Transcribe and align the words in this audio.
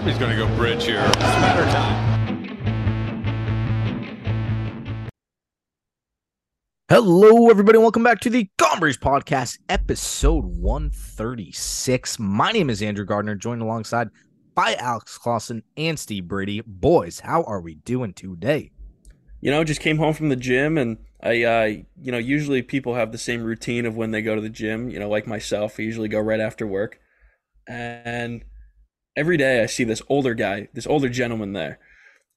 Somebody's 0.00 0.18
going 0.18 0.34
to 0.34 0.46
go 0.46 0.56
bridge 0.56 0.84
here. 0.86 1.12
Smatter 1.12 1.64
time. 1.72 2.56
Hello, 6.88 7.50
everybody. 7.50 7.76
Welcome 7.76 8.02
back 8.02 8.20
to 8.20 8.30
the 8.30 8.48
Gone 8.56 8.80
Bridge 8.80 8.98
Podcast, 8.98 9.58
episode 9.68 10.46
136. 10.46 12.18
My 12.18 12.50
name 12.50 12.70
is 12.70 12.80
Andrew 12.80 13.04
Gardner, 13.04 13.34
joined 13.34 13.60
alongside 13.60 14.08
by 14.54 14.74
Alex 14.76 15.18
Clausen 15.18 15.64
and 15.76 15.98
Steve 15.98 16.26
Brady. 16.26 16.62
Boys, 16.66 17.20
how 17.20 17.42
are 17.42 17.60
we 17.60 17.74
doing 17.74 18.14
today? 18.14 18.70
You 19.42 19.50
know, 19.50 19.64
just 19.64 19.82
came 19.82 19.98
home 19.98 20.14
from 20.14 20.30
the 20.30 20.36
gym, 20.36 20.78
and 20.78 20.96
I, 21.22 21.42
uh, 21.42 21.64
you 22.00 22.10
know, 22.10 22.16
usually 22.16 22.62
people 22.62 22.94
have 22.94 23.12
the 23.12 23.18
same 23.18 23.42
routine 23.42 23.84
of 23.84 23.96
when 23.96 24.12
they 24.12 24.22
go 24.22 24.34
to 24.34 24.40
the 24.40 24.48
gym. 24.48 24.88
You 24.88 24.98
know, 24.98 25.10
like 25.10 25.26
myself, 25.26 25.78
I 25.78 25.82
usually 25.82 26.08
go 26.08 26.20
right 26.20 26.40
after 26.40 26.66
work, 26.66 26.98
and 27.66 28.44
every 29.20 29.36
day 29.36 29.62
I 29.62 29.66
see 29.66 29.84
this 29.84 30.00
older 30.08 30.34
guy, 30.34 30.68
this 30.72 30.86
older 30.86 31.10
gentleman 31.10 31.52
there, 31.52 31.78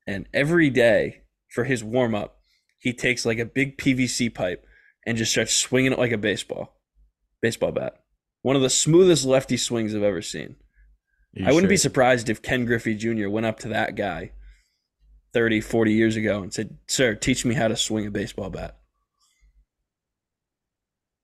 and 0.05 0.27
every 0.33 0.69
day 0.69 1.23
for 1.49 1.63
his 1.63 1.81
warm 1.83 2.13
up 2.13 2.39
he 2.77 2.91
takes 2.91 3.25
like 3.25 3.39
a 3.39 3.45
big 3.45 3.77
PVC 3.77 4.33
pipe 4.33 4.65
and 5.07 5.17
just 5.17 5.31
starts 5.31 5.55
swinging 5.55 5.93
it 5.93 5.99
like 5.99 6.11
a 6.11 6.17
baseball, 6.17 6.81
baseball 7.41 7.71
bat. 7.71 8.03
One 8.41 8.57
of 8.57 8.61
the 8.61 8.69
smoothest 8.69 9.23
lefty 9.23 9.55
swings 9.55 9.95
I've 9.95 10.03
ever 10.03 10.21
seen. 10.21 10.57
I 11.45 11.53
wouldn't 11.53 11.69
be 11.69 11.77
surprised 11.77 12.29
if 12.29 12.41
Ken 12.41 12.65
Griffey 12.65 12.93
Jr. 12.93 13.29
went 13.29 13.45
up 13.45 13.57
to 13.61 13.69
that 13.69 13.95
guy 13.95 14.33
30, 15.33 15.61
40 15.61 15.93
years 15.93 16.17
ago 16.17 16.43
and 16.43 16.53
said, 16.53 16.77
Sir, 16.87 17.15
teach 17.15 17.45
me 17.45 17.55
how 17.55 17.69
to 17.69 17.77
swing 17.77 18.05
a 18.05 18.11
baseball 18.11 18.49
bat. 18.49 18.77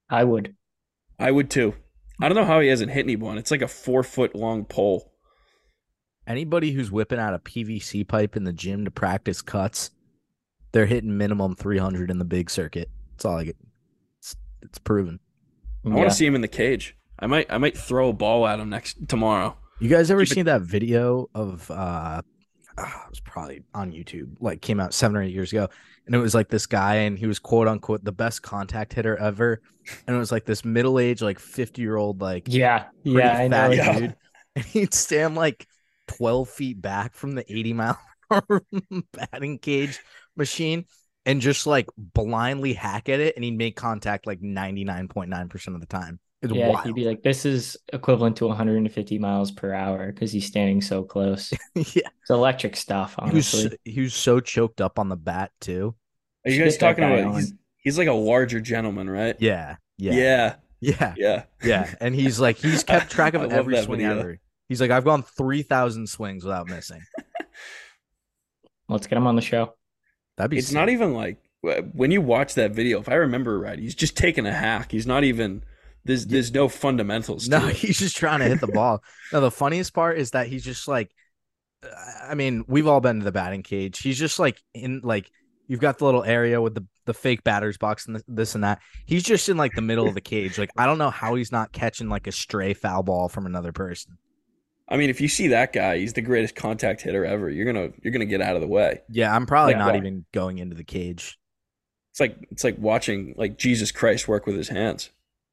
I 0.09 0.23
would. 0.23 0.55
I 1.19 1.29
would 1.29 1.49
too. 1.49 1.75
I 2.21 2.29
don't 2.29 2.37
know 2.37 2.45
how 2.45 2.61
he 2.61 2.69
hasn't 2.69 2.91
hit 2.91 3.05
anyone. 3.05 3.37
It's 3.37 3.51
like 3.51 3.61
a 3.61 3.67
four 3.67 4.01
foot 4.01 4.33
long 4.33 4.63
pole. 4.63 5.11
Anybody 6.29 6.71
who's 6.71 6.91
whipping 6.91 7.19
out 7.19 7.33
a 7.33 7.39
PVC 7.39 8.07
pipe 8.07 8.37
in 8.37 8.43
the 8.45 8.53
gym 8.53 8.85
to 8.85 8.91
practice 8.91 9.41
cuts 9.41 9.91
they're 10.71 10.85
hitting 10.85 11.17
minimum 11.17 11.55
300 11.55 12.11
in 12.11 12.19
the 12.19 12.25
big 12.25 12.49
circuit. 12.49 12.89
That's 13.11 13.25
all 13.25 13.37
I 13.37 13.45
get. 13.45 13.57
It's, 14.19 14.35
it's 14.61 14.77
proven. 14.77 15.19
I 15.85 15.89
want 15.89 16.09
to 16.09 16.15
see 16.15 16.25
him 16.25 16.35
in 16.35 16.41
the 16.41 16.47
cage. 16.47 16.95
I 17.19 17.25
might 17.27 17.51
I 17.51 17.57
might 17.57 17.77
throw 17.77 18.09
a 18.09 18.13
ball 18.13 18.45
at 18.47 18.59
him 18.59 18.69
next 18.69 19.07
tomorrow. 19.07 19.57
You 19.79 19.89
guys 19.89 20.11
ever 20.11 20.25
Keep 20.25 20.33
seen 20.33 20.41
it- 20.41 20.45
that 20.45 20.61
video 20.61 21.29
of 21.33 21.69
uh 21.71 22.21
oh, 22.77 22.83
it 23.05 23.09
was 23.09 23.19
probably 23.21 23.63
on 23.73 23.91
YouTube, 23.91 24.35
like 24.39 24.61
came 24.61 24.79
out 24.79 24.93
seven 24.93 25.17
or 25.17 25.23
eight 25.23 25.33
years 25.33 25.51
ago. 25.51 25.69
And 26.05 26.15
it 26.15 26.19
was 26.19 26.33
like 26.33 26.49
this 26.49 26.65
guy, 26.65 26.95
and 26.95 27.17
he 27.19 27.27
was 27.27 27.39
quote 27.39 27.67
unquote 27.67 28.03
the 28.03 28.11
best 28.11 28.41
contact 28.41 28.93
hitter 28.93 29.17
ever. 29.17 29.61
And 30.05 30.15
it 30.15 30.19
was 30.19 30.31
like 30.31 30.45
this 30.45 30.63
middle 30.63 30.99
aged, 30.99 31.21
like 31.21 31.39
50 31.39 31.81
year 31.81 31.95
old, 31.95 32.21
like 32.21 32.43
yeah, 32.47 32.85
yeah, 33.03 33.37
I 33.37 33.47
know. 33.47 33.69
Dude. 33.69 33.77
Yeah. 33.77 34.11
And 34.55 34.65
he'd 34.65 34.93
stand 34.93 35.35
like 35.35 35.67
12 36.09 36.49
feet 36.49 36.81
back 36.81 37.13
from 37.13 37.35
the 37.35 37.45
80 37.51 37.73
mile 37.73 37.99
batting 39.13 39.59
cage 39.59 39.99
machine 40.35 40.85
and 41.25 41.41
just 41.41 41.67
like 41.67 41.87
blindly 41.97 42.73
hack 42.73 43.09
at 43.09 43.19
it 43.19 43.35
and 43.35 43.43
he'd 43.43 43.57
make 43.57 43.75
contact 43.75 44.25
like 44.25 44.41
99.9% 44.41 45.75
of 45.75 45.79
the 45.79 45.85
time. 45.85 46.19
It's 46.41 46.53
yeah, 46.53 46.69
wild. 46.69 46.85
he'd 46.85 46.95
be 46.95 47.05
like, 47.05 47.21
this 47.21 47.45
is 47.45 47.77
equivalent 47.91 48.37
to 48.37 48.47
150 48.47 49.19
miles 49.19 49.51
per 49.51 49.73
hour 49.73 50.11
because 50.11 50.31
he's 50.31 50.45
standing 50.45 50.81
so 50.81 51.03
close. 51.03 51.51
yeah. 51.75 52.07
It's 52.21 52.29
electric 52.29 52.77
stuff, 52.77 53.15
honestly. 53.17 53.59
He 53.59 53.67
was, 53.67 53.77
he 53.83 54.01
was 54.01 54.13
so 54.13 54.39
choked 54.39 54.79
up 54.79 54.99
on 54.99 55.09
the 55.09 55.17
bat, 55.17 55.51
too. 55.59 55.95
Are 56.45 56.51
you 56.51 56.63
guys 56.63 56.77
talking 56.77 57.03
about 57.03 57.35
he's, 57.35 57.53
he's 57.77 57.97
like 57.97 58.07
a 58.07 58.13
larger 58.13 58.61
gentleman, 58.61 59.09
right? 59.09 59.35
Yeah. 59.39 59.75
Yeah. 59.97 60.13
Yeah. 60.13 60.55
Yeah. 60.79 61.13
Yeah. 61.17 61.43
Yeah. 61.61 61.93
And 61.99 62.15
he's 62.15 62.39
like, 62.39 62.57
he's 62.57 62.83
kept 62.85 63.11
track 63.11 63.33
of 63.33 63.51
every 63.51 63.75
swing 63.81 63.99
video. 63.99 64.19
ever. 64.19 64.39
He's 64.69 64.79
like, 64.79 64.91
I've 64.91 65.03
gone 65.03 65.23
3,000 65.23 66.07
swings 66.07 66.45
without 66.45 66.69
missing. 66.69 67.01
Let's 68.87 69.07
get 69.07 69.17
him 69.17 69.27
on 69.27 69.35
the 69.35 69.41
show. 69.41 69.73
That'd 70.37 70.51
be. 70.51 70.59
It's 70.59 70.67
sick. 70.67 70.75
not 70.75 70.89
even 70.89 71.13
like 71.13 71.37
when 71.61 72.11
you 72.11 72.21
watch 72.21 72.53
that 72.53 72.71
video. 72.71 72.99
If 72.99 73.09
I 73.09 73.15
remember 73.15 73.59
right, 73.59 73.77
he's 73.77 73.95
just 73.95 74.15
taking 74.15 74.45
a 74.45 74.53
hack. 74.53 74.91
He's 74.91 75.05
not 75.07 75.23
even. 75.23 75.63
There's 76.05 76.25
there's 76.25 76.53
no 76.53 76.69
fundamentals. 76.69 77.49
No, 77.49 77.59
he's 77.67 77.99
just 77.99 78.15
trying 78.15 78.39
to 78.39 78.45
hit 78.45 78.61
the 78.61 78.67
ball. 78.73 79.03
now 79.33 79.41
the 79.41 79.51
funniest 79.51 79.93
part 79.93 80.17
is 80.17 80.31
that 80.31 80.47
he's 80.47 80.63
just 80.63 80.87
like. 80.87 81.11
I 82.27 82.35
mean, 82.35 82.65
we've 82.67 82.87
all 82.87 82.99
been 82.99 83.19
to 83.19 83.25
the 83.25 83.31
batting 83.31 83.63
cage. 83.63 83.99
He's 83.99 84.17
just 84.17 84.39
like 84.39 84.61
in 84.73 85.01
like 85.03 85.29
you've 85.67 85.79
got 85.79 85.97
the 85.97 86.05
little 86.05 86.23
area 86.23 86.61
with 86.61 86.75
the 86.75 86.85
the 87.05 87.13
fake 87.13 87.43
batter's 87.43 87.77
box 87.77 88.07
and 88.07 88.21
this 88.27 88.55
and 88.55 88.63
that. 88.63 88.81
He's 89.05 89.23
just 89.23 89.49
in 89.49 89.57
like 89.57 89.73
the 89.73 89.81
middle 89.81 90.07
of 90.07 90.13
the 90.13 90.21
cage. 90.21 90.57
Like 90.57 90.71
I 90.77 90.85
don't 90.85 90.97
know 90.97 91.09
how 91.09 91.35
he's 91.35 91.51
not 91.51 91.71
catching 91.71 92.09
like 92.09 92.27
a 92.27 92.31
stray 92.31 92.73
foul 92.73 93.03
ball 93.03 93.29
from 93.29 93.45
another 93.45 93.71
person. 93.71 94.17
I 94.89 94.97
mean, 94.97 95.09
if 95.09 95.21
you 95.21 95.27
see 95.27 95.49
that 95.49 95.71
guy, 95.71 95.99
he's 95.99 96.13
the 96.13 96.21
greatest 96.21 96.55
contact 96.55 97.01
hitter 97.01 97.23
ever. 97.23 97.49
You're 97.49 97.65
gonna 97.65 97.89
you're 98.01 98.11
gonna 98.11 98.25
get 98.25 98.41
out 98.41 98.55
of 98.55 98.61
the 98.61 98.67
way. 98.67 99.01
Yeah, 99.09 99.33
I'm 99.33 99.45
probably 99.45 99.75
not 99.75 99.95
even 99.95 100.25
going 100.33 100.57
into 100.57 100.75
the 100.75 100.83
cage. 100.83 101.37
It's 102.11 102.19
like 102.19 102.47
it's 102.49 102.63
like 102.63 102.77
watching 102.79 103.35
like 103.37 103.57
Jesus 103.57 103.91
Christ 103.91 104.27
work 104.27 104.47
with 104.47 104.55
his 104.55 104.67
hands. 104.67 105.11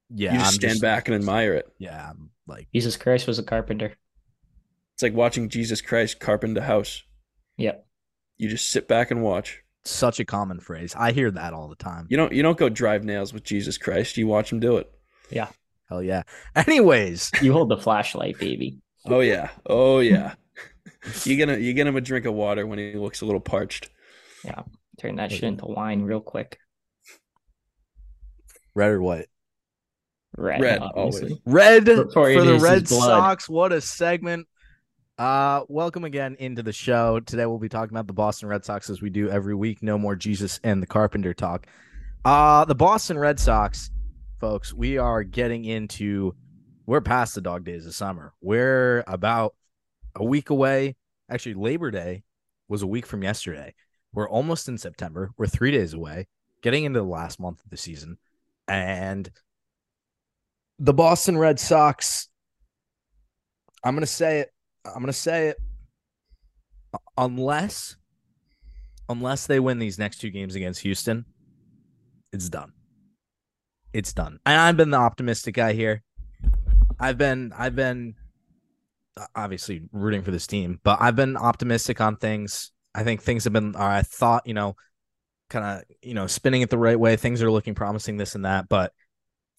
Yeah, 0.08 0.32
you 0.32 0.38
just 0.38 0.54
I'm 0.54 0.54
stand 0.54 0.72
just, 0.72 0.82
back 0.82 1.08
and 1.08 1.14
admire 1.14 1.54
it. 1.54 1.70
Yeah, 1.78 2.10
I'm 2.10 2.30
like 2.46 2.68
Jesus 2.72 2.96
Christ 2.96 3.26
was 3.26 3.38
a 3.38 3.42
carpenter. 3.42 3.94
It's 4.94 5.02
like 5.02 5.14
watching 5.14 5.50
Jesus 5.50 5.82
Christ 5.82 6.18
carpenter 6.18 6.62
a 6.62 6.64
house. 6.64 7.02
Yep. 7.58 7.86
You 8.38 8.48
just 8.48 8.70
sit 8.70 8.88
back 8.88 9.10
and 9.10 9.22
watch. 9.22 9.62
Such 9.84 10.18
a 10.18 10.24
common 10.24 10.58
phrase. 10.60 10.94
I 10.96 11.12
hear 11.12 11.30
that 11.30 11.52
all 11.52 11.68
the 11.68 11.76
time. 11.76 12.06
You 12.08 12.16
don't 12.16 12.32
you 12.32 12.42
don't 12.42 12.56
go 12.56 12.70
drive 12.70 13.04
nails 13.04 13.34
with 13.34 13.44
Jesus 13.44 13.76
Christ. 13.76 14.16
You 14.16 14.26
watch 14.26 14.50
him 14.50 14.60
do 14.60 14.78
it. 14.78 14.90
Yeah. 15.30 15.48
Hell 15.90 16.02
yeah. 16.02 16.22
Anyways, 16.56 17.30
you 17.42 17.52
hold 17.52 17.68
the 17.68 17.76
flashlight, 17.76 18.38
baby. 18.38 18.78
Oh 19.08 19.20
yeah. 19.20 19.50
Oh 19.66 20.00
yeah. 20.00 20.34
you 21.24 21.36
get 21.36 21.48
him 21.48 21.60
you 21.60 21.72
get 21.72 21.86
him 21.86 21.96
a 21.96 22.00
drink 22.00 22.26
of 22.26 22.34
water 22.34 22.66
when 22.66 22.78
he 22.78 22.94
looks 22.94 23.20
a 23.20 23.26
little 23.26 23.40
parched. 23.40 23.90
Yeah. 24.44 24.62
Turn 24.98 25.16
that 25.16 25.30
shit 25.30 25.44
into 25.44 25.66
wine 25.66 26.02
real 26.02 26.20
quick. 26.20 26.58
Red 28.74 28.90
or 28.90 29.02
white? 29.02 29.26
Red. 30.36 30.60
Red, 30.60 30.80
obviously. 30.82 31.40
Red 31.46 31.86
for 32.12 32.44
the 32.44 32.58
Red 32.60 32.88
Sox. 32.88 33.48
What 33.48 33.72
a 33.72 33.80
segment. 33.80 34.46
Uh, 35.18 35.62
welcome 35.68 36.04
again 36.04 36.36
into 36.38 36.62
the 36.62 36.72
show. 36.72 37.20
Today 37.20 37.46
we'll 37.46 37.58
be 37.58 37.70
talking 37.70 37.94
about 37.94 38.06
the 38.06 38.12
Boston 38.12 38.50
Red 38.50 38.64
Sox 38.64 38.90
as 38.90 39.00
we 39.00 39.08
do 39.08 39.30
every 39.30 39.54
week. 39.54 39.82
No 39.82 39.96
more 39.96 40.14
Jesus 40.14 40.60
and 40.62 40.82
the 40.82 40.86
Carpenter 40.86 41.32
talk. 41.32 41.66
Uh, 42.24 42.66
the 42.66 42.74
Boston 42.74 43.18
Red 43.18 43.40
Sox, 43.40 43.90
folks, 44.40 44.74
we 44.74 44.98
are 44.98 45.22
getting 45.22 45.64
into 45.64 46.34
we're 46.86 47.00
past 47.00 47.34
the 47.34 47.40
dog 47.40 47.64
days 47.64 47.84
of 47.86 47.94
summer. 47.94 48.32
We're 48.40 49.02
about 49.06 49.54
a 50.14 50.24
week 50.24 50.50
away. 50.50 50.96
Actually, 51.28 51.54
Labor 51.54 51.90
Day 51.90 52.22
was 52.68 52.82
a 52.82 52.86
week 52.86 53.06
from 53.06 53.22
yesterday. 53.22 53.74
We're 54.12 54.28
almost 54.28 54.68
in 54.68 54.78
September. 54.78 55.30
We're 55.36 55.46
three 55.46 55.72
days 55.72 55.92
away, 55.92 56.28
getting 56.62 56.84
into 56.84 57.00
the 57.00 57.06
last 57.06 57.40
month 57.40 57.60
of 57.62 57.70
the 57.70 57.76
season. 57.76 58.18
And 58.68 59.28
the 60.78 60.94
Boston 60.94 61.36
Red 61.36 61.58
Sox, 61.58 62.28
I'm 63.84 63.94
going 63.94 64.00
to 64.00 64.06
say 64.06 64.40
it. 64.40 64.52
I'm 64.84 64.94
going 64.94 65.06
to 65.06 65.12
say 65.12 65.48
it. 65.48 65.56
Unless, 67.18 67.96
unless 69.08 69.46
they 69.46 69.60
win 69.60 69.78
these 69.78 69.98
next 69.98 70.18
two 70.18 70.30
games 70.30 70.54
against 70.54 70.80
Houston, 70.80 71.24
it's 72.32 72.48
done. 72.48 72.72
It's 73.92 74.12
done. 74.12 74.38
And 74.46 74.60
I've 74.60 74.76
been 74.76 74.90
the 74.90 74.98
optimistic 74.98 75.54
guy 75.56 75.72
here. 75.72 76.02
I've 76.98 77.18
been 77.18 77.52
I've 77.56 77.76
been 77.76 78.14
uh, 79.16 79.26
obviously 79.34 79.82
rooting 79.92 80.22
for 80.22 80.30
this 80.30 80.46
team, 80.46 80.80
but 80.82 80.98
I've 81.00 81.16
been 81.16 81.36
optimistic 81.36 82.00
on 82.00 82.16
things. 82.16 82.72
I 82.94 83.04
think 83.04 83.22
things 83.22 83.44
have 83.44 83.52
been 83.52 83.76
I 83.76 84.02
thought, 84.02 84.46
you 84.46 84.54
know, 84.54 84.76
kind 85.50 85.64
of, 85.64 85.96
you 86.02 86.14
know, 86.14 86.26
spinning 86.26 86.62
it 86.62 86.70
the 86.70 86.78
right 86.78 86.98
way. 86.98 87.16
Things 87.16 87.42
are 87.42 87.50
looking 87.50 87.74
promising, 87.74 88.16
this 88.16 88.34
and 88.34 88.44
that. 88.44 88.68
But 88.68 88.92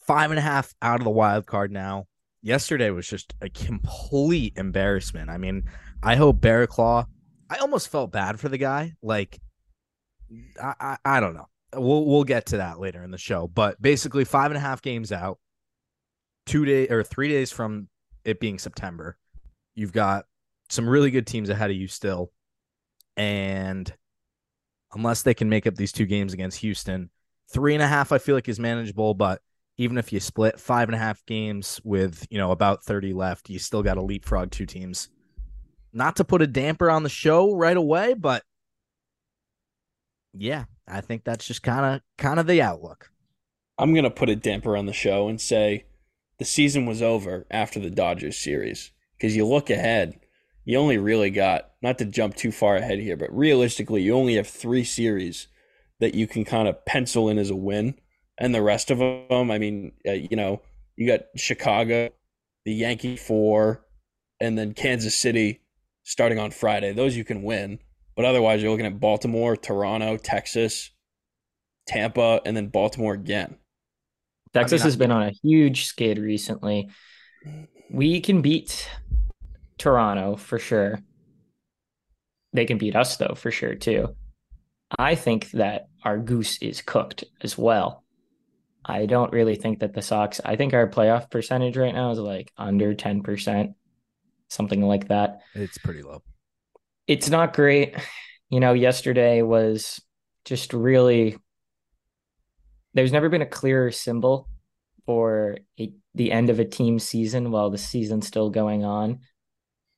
five 0.05 0.31
and 0.31 0.39
a 0.39 0.41
half 0.41 0.73
out 0.81 0.99
of 0.99 1.03
the 1.03 1.11
wild 1.11 1.45
card 1.45 1.71
now. 1.71 2.07
Yesterday 2.41 2.89
was 2.91 3.07
just 3.07 3.33
a 3.41 3.49
complete 3.49 4.53
embarrassment. 4.55 5.29
I 5.29 5.37
mean, 5.37 5.63
I 6.01 6.15
hope 6.15 6.39
Barraclough. 6.39 7.05
I 7.49 7.57
almost 7.57 7.89
felt 7.89 8.11
bad 8.11 8.39
for 8.39 8.47
the 8.47 8.57
guy. 8.57 8.93
Like, 9.01 9.39
I, 10.61 10.73
I, 10.79 10.97
I 11.03 11.19
don't 11.19 11.33
know. 11.33 11.47
We'll 11.73 12.05
we'll 12.05 12.23
get 12.23 12.47
to 12.47 12.57
that 12.57 12.79
later 12.79 13.03
in 13.03 13.11
the 13.11 13.17
show. 13.17 13.47
But 13.47 13.81
basically, 13.81 14.23
five 14.23 14.51
and 14.51 14.57
a 14.57 14.61
half 14.61 14.81
games 14.81 15.11
out 15.11 15.39
two 16.47 16.65
days 16.65 16.89
or 16.89 17.03
three 17.03 17.27
days 17.27 17.51
from 17.51 17.87
it 18.25 18.39
being 18.39 18.57
September. 18.57 19.17
You've 19.75 19.93
got 19.93 20.25
some 20.69 20.89
really 20.89 21.11
good 21.11 21.27
teams 21.27 21.49
ahead 21.49 21.69
of 21.69 21.77
you 21.77 21.87
still. 21.87 22.31
And 23.15 23.93
unless 24.93 25.21
they 25.21 25.33
can 25.33 25.49
make 25.49 25.67
up 25.67 25.75
these 25.75 25.91
two 25.91 26.05
games 26.05 26.33
against 26.33 26.59
Houston, 26.59 27.11
three 27.51 27.73
and 27.73 27.83
a 27.83 27.87
half 27.87 28.11
I 28.11 28.17
feel 28.17 28.35
like 28.35 28.49
is 28.49 28.59
manageable, 28.59 29.13
but 29.13 29.41
even 29.77 29.97
if 29.97 30.11
you 30.11 30.19
split 30.19 30.59
five 30.59 30.87
and 30.87 30.95
a 30.95 30.99
half 30.99 31.23
games 31.25 31.79
with, 31.83 32.25
you 32.31 32.37
know, 32.37 32.51
about 32.51 32.83
30 32.83 33.13
left, 33.13 33.49
you 33.49 33.59
still 33.59 33.83
got 33.83 33.93
to 33.93 34.01
leapfrog 34.01 34.49
two 34.49 34.65
teams. 34.65 35.09
Not 35.93 36.15
to 36.15 36.23
put 36.23 36.41
a 36.41 36.47
damper 36.47 36.89
on 36.89 37.03
the 37.03 37.09
show 37.09 37.53
right 37.55 37.77
away, 37.77 38.13
but 38.13 38.43
yeah, 40.33 40.65
I 40.87 41.01
think 41.01 41.23
that's 41.23 41.45
just 41.45 41.63
kind 41.63 41.95
of 41.95 42.01
kind 42.17 42.39
of 42.39 42.47
the 42.47 42.61
outlook. 42.61 43.11
I'm 43.77 43.93
gonna 43.93 44.09
put 44.09 44.29
a 44.29 44.35
damper 44.35 44.75
on 44.75 44.85
the 44.85 44.93
show 44.93 45.27
and 45.27 45.39
say 45.39 45.85
the 46.39 46.45
season 46.45 46.85
was 46.85 47.01
over 47.01 47.45
after 47.49 47.79
the 47.79 47.89
Dodgers 47.89 48.37
series 48.37 48.91
because 49.17 49.35
you 49.35 49.45
look 49.45 49.69
ahead, 49.69 50.19
you 50.65 50.77
only 50.77 50.97
really 50.97 51.29
got 51.29 51.71
not 51.81 51.97
to 51.99 52.05
jump 52.05 52.35
too 52.35 52.51
far 52.51 52.75
ahead 52.75 52.99
here, 52.99 53.17
but 53.17 53.35
realistically, 53.35 54.01
you 54.01 54.13
only 54.13 54.35
have 54.35 54.47
three 54.47 54.83
series 54.83 55.47
that 55.99 56.13
you 56.13 56.27
can 56.27 56.45
kind 56.45 56.67
of 56.67 56.85
pencil 56.85 57.29
in 57.29 57.37
as 57.37 57.49
a 57.49 57.55
win, 57.55 57.95
and 58.37 58.53
the 58.53 58.61
rest 58.61 58.91
of 58.91 58.99
them, 58.99 59.49
I 59.49 59.57
mean, 59.57 59.93
uh, 60.07 60.11
you 60.11 60.35
know, 60.35 60.61
you 60.95 61.07
got 61.07 61.21
Chicago, 61.35 62.09
the 62.65 62.73
Yankee 62.73 63.17
four, 63.17 63.85
and 64.39 64.57
then 64.57 64.73
Kansas 64.73 65.15
City 65.15 65.61
starting 66.03 66.37
on 66.37 66.51
Friday. 66.51 66.93
Those 66.93 67.15
you 67.15 67.23
can 67.23 67.43
win, 67.43 67.79
but 68.15 68.25
otherwise, 68.25 68.61
you're 68.61 68.71
looking 68.71 68.85
at 68.85 68.99
Baltimore, 68.99 69.55
Toronto, 69.55 70.17
Texas, 70.17 70.91
Tampa, 71.87 72.41
and 72.45 72.55
then 72.55 72.67
Baltimore 72.67 73.13
again. 73.13 73.57
Texas 74.53 74.81
I 74.81 74.83
mean, 74.83 74.87
has 74.87 74.95
been 74.95 75.11
on 75.11 75.23
a 75.23 75.33
huge 75.43 75.85
skid 75.85 76.17
recently. 76.17 76.89
We 77.89 78.21
can 78.21 78.41
beat 78.41 78.89
Toronto 79.77 80.35
for 80.35 80.59
sure. 80.59 80.99
They 82.53 82.65
can 82.65 82.77
beat 82.77 82.95
us 82.95 83.17
though 83.17 83.35
for 83.35 83.51
sure 83.51 83.75
too. 83.75 84.15
I 84.97 85.15
think 85.15 85.51
that 85.51 85.87
our 86.03 86.17
goose 86.17 86.57
is 86.61 86.81
cooked 86.81 87.23
as 87.41 87.57
well. 87.57 88.03
I 88.85 89.05
don't 89.05 89.33
really 89.33 89.55
think 89.55 89.79
that 89.79 89.93
the 89.93 90.01
Sox, 90.01 90.39
I 90.45 90.55
think 90.55 90.73
our 90.73 90.87
playoff 90.87 91.29
percentage 91.29 91.75
right 91.75 91.93
now 91.93 92.11
is 92.11 92.19
like 92.19 92.51
under 92.57 92.95
10%, 92.95 93.73
something 94.47 94.81
like 94.81 95.09
that. 95.09 95.41
It's 95.53 95.77
pretty 95.77 96.03
low. 96.03 96.23
It's 97.05 97.29
not 97.29 97.53
great. 97.53 97.95
You 98.49 98.61
know, 98.61 98.71
yesterday 98.73 99.41
was 99.41 100.01
just 100.45 100.71
really, 100.71 101.37
there's 102.97 103.11
never 103.11 103.29
been 103.29 103.41
a 103.41 103.47
clearer 103.47 103.91
symbol 103.91 104.49
for 105.05 105.57
a, 105.79 105.93
the 106.15 106.31
end 106.31 106.49
of 106.49 106.59
a 106.59 106.65
team 106.65 106.99
season 106.99 107.51
while 107.51 107.69
the 107.69 107.77
season's 107.77 108.27
still 108.27 108.49
going 108.49 108.83
on 108.83 109.19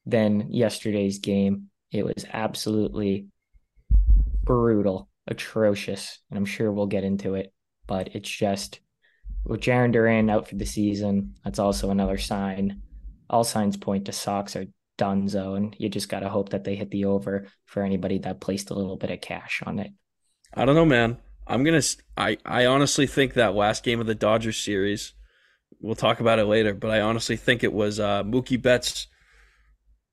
than 0.05 0.51
yesterday's 0.51 1.19
game. 1.19 1.69
It 1.91 2.05
was 2.05 2.25
absolutely 2.31 3.27
brutal, 4.43 5.09
atrocious, 5.27 6.19
and 6.29 6.37
I'm 6.37 6.45
sure 6.45 6.71
we'll 6.71 6.87
get 6.87 7.03
into 7.03 7.35
it. 7.35 7.53
But 7.87 8.15
it's 8.15 8.29
just 8.29 8.81
with 9.45 9.61
Jarren 9.61 9.91
Duran 9.91 10.29
out 10.29 10.49
for 10.49 10.55
the 10.55 10.65
season, 10.65 11.35
that's 11.43 11.59
also 11.59 11.91
another 11.91 12.17
sign. 12.17 12.81
All 13.29 13.43
signs 13.43 13.77
point 13.77 14.05
to 14.05 14.11
Sox 14.11 14.55
are 14.55 14.65
donezo, 14.97 15.55
and 15.55 15.75
you 15.79 15.87
just 15.87 16.09
got 16.09 16.19
to 16.19 16.29
hope 16.29 16.49
that 16.49 16.65
they 16.65 16.75
hit 16.75 16.91
the 16.91 17.05
over 17.05 17.47
for 17.65 17.81
anybody 17.81 18.19
that 18.19 18.41
placed 18.41 18.69
a 18.69 18.75
little 18.75 18.97
bit 18.97 19.09
of 19.09 19.21
cash 19.21 19.63
on 19.65 19.79
it. 19.79 19.91
I 20.53 20.65
don't 20.65 20.75
know, 20.75 20.85
man. 20.85 21.17
I'm 21.49 21.63
gonna. 21.63 21.81
I 22.15 22.37
I 22.45 22.67
honestly 22.67 23.07
think 23.07 23.33
that 23.33 23.55
last 23.55 23.83
game 23.83 23.99
of 23.99 24.07
the 24.07 24.15
Dodgers 24.15 24.57
series. 24.57 25.13
We'll 25.81 25.95
talk 25.95 26.19
about 26.19 26.39
it 26.39 26.45
later, 26.45 26.73
but 26.73 26.91
I 26.91 27.01
honestly 27.01 27.37
think 27.37 27.63
it 27.63 27.73
was 27.73 27.99
uh, 27.99 28.23
Mookie 28.23 28.61
Betts 28.61 29.07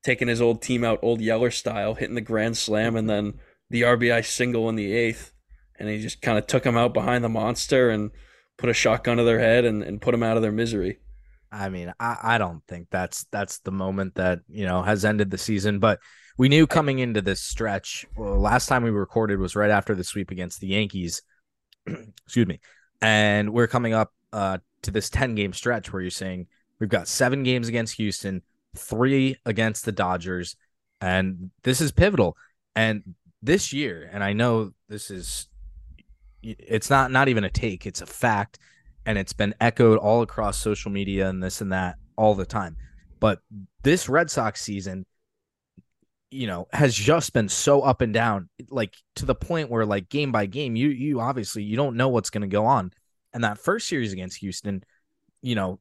taking 0.02 0.28
his 0.28 0.40
old 0.40 0.62
team 0.62 0.84
out, 0.84 1.00
old 1.02 1.20
Yeller 1.20 1.50
style, 1.50 1.94
hitting 1.94 2.14
the 2.14 2.20
grand 2.20 2.56
slam, 2.56 2.96
and 2.96 3.10
then 3.10 3.34
the 3.68 3.82
RBI 3.82 4.24
single 4.24 4.68
in 4.68 4.76
the 4.76 4.92
eighth, 4.92 5.32
and 5.78 5.88
he 5.88 6.00
just 6.00 6.22
kind 6.22 6.38
of 6.38 6.46
took 6.46 6.64
him 6.64 6.76
out 6.76 6.94
behind 6.94 7.24
the 7.24 7.28
monster 7.28 7.90
and 7.90 8.12
put 8.56 8.70
a 8.70 8.74
shotgun 8.74 9.16
to 9.16 9.24
their 9.24 9.40
head 9.40 9.64
and, 9.64 9.82
and 9.82 10.00
put 10.00 10.12
them 10.12 10.22
out 10.22 10.36
of 10.36 10.42
their 10.42 10.52
misery. 10.52 10.98
I 11.50 11.68
mean, 11.68 11.92
I, 11.98 12.16
I 12.22 12.38
don't 12.38 12.62
think 12.68 12.88
that's 12.90 13.26
that's 13.30 13.58
the 13.58 13.72
moment 13.72 14.14
that 14.14 14.40
you 14.48 14.64
know 14.64 14.82
has 14.82 15.04
ended 15.04 15.30
the 15.30 15.38
season, 15.38 15.80
but 15.80 15.98
we 16.36 16.48
knew 16.48 16.66
coming 16.66 16.98
into 16.98 17.22
this 17.22 17.40
stretch. 17.40 18.06
Well, 18.16 18.38
last 18.38 18.66
time 18.66 18.82
we 18.82 18.90
recorded 18.90 19.38
was 19.38 19.56
right 19.56 19.70
after 19.70 19.94
the 19.94 20.04
sweep 20.04 20.30
against 20.30 20.60
the 20.60 20.68
Yankees. 20.68 21.22
Excuse 21.86 22.46
me, 22.46 22.60
and 23.00 23.52
we're 23.52 23.66
coming 23.66 23.94
up 23.94 24.12
uh, 24.32 24.58
to 24.82 24.90
this 24.90 25.08
ten 25.10 25.34
game 25.34 25.52
stretch 25.52 25.92
where 25.92 26.02
you're 26.02 26.10
saying 26.10 26.46
we've 26.78 26.90
got 26.90 27.08
seven 27.08 27.42
games 27.42 27.68
against 27.68 27.96
Houston, 27.96 28.42
three 28.76 29.36
against 29.46 29.84
the 29.84 29.92
Dodgers, 29.92 30.56
and 31.00 31.50
this 31.62 31.80
is 31.80 31.92
pivotal. 31.92 32.36
And 32.74 33.14
this 33.42 33.72
year, 33.72 34.10
and 34.12 34.22
I 34.22 34.32
know 34.32 34.72
this 34.88 35.10
is 35.10 35.48
it's 36.42 36.90
not 36.90 37.10
not 37.10 37.28
even 37.28 37.44
a 37.44 37.50
take, 37.50 37.86
it's 37.86 38.02
a 38.02 38.06
fact, 38.06 38.58
and 39.06 39.16
it's 39.16 39.32
been 39.32 39.54
echoed 39.60 39.98
all 39.98 40.22
across 40.22 40.58
social 40.58 40.90
media 40.90 41.28
and 41.28 41.42
this 41.42 41.60
and 41.60 41.72
that 41.72 41.96
all 42.16 42.34
the 42.34 42.46
time. 42.46 42.76
But 43.20 43.40
this 43.82 44.08
Red 44.08 44.30
Sox 44.30 44.60
season, 44.60 45.06
you 46.30 46.46
know, 46.46 46.66
has 46.72 46.94
just 46.94 47.32
been 47.32 47.48
so 47.48 47.82
up 47.82 48.00
and 48.00 48.12
down, 48.12 48.48
like 48.68 48.94
to 49.16 49.24
the 49.24 49.34
point 49.34 49.70
where 49.70 49.86
like 49.86 50.08
game 50.08 50.32
by 50.32 50.46
game, 50.46 50.76
you 50.76 50.88
you 50.88 51.20
obviously 51.20 51.62
you 51.62 51.76
don't 51.76 51.96
know 51.96 52.08
what's 52.08 52.30
going 52.30 52.42
to 52.42 52.48
go 52.48 52.66
on. 52.66 52.92
And 53.32 53.44
that 53.44 53.58
first 53.58 53.88
series 53.88 54.12
against 54.12 54.38
Houston, 54.38 54.82
you 55.42 55.54
know, 55.54 55.78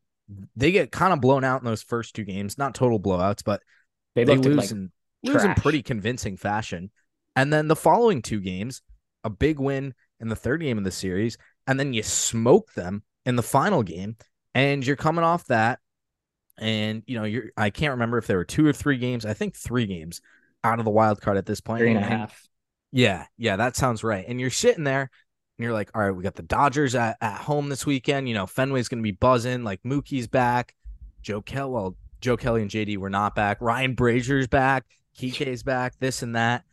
they 0.56 0.71
get 0.71 0.92
kind 0.92 1.13
of 1.13 1.21
blown 1.21 1.44
out 1.44 1.62
in 1.62 1.65
those 1.65 1.83
first 1.83 2.15
two 2.15 2.24
games, 2.24 2.57
not 2.57 2.75
total 2.75 3.00
blowouts, 3.00 3.44
but 3.44 3.62
They, 4.15 4.24
they, 4.24 4.38
lose 4.38 4.57
like 4.57 4.71
in 4.71 4.92
lose 5.24 5.44
in 5.44 5.53
pretty 5.56 5.81
convincing 5.81 6.38
fashion. 6.38 6.91
And 7.36 7.51
then 7.51 7.68
the 7.68 7.75
following 7.75 8.21
two 8.21 8.39
games, 8.39 8.81
a 9.24 9.30
big 9.30 9.59
win 9.59 9.94
in 10.19 10.30
the 10.30 10.36
third 10.36 10.62
game 10.62 10.77
of 10.77 10.83
the 10.83 10.91
series, 10.91 11.38
and 11.68 11.80
then 11.80 11.94
you 11.94 12.03
smoke 12.03 12.74
them 12.74 13.03
in 13.25 13.36
the 13.36 13.44
final 13.44 13.83
game, 13.83 14.15
and 14.53 14.86
you're 14.86 14.95
coming 14.95 15.24
off 15.24 15.45
that, 15.45 15.80
and 16.57 17.03
you 17.05 17.17
know 17.17 17.25
you're 17.25 17.51
I 17.57 17.69
can't 17.69 17.91
remember 17.91 18.17
if 18.17 18.27
there 18.27 18.37
were 18.37 18.45
two 18.45 18.65
or 18.65 18.73
three 18.73 18.97
games. 18.97 19.25
I 19.25 19.33
think 19.33 19.55
three 19.55 19.85
games 19.85 20.21
out 20.63 20.79
of 20.79 20.85
the 20.85 20.91
wild 20.91 21.21
card 21.21 21.37
at 21.37 21.45
this 21.45 21.61
point. 21.61 21.79
three 21.79 21.91
and 21.91 21.99
a 21.99 22.03
half. 22.03 22.47
yeah, 22.91 23.25
yeah, 23.37 23.55
that 23.57 23.75
sounds 23.75 24.03
right. 24.03 24.25
And 24.27 24.39
you're 24.39 24.49
sitting 24.49 24.83
there 24.83 25.01
and 25.57 25.63
you're 25.63 25.73
like, 25.73 25.91
all 25.95 26.01
right, 26.01 26.11
we 26.11 26.23
got 26.23 26.35
the 26.35 26.43
Dodgers 26.43 26.95
at, 26.95 27.17
at 27.21 27.37
home 27.37 27.69
this 27.69 27.85
weekend. 27.85 28.27
You 28.27 28.33
know, 28.33 28.45
Fenway's 28.45 28.89
going 28.89 28.99
to 28.99 29.03
be 29.03 29.11
buzzing. 29.11 29.63
Like 29.63 29.81
Mookie's 29.83 30.27
back. 30.27 30.75
Joe 31.21 31.41
Kelly, 31.41 31.71
well, 31.71 31.95
Joe 32.21 32.37
Kelly 32.37 32.61
and 32.61 32.69
JD 32.69 32.97
were 32.97 33.09
not 33.09 33.35
back. 33.35 33.61
Ryan 33.61 33.95
Brasier's 33.95 34.47
back. 34.47 34.85
Kike's 35.17 35.63
back. 35.63 35.97
This 35.99 36.21
and 36.21 36.35
that. 36.35 36.63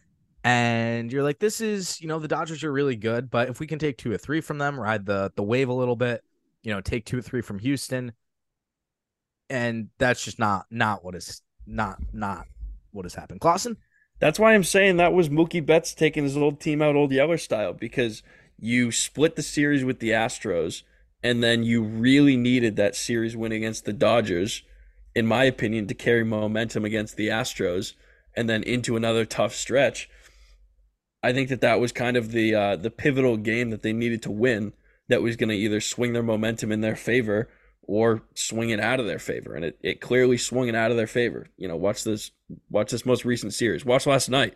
And 0.44 1.12
you're 1.12 1.22
like, 1.22 1.38
this 1.38 1.60
is, 1.60 2.00
you 2.00 2.08
know, 2.08 2.18
the 2.18 2.28
Dodgers 2.28 2.64
are 2.64 2.72
really 2.72 2.96
good, 2.96 3.30
but 3.30 3.48
if 3.48 3.60
we 3.60 3.66
can 3.66 3.78
take 3.78 3.96
two 3.96 4.10
or 4.10 4.18
three 4.18 4.40
from 4.40 4.58
them, 4.58 4.78
ride 4.78 5.06
the 5.06 5.30
the 5.36 5.42
wave 5.42 5.68
a 5.68 5.72
little 5.72 5.94
bit, 5.94 6.24
you 6.64 6.72
know, 6.72 6.80
take 6.80 7.06
two 7.06 7.18
or 7.18 7.22
three 7.22 7.42
from 7.42 7.60
Houston, 7.60 8.12
and 9.52 9.90
that's 9.98 10.24
just 10.24 10.38
not 10.38 10.66
not 10.70 11.04
what 11.04 11.14
is 11.14 11.42
not 11.66 11.98
not 12.12 12.46
what 12.90 13.04
has 13.04 13.14
happened. 13.14 13.40
Clausen, 13.40 13.76
That's 14.18 14.38
why 14.38 14.54
I'm 14.54 14.64
saying 14.64 14.96
that 14.96 15.12
was 15.12 15.28
Mookie 15.28 15.64
Betts 15.64 15.94
taking 15.94 16.24
his 16.24 16.36
old 16.36 16.58
team 16.58 16.80
out, 16.80 16.96
old 16.96 17.12
Yeller 17.12 17.38
style, 17.38 17.72
because 17.74 18.22
you 18.58 18.90
split 18.90 19.36
the 19.36 19.42
series 19.42 19.84
with 19.84 19.98
the 19.98 20.10
Astros, 20.10 20.82
and 21.22 21.42
then 21.42 21.62
you 21.62 21.82
really 21.82 22.36
needed 22.36 22.76
that 22.76 22.96
series 22.96 23.36
win 23.36 23.52
against 23.52 23.84
the 23.84 23.92
Dodgers, 23.92 24.62
in 25.14 25.26
my 25.26 25.44
opinion, 25.44 25.86
to 25.86 25.94
carry 25.94 26.24
momentum 26.24 26.84
against 26.84 27.16
the 27.16 27.28
Astros, 27.28 27.92
and 28.34 28.48
then 28.48 28.62
into 28.62 28.96
another 28.96 29.24
tough 29.26 29.54
stretch. 29.54 30.08
I 31.22 31.32
think 31.32 31.50
that 31.50 31.60
that 31.60 31.78
was 31.78 31.92
kind 31.92 32.16
of 32.16 32.32
the 32.32 32.54
uh, 32.54 32.76
the 32.76 32.90
pivotal 32.90 33.36
game 33.36 33.68
that 33.68 33.82
they 33.82 33.92
needed 33.92 34.22
to 34.22 34.30
win. 34.30 34.72
That 35.08 35.22
was 35.22 35.36
going 35.36 35.50
to 35.50 35.56
either 35.56 35.80
swing 35.80 36.14
their 36.14 36.22
momentum 36.22 36.72
in 36.72 36.80
their 36.80 36.96
favor 36.96 37.50
or 37.82 38.22
swing 38.34 38.70
it 38.70 38.80
out 38.80 39.00
of 39.00 39.06
their 39.06 39.18
favor, 39.18 39.54
and 39.54 39.64
it, 39.64 39.78
it 39.82 40.00
clearly 40.00 40.38
swung 40.38 40.68
it 40.68 40.74
out 40.74 40.90
of 40.90 40.96
their 40.96 41.06
favor. 41.06 41.46
You 41.56 41.68
know, 41.68 41.76
watch 41.76 42.04
this 42.04 42.30
watch 42.70 42.90
this 42.90 43.06
most 43.06 43.24
recent 43.24 43.54
series. 43.54 43.84
Watch 43.84 44.06
last 44.06 44.28
night. 44.28 44.54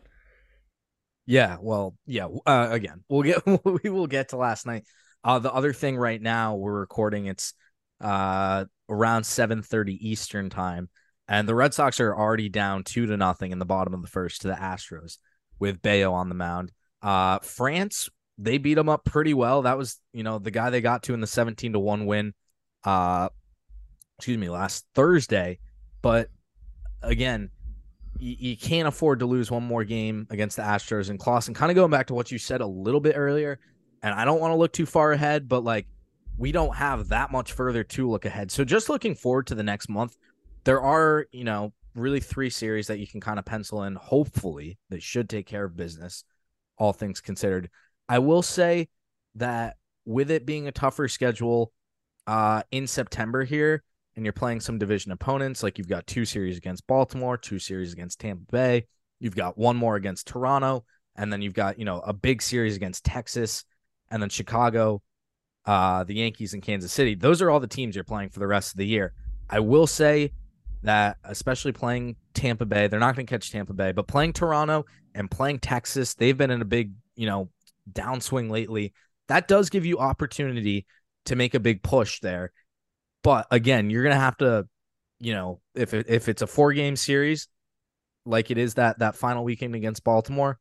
Yeah, 1.26 1.56
well, 1.60 1.96
yeah. 2.06 2.28
Uh, 2.46 2.68
again, 2.70 3.02
we'll 3.08 3.22
get 3.22 3.42
we 3.64 3.90
will 3.90 4.06
get 4.06 4.30
to 4.30 4.36
last 4.36 4.66
night. 4.66 4.84
Uh, 5.24 5.38
the 5.38 5.52
other 5.52 5.72
thing 5.72 5.96
right 5.96 6.22
now 6.22 6.54
we're 6.54 6.78
recording 6.78 7.26
it's 7.26 7.54
uh 8.00 8.66
around 8.88 9.24
seven 9.24 9.62
thirty 9.62 10.08
Eastern 10.08 10.50
time, 10.50 10.88
and 11.26 11.48
the 11.48 11.54
Red 11.54 11.74
Sox 11.74 11.98
are 12.00 12.16
already 12.16 12.48
down 12.48 12.84
two 12.84 13.06
to 13.06 13.16
nothing 13.16 13.52
in 13.52 13.58
the 13.58 13.64
bottom 13.64 13.94
of 13.94 14.02
the 14.02 14.08
first 14.08 14.42
to 14.42 14.48
the 14.48 14.54
Astros 14.54 15.18
with 15.58 15.82
Bello 15.82 16.12
on 16.12 16.28
the 16.28 16.34
mound. 16.34 16.72
Uh, 17.02 17.38
Framber 17.40 18.08
they 18.38 18.58
beat 18.58 18.74
them 18.74 18.88
up 18.88 19.04
pretty 19.04 19.34
well. 19.34 19.62
That 19.62 19.78
was 19.78 19.98
you 20.12 20.22
know 20.22 20.38
the 20.38 20.50
guy 20.50 20.70
they 20.70 20.80
got 20.80 21.04
to 21.04 21.14
in 21.14 21.20
the 21.20 21.26
seventeen 21.26 21.72
to 21.72 21.78
one 21.78 22.06
win. 22.06 22.34
Uh, 22.86 23.28
excuse 24.16 24.38
me, 24.38 24.48
last 24.48 24.86
Thursday, 24.94 25.58
but 26.00 26.30
again 27.02 27.50
you, 28.18 28.36
you 28.38 28.56
can't 28.56 28.88
afford 28.88 29.20
to 29.20 29.26
lose 29.26 29.50
one 29.50 29.62
more 29.62 29.84
game 29.84 30.26
against 30.30 30.56
the 30.56 30.62
Astros 30.62 31.10
and 31.10 31.18
Clausen. 31.18 31.54
Kind 31.54 31.70
of 31.70 31.76
going 31.76 31.90
back 31.90 32.06
to 32.08 32.14
what 32.14 32.30
you 32.30 32.38
said 32.38 32.60
a 32.60 32.66
little 32.66 33.00
bit 33.00 33.14
earlier, 33.16 33.58
and 34.02 34.14
I 34.14 34.24
don't 34.24 34.40
want 34.40 34.52
to 34.52 34.56
look 34.56 34.72
too 34.72 34.86
far 34.86 35.12
ahead, 35.12 35.48
but 35.48 35.64
like 35.64 35.86
we 36.38 36.52
don't 36.52 36.74
have 36.74 37.08
that 37.08 37.32
much 37.32 37.52
further 37.52 37.82
to 37.82 38.08
look 38.08 38.24
ahead. 38.24 38.50
So 38.50 38.64
just 38.64 38.88
looking 38.88 39.14
forward 39.14 39.46
to 39.48 39.54
the 39.54 39.62
next 39.62 39.88
month, 39.88 40.16
there 40.64 40.80
are 40.80 41.26
you 41.32 41.44
know 41.44 41.72
really 41.94 42.20
three 42.20 42.50
series 42.50 42.86
that 42.88 42.98
you 42.98 43.06
can 43.06 43.20
kind 43.20 43.38
of 43.38 43.44
pencil 43.44 43.84
in. 43.84 43.94
Hopefully, 43.96 44.78
that 44.90 45.02
should 45.02 45.28
take 45.28 45.46
care 45.46 45.64
of 45.64 45.76
business, 45.76 46.24
all 46.78 46.92
things 46.92 47.20
considered. 47.20 47.70
I 48.08 48.18
will 48.18 48.42
say 48.42 48.88
that 49.34 49.76
with 50.04 50.30
it 50.30 50.46
being 50.46 50.68
a 50.68 50.72
tougher 50.72 51.08
schedule 51.08 51.72
uh, 52.26 52.62
in 52.70 52.86
September 52.86 53.44
here, 53.44 53.82
and 54.14 54.24
you're 54.24 54.32
playing 54.32 54.60
some 54.60 54.78
division 54.78 55.12
opponents, 55.12 55.62
like 55.62 55.78
you've 55.78 55.88
got 55.88 56.06
two 56.06 56.24
series 56.24 56.56
against 56.56 56.86
Baltimore, 56.86 57.36
two 57.36 57.58
series 57.58 57.92
against 57.92 58.18
Tampa 58.18 58.44
Bay, 58.50 58.86
you've 59.20 59.36
got 59.36 59.58
one 59.58 59.76
more 59.76 59.96
against 59.96 60.26
Toronto, 60.26 60.84
and 61.16 61.32
then 61.32 61.42
you've 61.42 61.54
got, 61.54 61.78
you 61.78 61.84
know, 61.84 62.00
a 62.00 62.12
big 62.12 62.42
series 62.42 62.76
against 62.76 63.04
Texas, 63.04 63.64
and 64.10 64.22
then 64.22 64.28
Chicago, 64.28 65.02
uh, 65.66 66.04
the 66.04 66.14
Yankees 66.14 66.54
and 66.54 66.62
Kansas 66.62 66.92
City. 66.92 67.14
Those 67.14 67.42
are 67.42 67.50
all 67.50 67.60
the 67.60 67.66
teams 67.66 67.94
you're 67.94 68.04
playing 68.04 68.30
for 68.30 68.38
the 68.38 68.46
rest 68.46 68.72
of 68.72 68.78
the 68.78 68.86
year. 68.86 69.12
I 69.50 69.60
will 69.60 69.86
say 69.86 70.32
that, 70.82 71.18
especially 71.24 71.72
playing 71.72 72.16
Tampa 72.34 72.64
Bay, 72.64 72.86
they're 72.86 73.00
not 73.00 73.16
going 73.16 73.26
to 73.26 73.30
catch 73.30 73.50
Tampa 73.50 73.72
Bay, 73.72 73.92
but 73.92 74.06
playing 74.06 74.32
Toronto 74.32 74.86
and 75.14 75.30
playing 75.30 75.58
Texas, 75.58 76.14
they've 76.14 76.36
been 76.36 76.50
in 76.50 76.62
a 76.62 76.66
big, 76.66 76.92
you 77.16 77.26
know, 77.26 77.50
downswing 77.92 78.50
lately. 78.50 78.92
That 79.28 79.48
does 79.48 79.70
give 79.70 79.84
you 79.84 79.98
opportunity 79.98 80.86
to 81.26 81.36
make 81.36 81.54
a 81.54 81.60
big 81.60 81.82
push 81.82 82.20
there. 82.20 82.52
But 83.22 83.46
again, 83.50 83.90
you're 83.90 84.02
to 84.14 84.20
have 84.20 84.36
to, 84.38 84.66
you 85.18 85.32
know, 85.32 85.60
if 85.74 85.94
it, 85.94 86.06
if 86.08 86.28
it's 86.28 86.42
a 86.42 86.46
four 86.46 86.72
game 86.72 86.96
series, 86.96 87.48
like 88.24 88.50
it 88.50 88.58
is 88.58 88.74
that 88.74 88.98
that 88.98 89.16
final 89.16 89.44
weekend 89.44 89.74
against 89.74 90.04
Baltimore, 90.04 90.58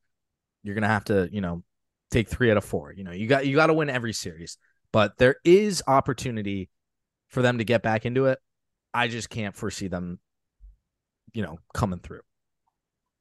you're 0.63 0.75
to 0.84 0.88
have 0.88 1.05
to, 1.05 1.29
you 1.31 1.41
know, 1.41 1.63
take 2.12 2.29
three 2.29 2.51
out 2.51 2.57
of 2.57 2.65
four. 2.65 2.93
You 2.93 3.03
know, 3.03 3.12
you 3.12 3.27
got 3.27 3.45
you 3.45 3.55
got 3.55 3.67
to 3.67 3.74
win 3.74 3.89
every 3.89 4.13
series, 4.13 4.57
but 4.91 5.17
there 5.17 5.36
is 5.43 5.84
opportunity 5.88 6.69
for 7.29 7.41
them 7.41 7.57
to 7.57 7.63
get 7.63 7.84
back 7.84 8.05
into 8.05 8.25
it. 8.25 8.39
I 8.93 9.07
just 9.07 9.29
can't 9.29 9.55
foresee 9.55 9.88
them, 9.88 10.19
you 11.34 11.43
know, 11.43 11.57
coming 11.74 12.00
through. 12.00 12.22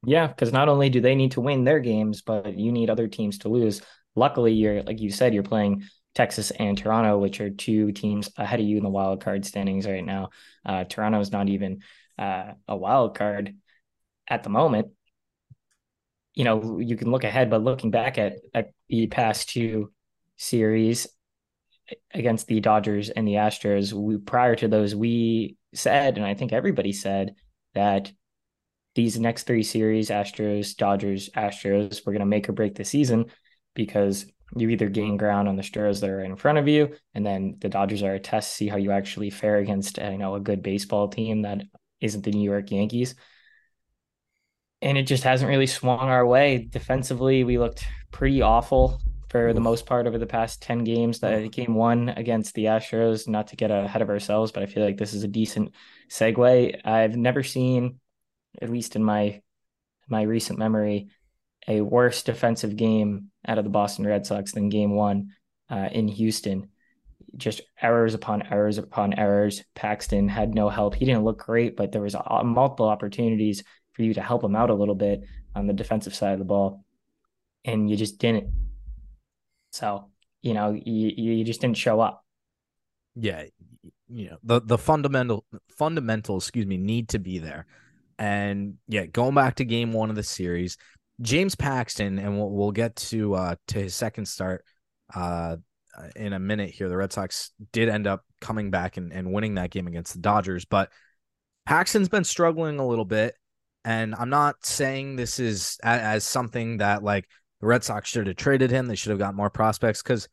Yeah, 0.05 0.27
because 0.27 0.53
not 0.53 0.69
only 0.69 0.89
do 0.89 1.01
they 1.01 1.15
need 1.15 1.31
to 1.31 1.41
win 1.41 1.63
their 1.63 1.79
games, 1.79 2.21
but 2.21 2.57
you 2.57 2.71
need 2.71 2.89
other 2.89 3.07
teams 3.07 3.39
to 3.39 3.49
lose. 3.49 3.81
Luckily, 4.15 4.53
you're 4.53 4.83
like 4.83 5.01
you 5.01 5.11
said, 5.11 5.33
you're 5.33 5.43
playing 5.43 5.83
Texas 6.15 6.49
and 6.51 6.77
Toronto, 6.77 7.19
which 7.19 7.39
are 7.41 7.49
two 7.49 7.91
teams 7.91 8.29
ahead 8.37 8.59
of 8.59 8.65
you 8.65 8.77
in 8.77 8.83
the 8.83 8.89
wild 8.89 9.23
card 9.23 9.45
standings 9.45 9.85
right 9.85 10.05
now. 10.05 10.29
Uh, 10.65 10.83
Toronto 10.85 11.19
is 11.19 11.31
not 11.31 11.49
even 11.49 11.81
uh, 12.17 12.53
a 12.67 12.75
wild 12.75 13.17
card 13.17 13.55
at 14.27 14.41
the 14.43 14.49
moment 14.49 14.87
you 16.35 16.43
know, 16.43 16.79
you 16.79 16.97
can 16.97 17.09
look 17.09 17.23
ahead, 17.23 17.49
but 17.49 17.63
looking 17.63 17.91
back 17.91 18.17
at, 18.17 18.35
at 18.53 18.73
the 18.89 19.07
past 19.07 19.49
two 19.49 19.91
series 20.35 21.07
against 22.13 22.47
the 22.47 22.59
Dodgers 22.59 23.09
and 23.09 23.27
the 23.27 23.35
Astros, 23.35 23.93
we, 23.93 24.17
prior 24.17 24.55
to 24.55 24.67
those, 24.67 24.93
we 24.93 25.55
said, 25.73 26.17
and 26.17 26.25
I 26.25 26.33
think 26.33 26.51
everybody 26.51 26.91
said 26.91 27.35
that 27.73 28.11
these 28.95 29.19
next 29.19 29.43
three 29.43 29.63
series, 29.63 30.09
Astros, 30.09 30.75
Dodgers, 30.75 31.29
Astros, 31.29 32.01
we're 32.05 32.13
going 32.13 32.19
to 32.19 32.25
make 32.25 32.49
or 32.49 32.53
break 32.53 32.75
the 32.75 32.85
season 32.85 33.25
because 33.73 34.25
you 34.55 34.69
either 34.69 34.89
gain 34.89 35.17
ground 35.17 35.47
on 35.47 35.55
the 35.55 35.63
Stros 35.63 36.01
that 36.01 36.09
are 36.09 36.23
in 36.23 36.35
front 36.35 36.57
of 36.57 36.67
you, 36.67 36.95
and 37.13 37.25
then 37.25 37.57
the 37.59 37.69
Dodgers 37.69 38.03
are 38.03 38.13
a 38.13 38.19
test, 38.19 38.53
see 38.55 38.67
how 38.67 38.77
you 38.77 38.91
actually 38.91 39.29
fare 39.29 39.57
against, 39.57 39.99
uh, 39.99 40.09
you 40.09 40.17
know, 40.17 40.35
a 40.35 40.39
good 40.39 40.61
baseball 40.61 41.07
team 41.07 41.41
that 41.43 41.61
isn't 42.01 42.23
the 42.23 42.31
New 42.31 42.49
York 42.49 42.71
Yankees 42.71 43.15
and 44.85 44.97
it 44.97 45.03
just 45.03 45.23
hasn't 45.23 45.49
really 45.49 45.67
swung 45.67 45.99
our 45.99 46.25
way. 46.25 46.67
Defensively, 46.69 47.43
we 47.43 47.57
looked 47.57 47.85
pretty 48.11 48.41
awful 48.41 49.01
for 49.29 49.51
the 49.51 49.59
most 49.59 49.87
part 49.87 50.05
over 50.05 50.19
the 50.19 50.27
past 50.27 50.61
10 50.61 50.83
games. 50.83 51.19
That 51.19 51.51
game 51.51 51.73
one 51.73 52.09
against 52.09 52.53
the 52.53 52.65
Astros, 52.65 53.27
not 53.27 53.47
to 53.47 53.55
get 53.55 53.71
ahead 53.71 54.03
of 54.03 54.09
ourselves, 54.09 54.51
but 54.51 54.61
I 54.61 54.67
feel 54.67 54.83
like 54.83 54.97
this 54.97 55.13
is 55.13 55.23
a 55.23 55.27
decent 55.27 55.73
segue. 56.09 56.85
I've 56.85 57.17
never 57.17 57.41
seen, 57.41 57.99
at 58.61 58.69
least 58.69 58.95
in 58.95 59.03
my 59.03 59.41
my 60.07 60.21
recent 60.21 60.59
memory, 60.59 61.07
a 61.67 61.81
worse 61.81 62.21
defensive 62.21 62.75
game 62.75 63.31
out 63.47 63.57
of 63.57 63.63
the 63.63 63.69
Boston 63.69 64.05
Red 64.05 64.25
Sox 64.25 64.51
than 64.51 64.69
game 64.69 64.95
one 64.95 65.31
uh, 65.69 65.89
in 65.91 66.07
Houston. 66.07 66.69
Just 67.37 67.61
errors 67.81 68.13
upon 68.13 68.43
errors 68.43 68.77
upon 68.77 69.13
errors. 69.13 69.63
Paxton 69.73 70.27
had 70.29 70.55
no 70.55 70.69
help. 70.69 70.95
He 70.95 71.05
didn't 71.05 71.23
look 71.23 71.39
great, 71.39 71.75
but 71.75 71.91
there 71.91 72.01
was 72.01 72.15
uh, 72.15 72.43
multiple 72.43 72.87
opportunities 72.87 73.63
for 73.93 74.03
you 74.03 74.13
to 74.13 74.21
help 74.21 74.43
him 74.43 74.55
out 74.55 74.69
a 74.69 74.75
little 74.75 74.95
bit 74.95 75.23
on 75.55 75.67
the 75.67 75.73
defensive 75.73 76.15
side 76.15 76.33
of 76.33 76.39
the 76.39 76.45
ball, 76.45 76.85
and 77.63 77.89
you 77.89 77.95
just 77.95 78.19
didn't. 78.19 78.49
So 79.71 80.09
you 80.41 80.53
know 80.53 80.71
you 80.71 81.11
you 81.15 81.43
just 81.43 81.61
didn't 81.61 81.77
show 81.77 81.99
up. 81.99 82.23
Yeah, 83.15 83.43
you 84.07 84.29
know 84.29 84.37
the 84.43 84.61
the 84.61 84.77
fundamental 84.77 85.45
fundamentals, 85.69 86.45
excuse 86.45 86.65
me, 86.65 86.77
need 86.77 87.09
to 87.09 87.19
be 87.19 87.39
there. 87.39 87.65
And 88.17 88.75
yeah, 88.87 89.05
going 89.05 89.35
back 89.35 89.55
to 89.55 89.65
game 89.65 89.91
one 89.91 90.09
of 90.09 90.15
the 90.15 90.23
series, 90.23 90.77
James 91.21 91.55
Paxton, 91.55 92.19
and 92.19 92.37
we'll, 92.37 92.49
we'll 92.49 92.71
get 92.71 92.95
to 92.97 93.35
uh 93.35 93.55
to 93.67 93.79
his 93.79 93.95
second 93.95 94.27
start 94.27 94.65
uh 95.13 95.57
in 96.15 96.33
a 96.33 96.39
minute 96.39 96.71
here. 96.71 96.89
The 96.89 96.97
Red 96.97 97.13
Sox 97.13 97.51
did 97.71 97.89
end 97.89 98.05
up 98.07 98.25
coming 98.41 98.69
back 98.69 98.97
and, 98.97 99.13
and 99.13 99.31
winning 99.31 99.55
that 99.55 99.71
game 99.71 99.87
against 99.87 100.13
the 100.13 100.19
Dodgers, 100.19 100.65
but 100.65 100.91
Paxton's 101.65 102.09
been 102.09 102.23
struggling 102.23 102.79
a 102.79 102.87
little 102.87 103.05
bit. 103.05 103.35
And 103.83 104.15
I'm 104.15 104.29
not 104.29 104.65
saying 104.65 105.15
this 105.15 105.39
is 105.39 105.77
as, 105.83 106.01
as 106.01 106.23
something 106.23 106.77
that 106.77 107.03
like 107.03 107.29
the 107.61 107.67
Red 107.67 107.83
Sox 107.83 108.09
should 108.09 108.27
have 108.27 108.35
traded 108.35 108.71
him. 108.71 108.87
They 108.87 108.95
should 108.95 109.11
have 109.11 109.19
got 109.19 109.35
more 109.35 109.49
prospects 109.49 110.01
because 110.01 110.27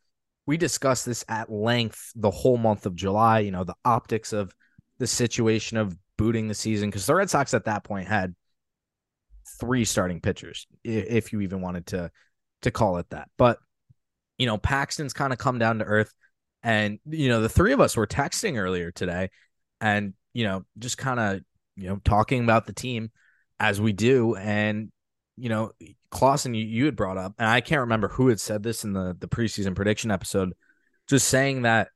we 0.45 0.57
discussed 0.57 1.05
this 1.05 1.23
at 1.29 1.51
length 1.51 2.11
the 2.15 2.31
whole 2.31 2.57
month 2.57 2.85
of 2.85 2.95
July. 2.95 3.39
You 3.39 3.51
know, 3.51 3.63
the 3.63 3.75
optics 3.85 4.33
of 4.33 4.53
the 4.97 5.07
situation 5.07 5.77
of 5.77 5.97
booting 6.17 6.47
the 6.47 6.53
season 6.53 6.89
because 6.89 7.05
the 7.05 7.15
Red 7.15 7.29
Sox 7.29 7.53
at 7.53 7.65
that 7.65 7.83
point 7.83 8.07
had 8.07 8.35
three 9.59 9.85
starting 9.85 10.21
pitchers, 10.21 10.67
if 10.83 11.33
you 11.33 11.41
even 11.41 11.61
wanted 11.61 11.87
to 11.87 12.11
to 12.63 12.71
call 12.71 12.97
it 12.97 13.09
that. 13.09 13.29
But 13.37 13.59
you 14.37 14.45
know, 14.47 14.57
Paxton's 14.57 15.13
kind 15.13 15.33
of 15.33 15.39
come 15.39 15.59
down 15.59 15.79
to 15.79 15.85
earth, 15.85 16.13
and 16.61 16.99
you 17.05 17.29
know, 17.29 17.41
the 17.41 17.49
three 17.49 17.73
of 17.73 17.79
us 17.79 17.95
were 17.95 18.07
texting 18.07 18.57
earlier 18.57 18.91
today, 18.91 19.29
and 19.81 20.13
you 20.33 20.45
know, 20.45 20.65
just 20.79 20.97
kind 20.97 21.19
of 21.19 21.41
you 21.75 21.87
know 21.87 21.99
talking 22.03 22.43
about 22.43 22.65
the 22.65 22.73
team 22.73 23.11
as 23.63 23.79
we 23.79 23.93
do. 23.93 24.35
And, 24.35 24.91
you 25.37 25.49
know, 25.49 25.71
Clausen, 26.11 26.53
you, 26.53 26.65
you 26.65 26.85
had 26.85 26.95
brought 26.95 27.17
up, 27.17 27.33
and 27.39 27.47
I 27.47 27.61
can't 27.61 27.81
remember 27.81 28.09
who 28.09 28.27
had 28.27 28.39
said 28.39 28.61
this 28.61 28.83
in 28.83 28.93
the, 28.93 29.15
the 29.17 29.27
preseason 29.27 29.75
prediction 29.75 30.11
episode, 30.11 30.53
just 31.07 31.27
saying 31.27 31.63
that 31.63 31.87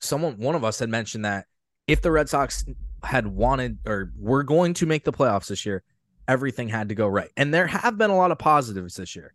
someone, 0.00 0.38
one 0.38 0.54
of 0.54 0.64
us 0.64 0.78
had 0.78 0.88
mentioned 0.88 1.24
that 1.24 1.46
if 1.86 2.00
the 2.00 2.10
Red 2.10 2.28
Sox 2.28 2.64
had 3.02 3.26
wanted 3.26 3.78
or 3.86 4.12
were 4.18 4.42
going 4.42 4.74
to 4.74 4.86
make 4.86 5.04
the 5.04 5.12
playoffs 5.12 5.48
this 5.48 5.66
year, 5.66 5.82
everything 6.28 6.68
had 6.68 6.90
to 6.90 6.94
go 6.94 7.08
right. 7.08 7.30
And 7.36 7.52
there 7.52 7.66
have 7.66 7.98
been 7.98 8.10
a 8.10 8.16
lot 8.16 8.30
of 8.30 8.38
positives 8.38 8.94
this 8.94 9.16
year. 9.16 9.34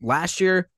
Last 0.00 0.40
year, 0.40 0.70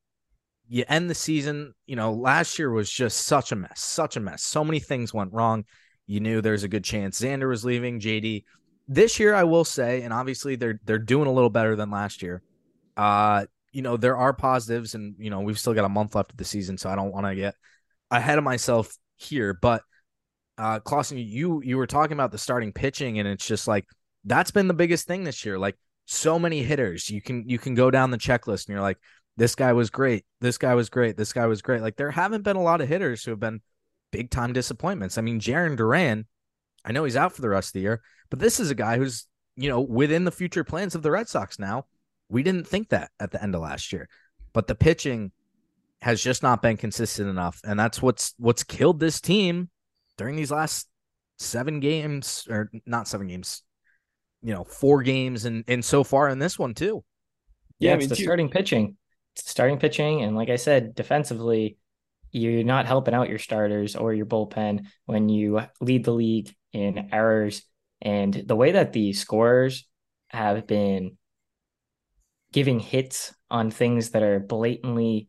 you 0.66 0.84
end 0.88 1.08
the 1.08 1.14
season, 1.14 1.74
you 1.86 1.94
know, 1.94 2.12
last 2.12 2.58
year 2.58 2.70
was 2.70 2.90
just 2.90 3.26
such 3.26 3.52
a 3.52 3.56
mess, 3.56 3.80
such 3.80 4.16
a 4.16 4.20
mess. 4.20 4.42
So 4.42 4.64
many 4.64 4.80
things 4.80 5.14
went 5.14 5.32
wrong. 5.32 5.64
You 6.06 6.20
knew 6.20 6.40
there's 6.40 6.64
a 6.64 6.68
good 6.68 6.84
chance 6.84 7.20
Xander 7.20 7.48
was 7.48 7.64
leaving, 7.64 8.00
JD 8.00 8.44
this 8.88 9.18
year 9.18 9.34
I 9.34 9.44
will 9.44 9.64
say, 9.64 10.02
and 10.02 10.12
obviously 10.12 10.56
they're 10.56 10.80
they're 10.84 10.98
doing 10.98 11.26
a 11.26 11.32
little 11.32 11.50
better 11.50 11.76
than 11.76 11.90
last 11.90 12.22
year. 12.22 12.42
Uh, 12.96 13.46
you 13.72 13.82
know, 13.82 13.96
there 13.96 14.16
are 14.16 14.32
positives, 14.32 14.94
and 14.94 15.14
you 15.18 15.30
know, 15.30 15.40
we've 15.40 15.58
still 15.58 15.74
got 15.74 15.84
a 15.84 15.88
month 15.88 16.14
left 16.14 16.32
of 16.32 16.36
the 16.36 16.44
season, 16.44 16.78
so 16.78 16.90
I 16.90 16.94
don't 16.94 17.12
want 17.12 17.26
to 17.26 17.34
get 17.34 17.54
ahead 18.10 18.38
of 18.38 18.44
myself 18.44 18.96
here. 19.16 19.54
But 19.54 19.82
uh 20.56 20.80
Clausen, 20.80 21.18
you 21.18 21.62
you 21.62 21.76
were 21.76 21.86
talking 21.86 22.12
about 22.12 22.30
the 22.30 22.38
starting 22.38 22.72
pitching, 22.72 23.18
and 23.18 23.26
it's 23.26 23.46
just 23.46 23.66
like 23.66 23.86
that's 24.24 24.50
been 24.50 24.68
the 24.68 24.74
biggest 24.74 25.06
thing 25.06 25.24
this 25.24 25.44
year. 25.44 25.58
Like 25.58 25.76
so 26.06 26.38
many 26.38 26.62
hitters. 26.62 27.10
You 27.10 27.20
can 27.20 27.48
you 27.48 27.58
can 27.58 27.74
go 27.74 27.90
down 27.90 28.10
the 28.10 28.18
checklist 28.18 28.66
and 28.66 28.74
you're 28.74 28.82
like, 28.82 28.98
this 29.36 29.54
guy 29.54 29.72
was 29.72 29.90
great, 29.90 30.24
this 30.40 30.58
guy 30.58 30.74
was 30.74 30.88
great, 30.88 31.16
this 31.16 31.32
guy 31.32 31.46
was 31.46 31.62
great. 31.62 31.82
Like 31.82 31.96
there 31.96 32.10
haven't 32.10 32.42
been 32.42 32.56
a 32.56 32.62
lot 32.62 32.80
of 32.80 32.88
hitters 32.88 33.24
who 33.24 33.30
have 33.32 33.40
been 33.40 33.60
big 34.12 34.30
time 34.30 34.52
disappointments. 34.52 35.18
I 35.18 35.22
mean, 35.22 35.40
Jarren 35.40 35.76
Duran, 35.76 36.26
I 36.84 36.92
know 36.92 37.04
he's 37.04 37.16
out 37.16 37.32
for 37.32 37.42
the 37.42 37.48
rest 37.48 37.70
of 37.70 37.72
the 37.74 37.80
year, 37.80 38.02
but 38.30 38.38
this 38.38 38.60
is 38.60 38.70
a 38.70 38.74
guy 38.74 38.96
who's, 38.96 39.26
you 39.56 39.68
know, 39.68 39.80
within 39.80 40.24
the 40.24 40.30
future 40.30 40.64
plans 40.64 40.94
of 40.94 41.02
the 41.02 41.10
Red 41.10 41.28
Sox 41.28 41.58
now. 41.58 41.86
We 42.28 42.42
didn't 42.42 42.66
think 42.66 42.88
that 42.90 43.10
at 43.20 43.30
the 43.32 43.42
end 43.42 43.54
of 43.54 43.60
last 43.60 43.92
year. 43.92 44.08
But 44.52 44.66
the 44.66 44.74
pitching 44.74 45.32
has 46.00 46.22
just 46.22 46.42
not 46.42 46.62
been 46.62 46.76
consistent 46.76 47.28
enough. 47.28 47.60
And 47.64 47.78
that's 47.78 48.00
what's 48.00 48.34
what's 48.38 48.62
killed 48.62 49.00
this 49.00 49.20
team 49.20 49.70
during 50.16 50.36
these 50.36 50.50
last 50.50 50.88
seven 51.38 51.80
games, 51.80 52.46
or 52.48 52.70
not 52.86 53.08
seven 53.08 53.26
games, 53.26 53.62
you 54.44 54.52
know, 54.52 54.62
four 54.62 55.02
games 55.02 55.46
and 55.46 55.64
and 55.66 55.84
so 55.84 56.04
far 56.04 56.28
in 56.28 56.38
this 56.38 56.58
one 56.58 56.74
too. 56.74 57.02
Yeah, 57.78 57.92
yeah 57.92 57.96
it's 57.96 58.08
the 58.08 58.16
too. 58.16 58.22
starting 58.22 58.50
pitching. 58.50 58.96
It's 59.34 59.50
starting 59.50 59.78
pitching. 59.78 60.22
And 60.22 60.36
like 60.36 60.50
I 60.50 60.56
said, 60.56 60.94
defensively, 60.94 61.78
you're 62.30 62.62
not 62.62 62.86
helping 62.86 63.14
out 63.14 63.30
your 63.30 63.38
starters 63.38 63.96
or 63.96 64.12
your 64.12 64.26
bullpen 64.26 64.86
when 65.06 65.30
you 65.30 65.62
lead 65.80 66.04
the 66.04 66.12
league 66.12 66.54
in 66.72 67.08
errors 67.12 67.62
and 68.02 68.34
the 68.34 68.54
way 68.54 68.72
that 68.72 68.92
the 68.92 69.14
scorers 69.14 69.88
have 70.28 70.66
been 70.66 71.16
giving 72.52 72.80
hits 72.80 73.34
on 73.50 73.70
things 73.70 74.10
that 74.10 74.22
are 74.22 74.40
blatantly 74.40 75.28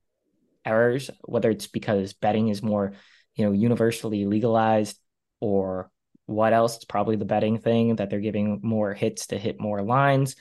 errors, 0.66 1.10
whether 1.24 1.50
it's 1.50 1.68
because 1.68 2.14
betting 2.14 2.50
is 2.50 2.62
more, 2.62 2.94
you 3.36 3.46
know, 3.46 3.52
universally 3.52 4.26
legalized 4.26 5.00
or 5.40 5.90
what 6.26 6.54
else, 6.54 6.76
it's 6.76 6.86
probably 6.86 7.16
the 7.16 7.26
betting 7.26 7.60
thing 7.60 7.98
that 7.98 8.10
they're 8.10 8.20
giving 8.20 8.60
more 8.64 8.94
hits 8.94 9.28
to 9.28 9.38
hit 9.38 9.60
more 9.60 9.82
lines. 9.82 10.36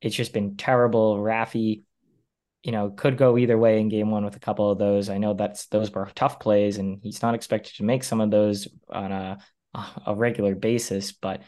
It's 0.00 0.16
just 0.16 0.32
been 0.32 0.56
terrible. 0.56 1.16
Rafi, 1.16 1.82
you 2.62 2.72
know, 2.72 2.90
could 2.90 3.16
go 3.16 3.38
either 3.38 3.56
way 3.56 3.80
in 3.80 3.88
game 3.88 4.10
one 4.10 4.24
with 4.24 4.36
a 4.36 4.40
couple 4.40 4.70
of 4.70 4.78
those. 4.78 5.08
I 5.08 5.18
know 5.18 5.34
that's 5.34 5.66
those 5.66 5.90
were 5.90 6.10
tough 6.14 6.40
plays, 6.40 6.78
and 6.78 7.00
he's 7.02 7.22
not 7.22 7.34
expected 7.34 7.76
to 7.76 7.84
make 7.84 8.02
some 8.04 8.20
of 8.20 8.30
those 8.30 8.68
on 8.88 9.12
a 9.12 9.38
a 9.74 10.14
regular 10.14 10.54
basis, 10.54 11.12
but 11.12 11.42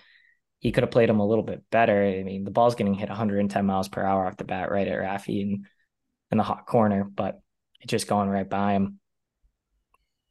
he 0.60 0.72
could 0.72 0.82
have 0.82 0.90
played 0.90 1.10
him 1.10 1.20
a 1.20 1.26
little 1.26 1.44
bit 1.44 1.62
better. 1.70 2.02
I 2.02 2.22
mean, 2.22 2.44
the 2.44 2.50
ball's 2.50 2.74
getting 2.74 2.94
hit 2.94 3.08
110 3.08 3.66
miles 3.66 3.88
per 3.88 4.02
hour 4.02 4.26
off 4.26 4.36
the 4.36 4.44
bat 4.44 4.70
right 4.70 4.88
at 4.88 4.98
Rafi 4.98 5.42
and 5.42 5.66
in 6.30 6.38
the 6.38 6.44
hot 6.44 6.66
corner, 6.66 7.04
but 7.04 7.40
it's 7.80 7.90
just 7.90 8.08
going 8.08 8.28
right 8.28 8.48
by 8.48 8.72
him. 8.72 8.98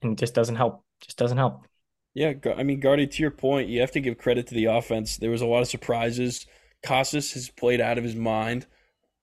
And 0.02 0.14
it 0.14 0.18
just 0.18 0.34
doesn't 0.34 0.56
help. 0.56 0.84
Just 1.02 1.18
doesn't 1.18 1.38
help. 1.38 1.68
Yeah, 2.16 2.34
I 2.56 2.64
mean, 2.64 2.80
Guardy, 2.80 3.08
to 3.08 3.22
your 3.22 3.32
point, 3.32 3.70
you 3.70 3.82
have 3.82 3.92
to 3.92 4.00
give 4.00 4.18
credit 4.20 4.46
to 4.48 4.54
the 4.54 4.66
offense. 4.66 5.18
There 5.18 5.32
was 5.32 5.42
a 5.42 5.48
lot 5.48 5.62
of 5.62 5.68
surprises. 5.68 6.46
Casas 6.84 7.34
has 7.34 7.50
played 7.50 7.82
out 7.82 7.98
of 7.98 8.04
his 8.04 8.16
mind. 8.16 8.68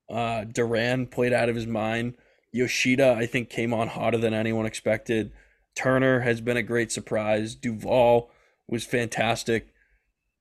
Uh, 0.09 0.43
Duran 0.43 1.07
played 1.07 1.31
out 1.31 1.47
of 1.47 1.55
his 1.55 1.67
mind. 1.67 2.15
Yoshida, 2.51 3.15
I 3.17 3.27
think, 3.27 3.49
came 3.49 3.73
on 3.73 3.87
hotter 3.87 4.17
than 4.17 4.33
anyone 4.33 4.65
expected. 4.65 5.31
Turner 5.73 6.19
has 6.21 6.41
been 6.41 6.57
a 6.57 6.63
great 6.63 6.91
surprise. 6.91 7.55
Duvall 7.55 8.29
was 8.67 8.83
fantastic 8.83 9.67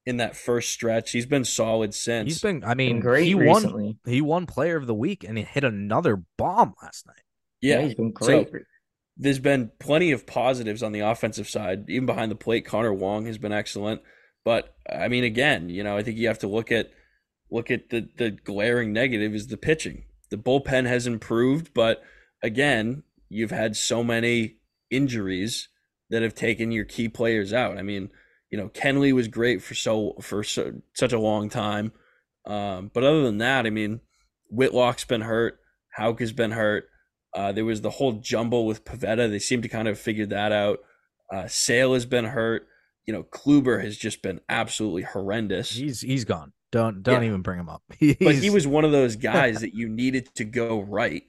in 0.04 0.16
that 0.16 0.35
first 0.35 0.71
stretch. 0.73 1.12
He's 1.12 1.26
been 1.26 1.45
solid 1.45 1.95
since. 1.95 2.26
He's 2.26 2.40
been. 2.42 2.64
I 2.64 2.75
mean, 2.75 2.95
Been 2.97 3.00
great 3.00 3.26
he 3.28 3.35
recently. 3.35 3.85
won. 4.04 4.12
He 4.12 4.21
won 4.21 4.47
Player 4.47 4.76
of 4.76 4.88
the 4.88 4.95
Week, 4.95 5.23
and 5.23 5.38
he 5.38 5.45
hit 5.45 5.62
another 5.62 6.21
bomb 6.37 6.75
last 6.83 7.07
night. 7.07 7.23
yeah. 7.61 7.83
he's 7.83 7.95
been 7.95 8.12
So- 8.21 8.45
great. 8.45 8.64
There's 9.17 9.38
been 9.38 9.71
plenty 9.79 10.12
of 10.12 10.26
positives 10.26 10.83
on 10.83 10.93
the 10.93 11.00
offensive 11.00 11.49
side, 11.49 11.90
even 11.90 12.07
behind 12.07 12.31
the 12.31 12.37
plate. 12.37 12.64
Connor 12.64 12.95
Wong 12.95 13.26
has 13.26 13.38
been 13.38 13.52
excellent, 13.52 14.02
but 14.45 14.75
I 14.90 15.09
mean, 15.09 15.25
again, 15.25 15.69
you 15.69 15.85
know, 15.85 15.97
I 15.97 16.02
think 16.02 16.17
you 16.17 16.29
have 16.29 16.38
to 16.40 16.49
look 16.49 16.73
at 16.73 16.90
look 17.50 17.71
at 17.71 17.90
the 17.90 18.09
the 18.17 18.31
glaring 18.31 18.93
negative 18.93 19.35
is 19.35 19.49
the 19.49 19.57
pitching. 19.57 20.05
The 20.31 20.38
bullpen 20.38 20.87
has 20.87 21.07
improved, 21.07 21.75
but 21.75 22.02
again, 22.43 23.02
you've 23.29 23.50
had 23.50 23.76
so 23.76 24.02
many 24.02 24.57
injuries 24.90 25.69
that 26.09 26.23
have 26.23 26.35
taken 26.35 26.73
your 26.73 26.85
key 26.85 27.09
players 27.09 27.52
out. 27.52 27.79
I 27.79 27.83
mean, 27.83 28.11
you 28.50 28.59
know, 28.59 28.69
Kenley 28.69 29.12
was 29.12 29.29
great 29.29 29.62
for 29.62 29.75
so 29.75 30.14
for 30.21 30.43
so, 30.43 30.81
such 30.95 31.12
a 31.12 31.19
long 31.19 31.49
time, 31.50 31.93
um, 32.47 32.90
but 32.95 33.05
other 33.05 33.23
than 33.23 33.38
that, 33.38 33.67
I 33.67 33.71
mean, 33.71 34.00
Whitlock's 34.50 35.05
been 35.05 35.21
hurt, 35.21 35.61
Houck 35.90 36.21
has 36.21 36.33
been 36.33 36.52
hurt. 36.52 36.88
Uh, 37.34 37.52
there 37.52 37.64
was 37.64 37.80
the 37.80 37.90
whole 37.90 38.14
jumble 38.14 38.66
with 38.66 38.84
Pivetta. 38.84 39.30
They 39.30 39.38
seem 39.38 39.62
to 39.62 39.68
kind 39.68 39.88
of 39.88 39.99
figure 39.99 40.26
that 40.26 40.52
out. 40.52 40.80
Uh, 41.32 41.46
Sale 41.46 41.94
has 41.94 42.06
been 42.06 42.25
hurt. 42.25 42.66
You 43.06 43.12
know, 43.14 43.22
Kluber 43.25 43.82
has 43.82 43.96
just 43.96 44.22
been 44.22 44.40
absolutely 44.49 45.02
horrendous. 45.02 45.70
He's 45.72 46.00
he's 46.00 46.25
gone. 46.25 46.52
Don't 46.72 47.02
don't 47.02 47.22
Yeah. 47.22 47.28
even 47.28 47.42
bring 47.42 47.58
him 47.58 47.68
up. 47.68 47.82
but 48.20 48.34
he 48.34 48.50
was 48.50 48.66
one 48.66 48.84
of 48.84 48.92
those 48.92 49.16
guys 49.16 49.60
that 49.60 49.75
you 49.75 49.88
needed 49.88 50.34
to 50.37 50.44
go 50.44 50.80
right 50.80 51.22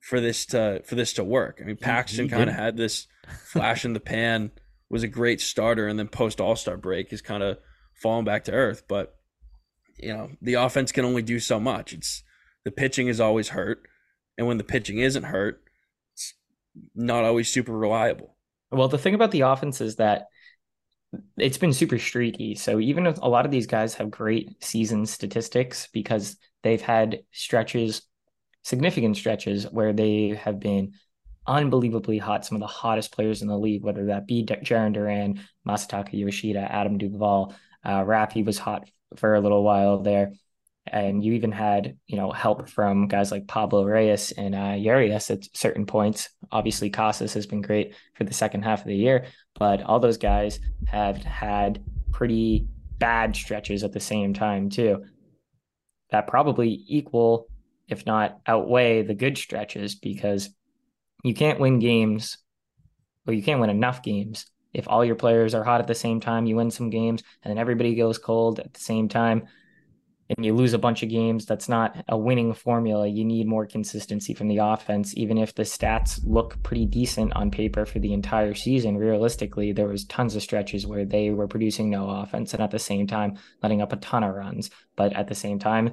for 0.00 0.20
this 0.20 0.46
to 0.46 0.82
for 0.84 0.94
this 0.96 1.12
to 1.14 1.24
work. 1.24 1.58
I 1.62 1.64
mean, 1.66 1.76
Paxton 1.76 2.28
kind 2.28 2.50
of 2.50 2.56
had 2.56 2.76
this 2.76 3.06
flash 3.46 3.84
in 3.84 3.92
the 3.94 4.00
pan, 4.00 4.50
was 4.90 5.02
a 5.02 5.08
great 5.08 5.40
starter, 5.40 5.86
and 5.88 5.98
then 5.98 6.08
post 6.08 6.40
All 6.40 6.56
Star 6.56 6.76
break 6.76 7.12
is 7.12 7.22
kind 7.22 7.42
of 7.42 7.58
fallen 7.94 8.24
back 8.24 8.44
to 8.44 8.52
earth. 8.52 8.84
But 8.88 9.14
you 9.96 10.12
know, 10.12 10.30
the 10.42 10.54
offense 10.54 10.92
can 10.92 11.04
only 11.04 11.22
do 11.22 11.38
so 11.40 11.58
much. 11.58 11.92
It's 11.92 12.22
the 12.64 12.70
pitching 12.70 13.08
is 13.08 13.20
always 13.20 13.48
hurt, 13.50 13.82
and 14.38 14.46
when 14.46 14.58
the 14.58 14.64
pitching 14.64 14.98
isn't 14.98 15.22
hurt, 15.24 15.62
it's 16.14 16.34
not 16.94 17.24
always 17.24 17.52
super 17.52 17.72
reliable. 17.72 18.36
Well, 18.70 18.88
the 18.88 18.98
thing 18.98 19.14
about 19.14 19.30
the 19.30 19.42
offense 19.42 19.80
is 19.80 19.96
that 19.96 20.26
it's 21.36 21.58
been 21.58 21.72
super 21.72 21.98
streaky. 21.98 22.54
So 22.54 22.80
even 22.80 23.06
if 23.06 23.18
a 23.18 23.28
lot 23.28 23.44
of 23.44 23.52
these 23.52 23.66
guys 23.66 23.94
have 23.94 24.10
great 24.10 24.62
season 24.62 25.06
statistics 25.06 25.88
because 25.92 26.36
they've 26.62 26.80
had 26.80 27.20
stretches, 27.30 28.02
significant 28.62 29.16
stretches 29.16 29.64
where 29.64 29.92
they 29.92 30.38
have 30.42 30.58
been 30.58 30.94
unbelievably 31.46 32.18
hot, 32.18 32.44
some 32.44 32.56
of 32.56 32.60
the 32.60 32.66
hottest 32.66 33.12
players 33.12 33.42
in 33.42 33.48
the 33.48 33.58
league, 33.58 33.84
whether 33.84 34.06
that 34.06 34.26
be 34.26 34.44
Jarren 34.44 34.92
Duran, 34.92 35.40
Masataka 35.66 36.14
Yoshida, 36.14 36.60
Adam 36.60 36.98
Duvall, 36.98 37.54
uh, 37.84 38.02
Rafi 38.02 38.44
was 38.44 38.58
hot 38.58 38.88
for 39.16 39.34
a 39.34 39.40
little 39.40 39.62
while 39.62 40.02
there. 40.02 40.32
And 40.86 41.24
you 41.24 41.32
even 41.32 41.50
had, 41.50 41.96
you 42.06 42.16
know, 42.16 42.30
help 42.30 42.68
from 42.68 43.08
guys 43.08 43.32
like 43.32 43.46
Pablo 43.46 43.84
Reyes 43.84 44.32
and 44.32 44.54
uh, 44.54 44.76
at 45.30 45.56
certain 45.56 45.86
points. 45.86 46.28
Obviously, 46.52 46.90
Casas 46.90 47.32
has 47.34 47.46
been 47.46 47.62
great 47.62 47.94
for 48.14 48.24
the 48.24 48.34
second 48.34 48.62
half 48.62 48.80
of 48.80 48.86
the 48.86 48.96
year, 48.96 49.26
but 49.58 49.82
all 49.82 49.98
those 49.98 50.18
guys 50.18 50.60
have 50.86 51.16
had 51.16 51.82
pretty 52.12 52.68
bad 52.98 53.34
stretches 53.34 53.82
at 53.82 53.92
the 53.92 54.00
same 54.00 54.34
time 54.34 54.68
too. 54.68 55.04
That 56.10 56.26
probably 56.26 56.84
equal, 56.86 57.48
if 57.88 58.04
not 58.04 58.40
outweigh, 58.46 59.02
the 59.02 59.14
good 59.14 59.38
stretches 59.38 59.94
because 59.94 60.50
you 61.22 61.32
can't 61.34 61.60
win 61.60 61.78
games, 61.78 62.36
or 63.26 63.32
you 63.32 63.42
can't 63.42 63.60
win 63.60 63.70
enough 63.70 64.02
games 64.02 64.46
if 64.74 64.86
all 64.86 65.02
your 65.02 65.14
players 65.14 65.54
are 65.54 65.64
hot 65.64 65.80
at 65.80 65.86
the 65.86 65.94
same 65.94 66.20
time. 66.20 66.44
You 66.44 66.56
win 66.56 66.70
some 66.70 66.90
games, 66.90 67.22
and 67.42 67.50
then 67.50 67.58
everybody 67.58 67.94
goes 67.94 68.18
cold 68.18 68.60
at 68.60 68.74
the 68.74 68.80
same 68.80 69.08
time 69.08 69.48
and 70.30 70.44
you 70.44 70.54
lose 70.54 70.72
a 70.72 70.78
bunch 70.78 71.02
of 71.02 71.08
games, 71.08 71.44
that's 71.44 71.68
not 71.68 72.04
a 72.08 72.16
winning 72.16 72.54
formula. 72.54 73.06
You 73.06 73.24
need 73.24 73.46
more 73.46 73.66
consistency 73.66 74.34
from 74.34 74.48
the 74.48 74.58
offense. 74.58 75.16
Even 75.16 75.38
if 75.38 75.54
the 75.54 75.64
stats 75.64 76.20
look 76.24 76.62
pretty 76.62 76.86
decent 76.86 77.34
on 77.34 77.50
paper 77.50 77.84
for 77.84 77.98
the 77.98 78.12
entire 78.12 78.54
season, 78.54 78.96
realistically, 78.96 79.72
there 79.72 79.88
was 79.88 80.04
tons 80.04 80.34
of 80.34 80.42
stretches 80.42 80.86
where 80.86 81.04
they 81.04 81.30
were 81.30 81.48
producing 81.48 81.90
no 81.90 82.08
offense 82.08 82.54
and 82.54 82.62
at 82.62 82.70
the 82.70 82.78
same 82.78 83.06
time 83.06 83.36
letting 83.62 83.82
up 83.82 83.92
a 83.92 83.96
ton 83.96 84.24
of 84.24 84.34
runs. 84.34 84.70
But 84.96 85.12
at 85.12 85.28
the 85.28 85.34
same 85.34 85.58
time, 85.58 85.92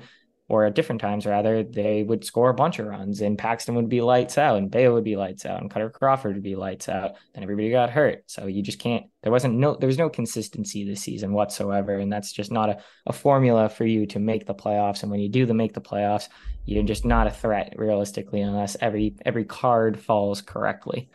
or 0.52 0.66
at 0.66 0.76
different 0.76 1.00
times 1.00 1.26
rather, 1.26 1.64
they 1.64 2.04
would 2.04 2.26
score 2.26 2.50
a 2.50 2.54
bunch 2.54 2.78
of 2.78 2.86
runs 2.86 3.22
and 3.22 3.38
Paxton 3.38 3.74
would 3.74 3.88
be 3.88 4.02
lights 4.02 4.38
out 4.38 4.58
and 4.58 4.70
Bello 4.70 4.96
would 4.96 5.06
be 5.06 5.16
lights 5.16 5.46
out 5.46 5.62
and 5.62 5.72
Kutter 5.72 5.90
Crawford 5.90 6.34
would 6.34 6.44
be 6.44 6.58
lights 6.58 6.90
out. 6.90 7.14
Then 7.34 7.44
everybody 7.44 7.72
got 7.72 7.90
hurt. 7.90 8.24
So 8.28 8.48
you 8.48 8.62
just 8.62 8.78
can't 8.78 9.06
there 9.24 9.32
wasn't 9.32 9.56
no 9.56 9.76
there 9.76 9.88
was 9.88 9.98
no 9.98 10.10
consistency 10.10 10.84
this 10.84 11.00
season 11.00 11.32
whatsoever. 11.32 11.96
And 11.96 12.12
that's 12.12 12.34
just 12.34 12.52
not 12.52 12.68
a, 12.70 12.84
a 13.06 13.14
formula 13.14 13.70
for 13.70 13.86
you 13.86 14.06
to 14.08 14.20
make 14.20 14.46
the 14.46 14.54
playoffs. 14.54 15.04
And 15.04 15.10
when 15.10 15.22
you 15.22 15.30
do 15.30 15.46
the 15.46 15.54
make 15.54 15.74
the 15.74 15.80
playoffs, 15.80 16.28
you're 16.66 16.84
just 16.84 17.06
not 17.06 17.28
a 17.28 17.32
threat 17.32 17.74
realistically 17.78 18.42
unless 18.42 18.76
every 18.82 19.16
every 19.26 19.46
card 19.46 19.98
falls 19.98 20.42
correctly. 20.42 21.10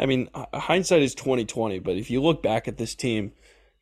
I 0.00 0.06
mean, 0.06 0.30
hindsight 0.54 1.02
is 1.02 1.14
twenty 1.14 1.44
twenty, 1.44 1.78
but 1.78 1.96
if 1.96 2.10
you 2.10 2.22
look 2.22 2.42
back 2.42 2.68
at 2.68 2.78
this 2.78 2.94
team, 2.94 3.32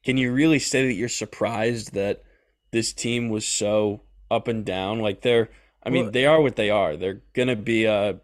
can 0.05 0.17
you 0.17 0.33
really 0.33 0.59
say 0.59 0.85
that 0.85 0.95
you're 0.95 1.09
surprised 1.09 1.95
that 1.95 2.25
this 2.73 2.93
team 2.93 3.29
was 3.29 3.47
so 3.47 4.03
up 4.31 4.49
and 4.49 4.65
down? 4.65 5.01
Like 5.01 5.23
they're, 5.23 5.49
I 5.85 5.91
mean, 5.91 6.05
Well- 6.05 6.13
they 6.13 6.27
are 6.27 6.41
what 6.41 6.57
they 6.57 6.71
are. 6.71 6.97
They're 6.97 7.23
gonna 7.35 7.57
be 7.57 7.85
a 7.85 8.21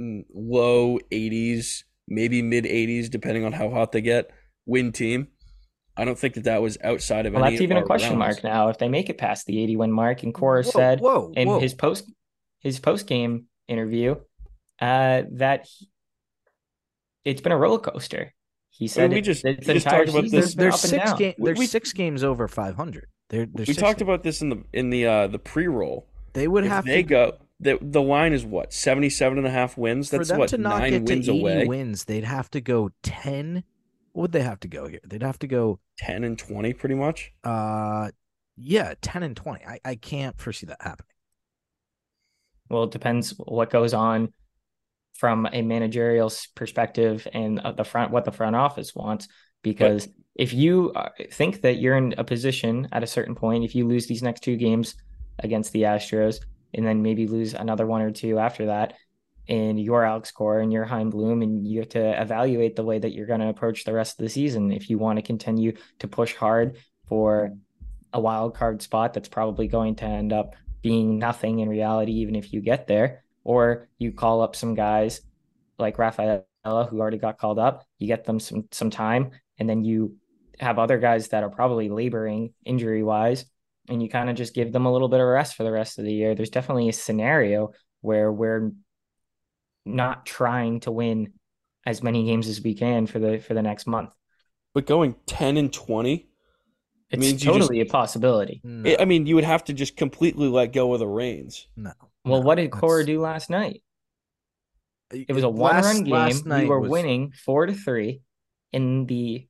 mm, 0.00 0.24
low 0.34 0.98
eighties, 1.10 1.84
maybe 2.08 2.42
mid 2.42 2.66
eighties, 2.66 3.08
depending 3.08 3.44
on 3.44 3.52
how 3.52 3.70
hot 3.70 3.92
they 3.92 4.00
get. 4.00 4.30
Win 4.66 4.92
team. 4.92 5.28
I 5.96 6.04
don't 6.04 6.18
think 6.18 6.34
that 6.34 6.44
that 6.44 6.60
was 6.60 6.76
outside 6.84 7.24
of 7.24 7.32
Well, 7.32 7.44
any. 7.44 7.56
that's 7.56 7.62
even 7.62 7.78
a 7.78 7.82
question 7.82 8.18
realms. 8.18 8.42
mark 8.42 8.44
now. 8.44 8.68
If 8.68 8.76
they 8.78 8.88
make 8.88 9.08
it 9.08 9.16
past 9.16 9.46
the 9.46 9.62
80 9.62 9.76
win 9.76 9.92
mark, 9.92 10.22
and 10.24 10.34
Cora 10.34 10.62
Whoa, 10.62 10.70
said 10.70 11.00
whoa, 11.00 11.32
in 11.34 11.48
whoa. 11.48 11.58
his 11.60 11.72
post 11.72 12.10
his 12.60 12.78
post 12.78 13.06
game 13.06 13.46
interview 13.66 14.16
uh, 14.80 15.22
that 15.32 15.66
he- 15.66 15.88
it's 17.24 17.40
been 17.40 17.52
a 17.52 17.56
roller 17.56 17.78
coaster. 17.78 18.34
He 18.78 18.88
said 18.88 19.12
we 19.12 19.20
just- 19.20 19.44
it's 19.44 19.60
we 19.60 19.66
the 19.66 19.74
just 19.74 19.86
entire 19.86 20.04
talked 20.04 20.10
about 20.18 20.22
this- 20.30 20.32
has 20.32 20.54
been 20.54 20.62
There's 20.64 20.80
six 20.80 21.04
down. 21.10 21.18
game. 21.18 21.34
We- 21.38 21.44
There's 21.46 21.58
we- 21.58 21.66
six 21.66 21.92
games 21.92 22.22
over 22.22 22.46
500. 22.48 23.08
There, 23.30 23.46
there's 23.46 23.68
We 23.68 23.74
six 23.74 23.78
talked 23.82 23.98
games. 24.00 24.08
about 24.08 24.22
this 24.22 24.42
in 24.42 24.50
the 24.50 24.62
in 24.72 24.90
the 24.90 25.06
uh 25.06 25.26
the 25.28 25.38
pre 25.38 25.66
roll. 25.66 26.06
They 26.34 26.46
would 26.46 26.64
If 26.64 26.70
have 26.70 26.84
they 26.84 27.02
to 27.02 27.08
go, 27.08 27.38
the 27.58 27.78
the 27.80 28.02
line 28.02 28.32
is 28.32 28.44
what 28.44 28.72
77 28.72 29.38
and 29.38 29.46
a 29.46 29.50
half 29.50 29.76
wins. 29.78 30.10
That's 30.10 30.28
them 30.28 30.38
what 30.38 30.50
to 30.50 30.58
not 30.58 30.80
nine 30.80 30.90
get 30.90 31.06
to 31.06 31.12
wins 31.14 31.28
80 31.28 31.40
away. 31.40 31.64
wins. 31.66 32.04
They'd 32.04 32.24
have 32.24 32.50
to 32.50 32.60
go 32.60 32.90
10. 33.02 33.64
What 34.12 34.22
would 34.22 34.32
they 34.32 34.42
have 34.42 34.60
to 34.60 34.68
go 34.68 34.86
here? 34.88 35.00
They'd 35.04 35.22
have 35.22 35.38
to 35.40 35.46
go 35.46 35.80
10 35.98 36.22
and 36.24 36.38
20 36.38 36.72
pretty 36.74 36.94
much. 36.94 37.32
uh 37.44 38.10
yeah, 38.58 38.94
10 39.02 39.22
and 39.22 39.36
20. 39.36 39.64
I, 39.66 39.80
I 39.84 39.94
can't 39.96 40.38
foresee 40.38 40.66
that 40.66 40.80
happening. 40.80 41.12
Well, 42.70 42.84
it 42.84 42.90
depends 42.90 43.30
what 43.38 43.70
goes 43.70 43.92
on 43.94 44.32
from 45.18 45.48
a 45.52 45.62
managerial 45.62 46.30
perspective 46.54 47.26
and 47.32 47.60
the 47.76 47.84
front 47.84 48.10
what 48.10 48.24
the 48.24 48.32
front 48.32 48.56
office 48.56 48.94
wants. 48.94 49.28
Because 49.62 50.08
if 50.34 50.52
you 50.52 50.92
uh, 50.94 51.08
think 51.32 51.62
that 51.62 51.78
you're 51.78 51.96
in 51.96 52.14
a 52.18 52.24
position 52.24 52.88
at 52.92 53.02
a 53.02 53.06
certain 53.06 53.34
point, 53.34 53.64
if 53.64 53.74
you 53.74 53.86
lose 53.88 54.06
these 54.06 54.22
next 54.22 54.42
two 54.42 54.56
games 54.56 54.94
against 55.38 55.72
the 55.72 55.82
Astros, 55.82 56.40
and 56.74 56.86
then 56.86 57.02
maybe 57.02 57.26
lose 57.26 57.54
another 57.54 57.86
one 57.86 58.02
or 58.02 58.10
two 58.10 58.38
after 58.38 58.66
that, 58.66 58.94
and 59.48 59.80
you're 59.80 60.04
Alex 60.04 60.30
Cora 60.30 60.62
and 60.62 60.72
you're 60.72 60.84
Chaim 60.84 61.10
Bloom, 61.10 61.42
and 61.42 61.66
you 61.66 61.80
have 61.80 61.88
to 61.90 62.20
evaluate 62.20 62.76
the 62.76 62.84
way 62.84 62.98
that 62.98 63.12
you're 63.12 63.26
going 63.26 63.40
to 63.40 63.48
approach 63.48 63.84
the 63.84 63.92
rest 63.92 64.18
of 64.18 64.24
the 64.24 64.28
season. 64.28 64.72
If 64.72 64.90
you 64.90 64.98
want 64.98 65.18
to 65.18 65.22
continue 65.22 65.72
to 66.00 66.08
push 66.08 66.34
hard 66.34 66.76
for 67.08 67.52
a 68.12 68.20
wild 68.20 68.54
card 68.54 68.82
spot 68.82 69.14
that's 69.14 69.28
probably 69.28 69.68
going 69.68 69.96
to 69.96 70.04
end 70.04 70.32
up 70.32 70.54
being 70.82 71.18
nothing 71.18 71.60
in 71.60 71.68
reality, 71.68 72.12
even 72.12 72.34
if 72.34 72.52
you 72.52 72.60
get 72.60 72.86
there, 72.86 73.24
or 73.46 73.88
you 73.96 74.10
call 74.10 74.42
up 74.42 74.56
some 74.56 74.74
guys 74.74 75.20
like 75.78 75.98
Rafaela 75.98 76.42
who 76.64 76.98
already 77.00 77.16
got 77.18 77.38
called 77.38 77.60
up, 77.60 77.84
you 77.98 78.08
get 78.08 78.24
them 78.24 78.40
some 78.40 78.64
some 78.72 78.90
time, 78.90 79.30
and 79.58 79.68
then 79.70 79.84
you 79.84 80.16
have 80.58 80.80
other 80.80 80.98
guys 80.98 81.28
that 81.28 81.44
are 81.44 81.50
probably 81.50 81.88
laboring 81.88 82.52
injury 82.64 83.04
wise, 83.04 83.44
and 83.88 84.02
you 84.02 84.08
kind 84.08 84.28
of 84.28 84.34
just 84.34 84.52
give 84.52 84.72
them 84.72 84.84
a 84.86 84.92
little 84.92 85.08
bit 85.08 85.20
of 85.20 85.26
rest 85.28 85.54
for 85.54 85.62
the 85.62 85.70
rest 85.70 85.98
of 86.00 86.04
the 86.04 86.12
year. 86.12 86.34
There's 86.34 86.50
definitely 86.50 86.88
a 86.88 86.92
scenario 86.92 87.70
where 88.00 88.32
we're 88.32 88.72
not 89.84 90.26
trying 90.26 90.80
to 90.80 90.90
win 90.90 91.32
as 91.86 92.02
many 92.02 92.24
games 92.24 92.48
as 92.48 92.60
we 92.60 92.74
can 92.74 93.06
for 93.06 93.20
the 93.20 93.38
for 93.38 93.54
the 93.54 93.62
next 93.62 93.86
month. 93.86 94.10
But 94.74 94.86
going 94.86 95.14
10 95.26 95.56
and 95.56 95.72
20, 95.72 96.28
It's 97.10 97.20
means 97.20 97.32
you 97.32 97.38
just- 97.52 97.60
totally 97.60 97.80
a 97.80 97.86
possibility. 97.86 98.60
No, 98.64 98.90
I 98.90 99.02
I 99.02 99.04
mean, 99.04 99.26
you 99.26 99.36
would 99.36 99.44
have 99.44 99.62
to 99.64 99.72
just 99.72 99.96
completely 99.96 100.48
let 100.48 100.72
go 100.72 100.92
of 100.94 100.98
the 100.98 101.06
reins. 101.06 101.68
no. 101.76 101.92
Well, 102.26 102.40
no, 102.40 102.46
what 102.46 102.56
did 102.56 102.70
Cora 102.70 103.04
do 103.04 103.20
last 103.20 103.50
night? 103.50 103.82
It 105.12 105.32
was 105.32 105.44
a 105.44 105.48
one 105.48 105.76
last- 105.76 105.84
run 105.84 106.04
last 106.04 106.44
game. 106.44 106.62
We 106.62 106.66
were 106.68 106.80
was- 106.80 106.90
winning 106.90 107.32
four 107.32 107.66
to 107.66 107.72
three 107.72 108.22
in 108.72 109.06
the 109.06 109.46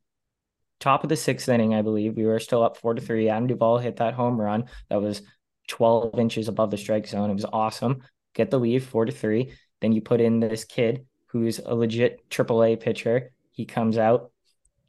top 0.78 1.02
of 1.02 1.08
the 1.08 1.16
sixth 1.16 1.48
inning, 1.48 1.74
I 1.74 1.82
believe. 1.82 2.16
We 2.16 2.26
were 2.26 2.38
still 2.38 2.62
up 2.62 2.76
four 2.76 2.94
to 2.94 3.00
three. 3.00 3.28
Adam 3.28 3.46
Duvall 3.46 3.78
hit 3.78 3.96
that 3.96 4.14
home 4.14 4.38
run 4.40 4.64
that 4.90 5.00
was 5.00 5.22
12 5.68 6.18
inches 6.18 6.48
above 6.48 6.70
the 6.70 6.76
strike 6.76 7.06
zone. 7.06 7.30
It 7.30 7.34
was 7.34 7.46
awesome. 7.46 8.02
Get 8.34 8.50
the 8.50 8.60
lead 8.60 8.82
four 8.82 9.06
to 9.06 9.12
three. 9.12 9.52
Then 9.80 9.92
you 9.92 10.02
put 10.02 10.20
in 10.20 10.40
this 10.40 10.64
kid 10.64 11.06
who's 11.28 11.58
a 11.58 11.74
legit 11.74 12.28
AAA 12.28 12.76
pitcher. 12.78 13.32
He 13.52 13.64
comes 13.64 13.96
out, 13.96 14.30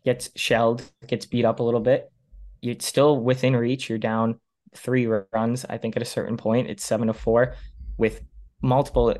gets 0.04 0.30
shelled, 0.36 0.84
gets 1.08 1.26
beat 1.26 1.46
up 1.46 1.62
a 1.62 1.64
little 1.64 1.80
bit. 1.80 2.12
You're 2.62 2.76
still 2.80 3.18
within 3.18 3.56
reach. 3.56 3.88
You're 3.88 3.98
down 3.98 4.40
three 4.76 5.08
runs, 5.32 5.66
I 5.70 5.78
think, 5.78 5.96
at 5.96 6.02
a 6.02 6.06
certain 6.06 6.36
point. 6.36 6.70
It's 6.70 6.86
seven 6.86 7.08
to 7.08 7.14
four 7.14 7.56
with 7.98 8.22
multiple, 8.62 9.16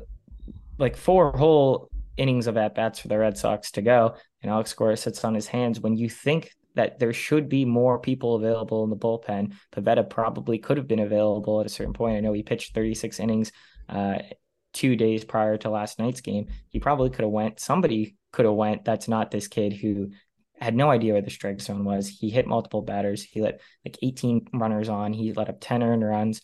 like 0.78 0.96
four 0.96 1.36
whole 1.36 1.90
innings 2.16 2.46
of 2.46 2.56
at 2.56 2.74
bats 2.74 2.98
for 2.98 3.08
the 3.08 3.18
Red 3.18 3.38
Sox 3.38 3.70
to 3.72 3.82
go. 3.82 4.14
And 4.42 4.50
Alex 4.50 4.74
Cora 4.74 4.96
sits 4.96 5.24
on 5.24 5.34
his 5.34 5.46
hands 5.46 5.80
when 5.80 5.96
you 5.96 6.08
think 6.08 6.50
that 6.74 6.98
there 6.98 7.12
should 7.12 7.48
be 7.48 7.64
more 7.64 7.98
people 7.98 8.34
available 8.34 8.84
in 8.84 8.90
the 8.90 8.96
bullpen. 8.96 9.52
Pivetta 9.74 10.08
probably 10.08 10.58
could 10.58 10.76
have 10.76 10.86
been 10.86 11.00
available 11.00 11.60
at 11.60 11.66
a 11.66 11.70
certain 11.70 11.92
point. 11.92 12.16
I 12.16 12.20
know 12.20 12.32
he 12.32 12.42
pitched 12.42 12.74
36 12.74 13.18
innings 13.18 13.52
uh, 13.88 14.18
two 14.72 14.94
days 14.94 15.24
prior 15.24 15.56
to 15.58 15.70
last 15.70 15.98
night's 15.98 16.20
game. 16.20 16.46
He 16.68 16.78
probably 16.78 17.10
could 17.10 17.22
have 17.22 17.32
went. 17.32 17.58
Somebody 17.58 18.16
could 18.32 18.44
have 18.44 18.54
went. 18.54 18.84
That's 18.84 19.08
not 19.08 19.30
this 19.30 19.48
kid 19.48 19.72
who 19.72 20.10
had 20.60 20.74
no 20.74 20.90
idea 20.90 21.14
where 21.14 21.22
the 21.22 21.30
strike 21.30 21.60
zone 21.60 21.84
was. 21.84 22.08
He 22.08 22.30
hit 22.30 22.46
multiple 22.46 22.82
batters. 22.82 23.22
He 23.22 23.40
let 23.40 23.60
like 23.84 23.98
18 24.02 24.48
runners 24.52 24.88
on. 24.88 25.12
He 25.12 25.32
let 25.32 25.48
up 25.48 25.58
10 25.60 25.82
earned 25.82 26.04
runs. 26.04 26.42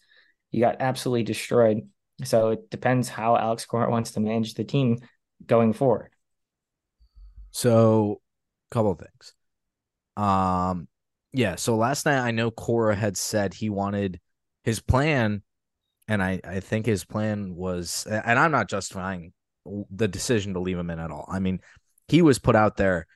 He 0.50 0.60
got 0.60 0.76
absolutely 0.80 1.24
destroyed. 1.24 1.88
So 2.22 2.50
it 2.50 2.70
depends 2.70 3.09
how 3.09 3.37
Alex 3.37 3.66
Cora 3.66 3.90
wants 3.90 4.12
to 4.12 4.20
manage 4.20 4.55
the 4.55 4.64
team 4.64 4.98
going 5.44 5.72
forward. 5.72 6.11
So, 7.50 8.20
a 8.70 8.74
couple 8.74 8.94
things. 8.94 9.35
Um, 10.16 10.88
yeah. 11.33 11.57
So 11.57 11.77
last 11.77 12.07
night 12.07 12.18
I 12.18 12.31
know 12.31 12.50
Cora 12.50 12.94
had 12.94 13.16
said 13.16 13.55
he 13.55 13.68
wanted 13.68 14.20
his 14.62 14.81
plan, 14.81 15.42
and 16.07 16.22
I 16.22 16.40
I 16.44 16.61
think 16.61 16.87
his 16.87 17.05
plan 17.05 17.55
was, 17.57 18.07
and 18.07 18.38
I'm 18.38 18.53
not 18.53 18.68
justifying 18.68 19.33
the 19.90 20.09
decision 20.09 20.55
to 20.55 20.61
leave 20.61 20.79
him 20.79 20.90
in 20.90 21.00
at 21.00 21.11
all. 21.11 21.27
I 21.29 21.40
mean, 21.40 21.61
he 22.09 22.22
was 22.22 22.38
put 22.38 22.55
out 22.55 22.77
there 22.77 23.07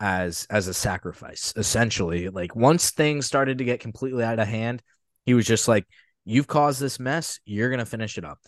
as 0.00 0.48
as 0.50 0.66
a 0.66 0.74
sacrifice 0.74 1.54
essentially 1.56 2.28
like 2.28 2.56
once 2.56 2.90
things 2.90 3.24
started 3.24 3.58
to 3.58 3.64
get 3.64 3.78
completely 3.78 4.24
out 4.24 4.40
of 4.40 4.48
hand 4.48 4.82
he 5.26 5.32
was 5.32 5.46
just 5.46 5.68
like 5.68 5.86
you've 6.24 6.46
caused 6.46 6.80
this 6.80 7.00
mess 7.00 7.40
you're 7.44 7.68
going 7.68 7.78
to 7.78 7.86
finish 7.86 8.18
it 8.18 8.24
up 8.24 8.38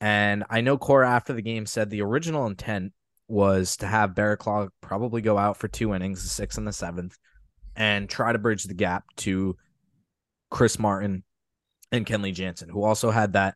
and 0.00 0.44
i 0.50 0.60
know 0.60 0.78
cora 0.78 1.08
after 1.08 1.32
the 1.32 1.42
game 1.42 1.66
said 1.66 1.90
the 1.90 2.02
original 2.02 2.46
intent 2.46 2.92
was 3.28 3.76
to 3.76 3.86
have 3.86 4.14
Barraclough 4.14 4.70
probably 4.80 5.20
go 5.20 5.36
out 5.36 5.58
for 5.58 5.68
two 5.68 5.94
innings 5.94 6.22
the 6.22 6.28
sixth 6.30 6.56
and 6.56 6.66
the 6.66 6.72
seventh 6.72 7.18
and 7.76 8.08
try 8.08 8.32
to 8.32 8.38
bridge 8.38 8.64
the 8.64 8.74
gap 8.74 9.04
to 9.16 9.56
Chris 10.50 10.78
Martin 10.78 11.22
and 11.92 12.06
Kenley 12.06 12.34
Jansen, 12.34 12.68
who 12.68 12.82
also 12.82 13.10
had 13.10 13.34
that 13.34 13.54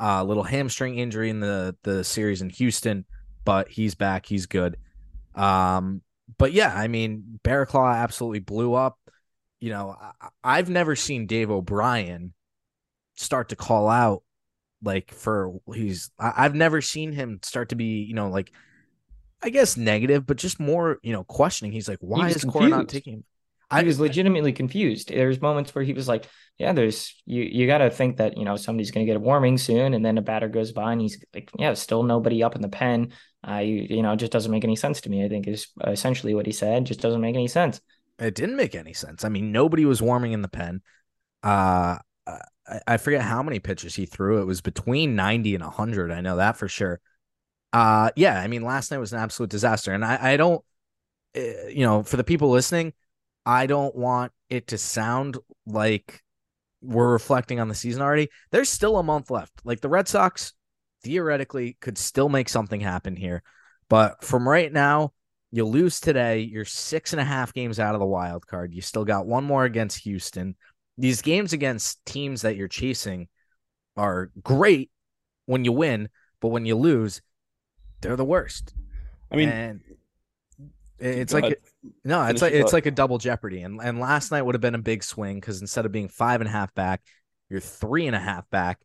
uh, 0.00 0.24
little 0.24 0.42
hamstring 0.42 0.98
injury 0.98 1.30
in 1.30 1.40
the 1.40 1.76
the 1.82 2.02
series 2.02 2.42
in 2.42 2.50
Houston, 2.50 3.04
but 3.44 3.68
he's 3.68 3.94
back, 3.94 4.26
he's 4.26 4.46
good. 4.46 4.76
Um, 5.34 6.02
but 6.38 6.52
yeah, 6.52 6.74
I 6.74 6.88
mean, 6.88 7.38
Barraclough 7.44 7.94
absolutely 7.94 8.40
blew 8.40 8.74
up. 8.74 8.98
You 9.60 9.70
know, 9.70 9.96
I, 10.42 10.56
have 10.56 10.68
never 10.68 10.96
seen 10.96 11.26
Dave 11.26 11.50
O'Brien 11.50 12.32
start 13.14 13.50
to 13.50 13.56
call 13.56 13.88
out 13.88 14.22
like 14.82 15.12
for 15.12 15.60
he's 15.74 16.10
I, 16.18 16.32
I've 16.38 16.54
never 16.54 16.80
seen 16.80 17.12
him 17.12 17.40
start 17.42 17.70
to 17.70 17.76
be, 17.76 18.02
you 18.02 18.14
know, 18.14 18.28
like 18.28 18.52
I 19.42 19.50
guess 19.50 19.76
negative, 19.76 20.26
but 20.26 20.36
just 20.36 20.60
more, 20.60 20.98
you 21.02 21.12
know, 21.12 21.24
questioning. 21.24 21.72
He's 21.72 21.88
like, 21.88 21.98
why 22.00 22.28
is 22.28 22.44
Cora 22.44 22.68
not 22.68 22.88
taking 22.88 23.14
Him? 23.14 23.24
I 23.72 23.82
was 23.82 23.98
legitimately 23.98 24.52
confused. 24.52 25.08
There's 25.08 25.40
moments 25.40 25.74
where 25.74 25.82
he 25.82 25.94
was 25.94 26.06
like, 26.06 26.26
"Yeah, 26.58 26.72
there's 26.72 27.14
you. 27.24 27.42
You 27.42 27.66
got 27.66 27.78
to 27.78 27.90
think 27.90 28.18
that 28.18 28.36
you 28.36 28.44
know 28.44 28.56
somebody's 28.56 28.90
going 28.90 29.06
to 29.06 29.10
get 29.10 29.16
a 29.16 29.20
warming 29.20 29.56
soon." 29.56 29.94
And 29.94 30.04
then 30.04 30.18
a 30.18 30.22
batter 30.22 30.48
goes 30.48 30.72
by, 30.72 30.92
and 30.92 31.00
he's 31.00 31.24
like, 31.34 31.50
"Yeah, 31.58 31.72
still 31.72 32.02
nobody 32.02 32.42
up 32.42 32.54
in 32.54 32.60
the 32.60 32.68
pen." 32.68 33.12
Uh, 33.48 33.58
you, 33.58 33.86
you 33.88 34.02
know, 34.02 34.12
it 34.12 34.18
just 34.18 34.30
doesn't 34.30 34.52
make 34.52 34.64
any 34.64 34.76
sense 34.76 35.00
to 35.02 35.10
me. 35.10 35.24
I 35.24 35.28
think 35.28 35.48
is 35.48 35.68
essentially 35.86 36.34
what 36.34 36.44
he 36.44 36.52
said. 36.52 36.84
Just 36.84 37.00
doesn't 37.00 37.22
make 37.22 37.34
any 37.34 37.48
sense. 37.48 37.80
It 38.18 38.34
didn't 38.34 38.56
make 38.56 38.74
any 38.74 38.92
sense. 38.92 39.24
I 39.24 39.30
mean, 39.30 39.52
nobody 39.52 39.86
was 39.86 40.02
warming 40.02 40.32
in 40.32 40.42
the 40.42 40.48
pen. 40.48 40.82
Uh, 41.42 41.96
I, 42.86 42.96
forget 42.96 43.22
how 43.22 43.42
many 43.42 43.58
pitches 43.58 43.94
he 43.94 44.06
threw. 44.06 44.40
It 44.40 44.46
was 44.46 44.60
between 44.60 45.16
ninety 45.16 45.54
and 45.54 45.64
hundred. 45.64 46.10
I 46.10 46.20
know 46.20 46.36
that 46.36 46.56
for 46.56 46.68
sure. 46.68 47.00
Uh, 47.72 48.10
yeah. 48.16 48.38
I 48.40 48.48
mean, 48.48 48.62
last 48.62 48.90
night 48.90 48.98
was 48.98 49.12
an 49.12 49.18
absolute 49.18 49.50
disaster, 49.50 49.92
and 49.92 50.04
I, 50.04 50.32
I 50.32 50.36
don't, 50.36 50.62
uh, 51.36 51.68
you 51.68 51.84
know, 51.84 52.02
for 52.02 52.16
the 52.16 52.24
people 52.24 52.50
listening 52.50 52.92
I 53.44 53.66
don't 53.66 53.94
want 53.94 54.32
it 54.48 54.68
to 54.68 54.78
sound 54.78 55.38
like 55.66 56.22
we're 56.80 57.12
reflecting 57.12 57.60
on 57.60 57.68
the 57.68 57.74
season 57.74 58.02
already. 58.02 58.28
There's 58.50 58.68
still 58.68 58.98
a 58.98 59.02
month 59.02 59.30
left. 59.30 59.52
Like 59.64 59.80
the 59.80 59.88
Red 59.88 60.08
Sox 60.08 60.52
theoretically 61.02 61.76
could 61.80 61.98
still 61.98 62.28
make 62.28 62.48
something 62.48 62.80
happen 62.80 63.16
here. 63.16 63.42
But 63.88 64.24
from 64.24 64.48
right 64.48 64.72
now, 64.72 65.12
you 65.50 65.64
lose 65.66 66.00
today. 66.00 66.40
You're 66.40 66.64
six 66.64 67.12
and 67.12 67.20
a 67.20 67.24
half 67.24 67.52
games 67.52 67.78
out 67.78 67.94
of 67.94 68.00
the 68.00 68.06
wild 68.06 68.46
card. 68.46 68.74
You 68.74 68.80
still 68.80 69.04
got 69.04 69.26
one 69.26 69.44
more 69.44 69.64
against 69.64 70.04
Houston. 70.04 70.56
These 71.02 71.20
games 71.20 71.52
against 71.52 71.98
teams 72.06 72.42
that 72.42 72.54
you're 72.54 72.68
chasing 72.68 73.26
are 73.96 74.30
great 74.40 74.88
when 75.46 75.64
you 75.64 75.72
win, 75.72 76.08
but 76.40 76.50
when 76.50 76.64
you 76.64 76.76
lose, 76.76 77.20
they're 78.00 78.14
the 78.14 78.24
worst. 78.24 78.72
I 79.28 79.34
mean, 79.34 79.48
and 79.48 79.80
it's 81.00 81.32
like 81.32 81.60
no, 82.04 82.22
it's 82.26 82.40
like 82.40 82.52
it's 82.52 82.72
like 82.72 82.86
a 82.86 82.92
double 82.92 83.18
jeopardy. 83.18 83.62
And 83.62 83.80
and 83.82 83.98
last 83.98 84.30
night 84.30 84.42
would 84.42 84.54
have 84.54 84.62
been 84.62 84.76
a 84.76 84.78
big 84.78 85.02
swing 85.02 85.40
because 85.40 85.60
instead 85.60 85.86
of 85.86 85.90
being 85.90 86.06
five 86.06 86.40
and 86.40 86.46
a 86.46 86.52
half 86.52 86.72
back, 86.72 87.02
you're 87.50 87.58
three 87.58 88.06
and 88.06 88.14
a 88.14 88.20
half 88.20 88.48
back 88.50 88.78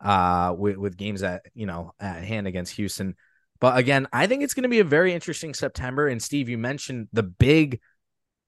uh 0.00 0.54
with, 0.56 0.76
with 0.76 0.96
games 0.96 1.24
at 1.24 1.46
you 1.52 1.66
know 1.66 1.90
at 1.98 2.22
hand 2.22 2.46
against 2.46 2.76
Houston. 2.76 3.16
But 3.58 3.76
again, 3.76 4.06
I 4.12 4.28
think 4.28 4.44
it's 4.44 4.54
going 4.54 4.62
to 4.62 4.68
be 4.68 4.78
a 4.78 4.84
very 4.84 5.12
interesting 5.12 5.52
September. 5.52 6.06
And 6.06 6.22
Steve, 6.22 6.48
you 6.48 6.58
mentioned 6.58 7.08
the 7.12 7.24
big 7.24 7.80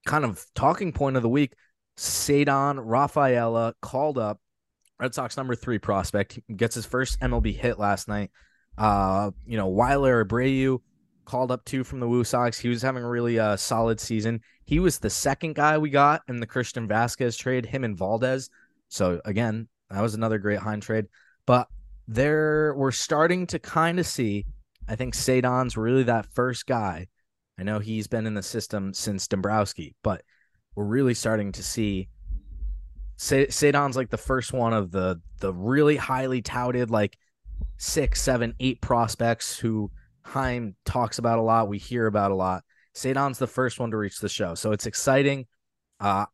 kind 0.06 0.24
of 0.24 0.46
talking 0.54 0.92
point 0.92 1.16
of 1.16 1.24
the 1.24 1.28
week. 1.28 1.54
Ceddanne 1.98 2.80
Rafaela 2.80 3.74
called 3.82 4.18
up 4.18 4.40
Red 5.00 5.14
Sox 5.14 5.36
number 5.36 5.56
three 5.56 5.78
prospect. 5.78 6.38
He 6.46 6.54
gets 6.54 6.74
his 6.74 6.86
first 6.86 7.20
MLB 7.20 7.54
hit 7.54 7.78
last 7.78 8.08
night. 8.08 8.30
Uh, 8.76 9.32
you 9.44 9.56
know, 9.56 9.68
Wilyer 9.68 10.24
Abreu 10.24 10.78
called 11.24 11.50
up 11.50 11.64
too 11.64 11.82
from 11.82 11.98
the 11.98 12.08
Woo 12.08 12.22
Sox. 12.22 12.58
He 12.58 12.68
was 12.68 12.82
having 12.82 13.02
a 13.02 13.08
really 13.08 13.38
uh, 13.38 13.56
solid 13.56 13.98
season. 14.00 14.40
He 14.64 14.78
was 14.78 14.98
the 14.98 15.10
second 15.10 15.56
guy 15.56 15.76
we 15.76 15.90
got 15.90 16.22
in 16.28 16.38
the 16.38 16.46
Christian 16.46 16.86
Vázquez 16.86 17.36
trade, 17.36 17.66
him 17.66 17.82
and 17.84 17.98
Valdez. 17.98 18.48
So 18.88 19.20
again, 19.24 19.68
that 19.90 20.00
was 20.00 20.14
another 20.14 20.38
great 20.38 20.60
Chaim 20.60 20.80
trade. 20.80 21.06
But 21.46 21.68
there 22.06 22.74
we're 22.76 22.92
starting 22.92 23.46
to 23.48 23.58
kind 23.58 23.98
of 23.98 24.06
see. 24.06 24.46
I 24.88 24.94
think 24.94 25.14
Ceddanne's 25.14 25.76
really 25.76 26.04
that 26.04 26.32
first 26.32 26.66
guy. 26.66 27.08
I 27.58 27.64
know 27.64 27.80
he's 27.80 28.06
been 28.06 28.26
in 28.26 28.34
the 28.34 28.42
system 28.42 28.94
since 28.94 29.26
Dombrowski, 29.26 29.96
but 30.04 30.22
we're 30.78 30.84
really 30.84 31.14
starting 31.14 31.50
to 31.50 31.60
see 31.60 32.08
Ceddanne's 33.18 33.96
like 33.96 34.10
the 34.10 34.16
first 34.16 34.52
one 34.52 34.72
of 34.72 34.92
the 34.92 35.20
the 35.40 35.52
really 35.52 35.96
highly 35.96 36.40
touted 36.40 36.88
like 36.88 37.18
six, 37.78 38.22
seven, 38.22 38.54
eight 38.60 38.80
prospects 38.80 39.58
who 39.58 39.90
Chaim 40.22 40.76
talks 40.84 41.18
about 41.18 41.40
a 41.40 41.42
lot, 41.42 41.68
we 41.68 41.78
hear 41.78 42.06
about 42.06 42.30
a 42.30 42.36
lot. 42.36 42.62
Ceddanne's 42.94 43.38
the 43.38 43.48
first 43.48 43.80
one 43.80 43.90
to 43.90 43.96
reach 43.96 44.20
the 44.20 44.28
show, 44.28 44.54
so 44.54 44.70
it's 44.70 44.86
exciting. 44.86 45.46
Uh, 45.98 46.26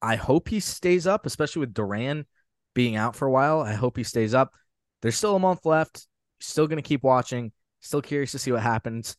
I 0.00 0.16
hope 0.16 0.48
he 0.48 0.60
stays 0.60 1.06
up, 1.06 1.26
especially 1.26 1.60
with 1.60 1.74
Duran 1.74 2.24
being 2.72 2.96
out 2.96 3.14
for 3.14 3.28
a 3.28 3.30
while. 3.30 3.60
I 3.60 3.74
hope 3.74 3.98
he 3.98 4.02
stays 4.02 4.32
up. 4.32 4.54
There's 5.02 5.16
still 5.16 5.36
a 5.36 5.40
month 5.40 5.66
left. 5.66 6.06
Still 6.40 6.66
going 6.66 6.82
to 6.82 6.88
keep 6.88 7.02
watching. 7.02 7.52
Still 7.80 8.00
curious 8.00 8.32
to 8.32 8.38
see 8.38 8.50
what 8.50 8.62
happens. 8.62 9.14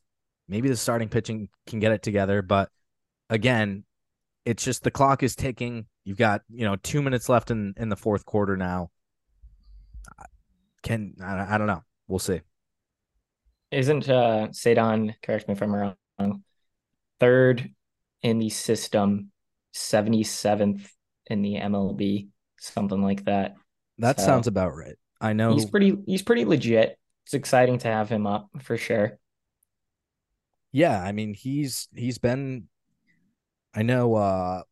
Maybe 0.47 0.69
the 0.69 0.75
starting 0.75 1.09
pitching 1.09 1.49
can 1.67 1.79
get 1.79 1.91
it 1.91 2.01
together, 2.01 2.41
but 2.41 2.69
again, 3.29 3.83
it's 4.45 4.63
just 4.63 4.83
the 4.83 4.91
clock 4.91 5.23
is 5.23 5.35
ticking. 5.35 5.87
You've 6.03 6.17
got 6.17 6.41
you 6.49 6.65
know 6.65 6.75
two 6.77 7.01
minutes 7.01 7.27
left 7.27 7.51
in 7.51 7.73
in 7.77 7.89
the 7.89 7.95
fourth 7.95 8.25
quarter 8.25 8.55
now. 8.55 8.91
Can 10.83 11.15
I, 11.21 11.55
I 11.55 11.57
don't 11.57 11.67
know. 11.67 11.83
We'll 12.07 12.19
see. 12.19 12.41
Isn't 13.71 14.07
uh 14.07 14.47
Ceddanne, 14.51 15.15
correct 15.23 15.47
me 15.47 15.53
if 15.53 15.61
I'm 15.61 15.75
wrong, 15.75 16.43
third 17.19 17.71
in 18.21 18.39
the 18.39 18.49
system, 18.49 19.31
77th 19.73 20.87
in 21.27 21.41
the 21.41 21.55
MLB, 21.55 22.29
something 22.59 23.01
like 23.01 23.25
that. 23.25 23.55
That 23.97 24.19
so 24.19 24.25
sounds 24.25 24.47
about 24.47 24.75
right. 24.75 24.95
I 25.19 25.33
know 25.33 25.53
he's 25.53 25.65
pretty 25.65 25.97
he's 26.05 26.21
pretty 26.21 26.45
legit. 26.45 26.97
It's 27.25 27.33
exciting 27.33 27.79
to 27.79 27.87
have 27.87 28.09
him 28.09 28.27
up 28.27 28.49
for 28.61 28.77
sure. 28.77 29.17
Yeah, 30.71 31.01
I 31.01 31.11
mean 31.13 31.33
he's 31.33 31.87
he's 31.95 32.19
been 32.19 32.67
I 33.75 33.83
know 33.83 34.15
uh 34.15 34.63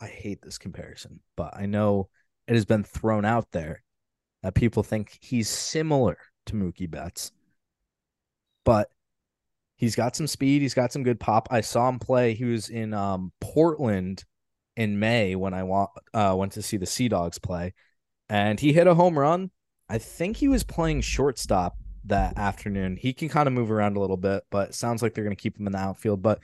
I 0.00 0.06
hate 0.06 0.42
this 0.42 0.58
comparison, 0.58 1.20
but 1.36 1.56
I 1.56 1.66
know 1.66 2.08
it 2.46 2.54
has 2.54 2.64
been 2.64 2.84
thrown 2.84 3.24
out 3.24 3.50
there 3.52 3.82
that 4.42 4.54
people 4.54 4.82
think 4.82 5.18
he's 5.20 5.48
similar 5.48 6.18
to 6.46 6.54
Mookie 6.54 6.90
Betts 6.90 7.32
but 8.64 8.90
He's 9.78 9.94
got 9.94 10.16
some 10.16 10.26
speed. 10.26 10.60
He's 10.60 10.74
got 10.74 10.92
some 10.92 11.04
good 11.04 11.20
pop. 11.20 11.48
I 11.52 11.60
saw 11.60 11.88
him 11.88 12.00
play. 12.00 12.34
He 12.34 12.44
was 12.44 12.68
in 12.68 12.92
um, 12.92 13.32
Portland 13.40 14.24
in 14.76 14.98
May 14.98 15.36
when 15.36 15.54
I 15.54 15.62
wa- 15.62 15.92
uh, 16.12 16.34
went 16.36 16.52
to 16.52 16.62
see 16.62 16.76
the 16.76 16.84
Sea 16.84 17.08
Dogs 17.08 17.38
play, 17.38 17.74
and 18.28 18.58
he 18.58 18.72
hit 18.72 18.88
a 18.88 18.94
home 18.94 19.16
run. 19.16 19.52
I 19.88 19.98
think 19.98 20.36
he 20.36 20.48
was 20.48 20.64
playing 20.64 21.02
shortstop 21.02 21.76
that 22.06 22.36
afternoon. 22.36 22.96
He 22.96 23.12
can 23.12 23.28
kind 23.28 23.46
of 23.46 23.52
move 23.52 23.70
around 23.70 23.96
a 23.96 24.00
little 24.00 24.16
bit, 24.16 24.42
but 24.50 24.74
sounds 24.74 25.00
like 25.00 25.14
they're 25.14 25.24
going 25.24 25.36
to 25.36 25.40
keep 25.40 25.56
him 25.56 25.68
in 25.68 25.72
the 25.72 25.78
outfield. 25.78 26.22
But 26.22 26.40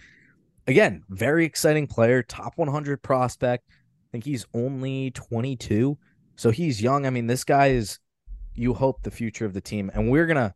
again, 0.67 1.03
very 1.09 1.45
exciting 1.45 1.87
player, 1.87 2.23
top 2.23 2.55
100 2.57 3.03
prospect. 3.03 3.69
I 3.71 4.09
think 4.13 4.25
he's 4.25 4.47
only 4.55 5.11
22, 5.11 5.99
so 6.37 6.51
he's 6.51 6.81
young. 6.81 7.07
I 7.07 7.11
mean, 7.11 7.27
this 7.27 7.45
guy 7.45 7.69
is. 7.69 7.99
You 8.57 8.73
hope 8.73 9.03
the 9.03 9.11
future 9.11 9.45
of 9.45 9.53
the 9.53 9.61
team, 9.61 9.91
and 9.95 10.13
we're 10.13 10.27
gonna 10.27 10.55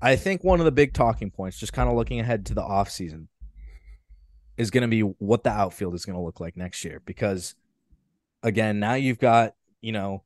I 0.00 0.16
think 0.16 0.44
one 0.44 0.60
of 0.60 0.66
the 0.66 0.72
big 0.72 0.92
talking 0.92 1.30
points, 1.30 1.58
just 1.58 1.72
kind 1.72 1.88
of 1.88 1.96
looking 1.96 2.20
ahead 2.20 2.46
to 2.46 2.54
the 2.54 2.62
offseason, 2.62 3.28
is 4.56 4.70
going 4.70 4.82
to 4.82 4.88
be 4.88 5.00
what 5.00 5.44
the 5.44 5.50
outfield 5.50 5.94
is 5.94 6.04
going 6.04 6.16
to 6.16 6.22
look 6.22 6.40
like 6.40 6.56
next 6.56 6.84
year. 6.84 7.00
Because 7.04 7.54
again, 8.42 8.80
now 8.80 8.94
you've 8.94 9.18
got, 9.18 9.54
you 9.80 9.92
know, 9.92 10.22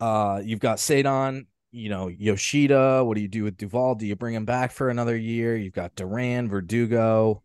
uh, 0.00 0.40
you've 0.44 0.60
got 0.60 0.78
Ceddanne, 0.78 1.46
you 1.72 1.88
know, 1.88 2.08
Yoshida. 2.08 3.04
What 3.04 3.16
do 3.16 3.22
you 3.22 3.28
do 3.28 3.44
with 3.44 3.56
Duvall? 3.56 3.96
Do 3.96 4.06
you 4.06 4.16
bring 4.16 4.34
him 4.34 4.44
back 4.44 4.70
for 4.70 4.88
another 4.88 5.16
year? 5.16 5.56
You've 5.56 5.74
got 5.74 5.94
Duran, 5.94 6.48
Verdugo. 6.48 7.42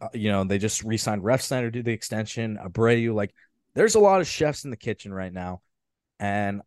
Uh, 0.00 0.08
you 0.14 0.30
know, 0.30 0.44
they 0.44 0.58
just 0.58 0.84
re-signed 0.84 1.22
Refsnyder, 1.22 1.72
do 1.72 1.82
the 1.82 1.92
extension, 1.92 2.58
Abreu. 2.62 3.14
Like, 3.14 3.34
there's 3.74 3.94
a 3.94 4.00
lot 4.00 4.20
of 4.20 4.26
chefs 4.26 4.64
in 4.64 4.70
the 4.70 4.76
kitchen 4.76 5.12
right 5.12 5.32
now, 5.32 5.62
and 6.20 6.60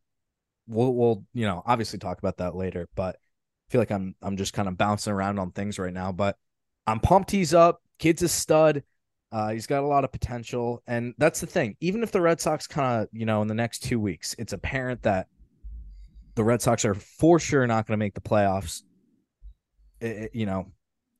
we'll, 0.67 0.93
we'll, 0.93 1.23
you 1.33 1.45
know, 1.45 1.61
obviously 1.65 1.99
talk 1.99 2.19
about 2.19 2.37
that 2.37 2.55
later. 2.55 2.89
But 2.95 3.15
I 3.15 3.71
feel 3.71 3.81
like 3.81 3.91
I'm 3.91 4.15
I'm 4.21 4.37
just 4.37 4.53
kind 4.53 4.67
of 4.67 4.77
bouncing 4.77 5.13
around 5.13 5.39
on 5.39 5.51
things 5.51 5.79
right 5.79 5.93
now, 5.93 6.11
but 6.11 6.37
I'm 6.87 6.99
pumped 6.99 7.31
he's 7.31 7.53
up. 7.53 7.81
Kid's 7.99 8.21
a 8.21 8.27
stud. 8.27 8.83
Uh, 9.31 9.49
he's 9.49 9.67
got 9.67 9.83
a 9.83 9.87
lot 9.87 10.03
of 10.03 10.11
potential, 10.11 10.81
and 10.87 11.13
that's 11.17 11.41
the 11.41 11.47
thing. 11.47 11.75
Even 11.81 12.03
if 12.03 12.11
the 12.11 12.21
Red 12.21 12.39
Sox 12.39 12.67
kind 12.67 13.01
of, 13.01 13.09
you 13.11 13.25
know, 13.25 13.41
in 13.41 13.47
the 13.47 13.53
next 13.53 13.79
two 13.79 13.99
weeks, 13.99 14.35
it's 14.37 14.53
apparent 14.53 15.01
that 15.03 15.27
the 16.35 16.43
Red 16.43 16.61
Sox 16.61 16.85
are 16.85 16.93
for 16.93 17.39
sure 17.39 17.65
not 17.67 17.87
going 17.87 17.97
to 17.97 18.03
make 18.03 18.13
the 18.13 18.21
playoffs. 18.21 18.83
It, 19.99 20.31
you 20.33 20.45
know, 20.45 20.71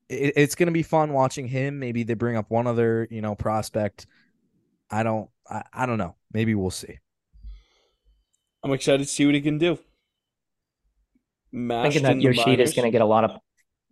it, 0.10 0.34
it's 0.36 0.56
going 0.56 0.68
to 0.68 0.74
be 0.74 0.84
fun 0.84 1.14
watching 1.14 1.48
him. 1.48 1.80
Maybe 1.80 2.04
they 2.04 2.14
bring 2.14 2.38
up 2.38 2.50
one 2.50 2.68
other, 2.68 3.08
you 3.10 3.22
know, 3.22 3.36
prospect. 3.36 4.08
I 4.90 5.04
don't, 5.04 5.30
I, 5.50 5.64
I 5.74 5.86
don't 5.86 5.98
know. 5.98 6.16
Maybe 6.32 6.56
we'll 6.56 6.72
see. 6.72 7.00
I'm 8.64 8.74
excited 8.74 9.00
to 9.00 9.06
see 9.06 9.26
what 9.26 9.36
he 9.36 9.42
can 9.42 9.58
do 9.58 9.78
thinking 11.56 12.04
that 12.04 12.22
Yoshida 12.22 12.62
is 12.62 12.74
going 12.74 12.86
to 12.86 12.92
get 12.92 13.02
a 13.02 13.06
lot 13.06 13.24
of 13.24 13.32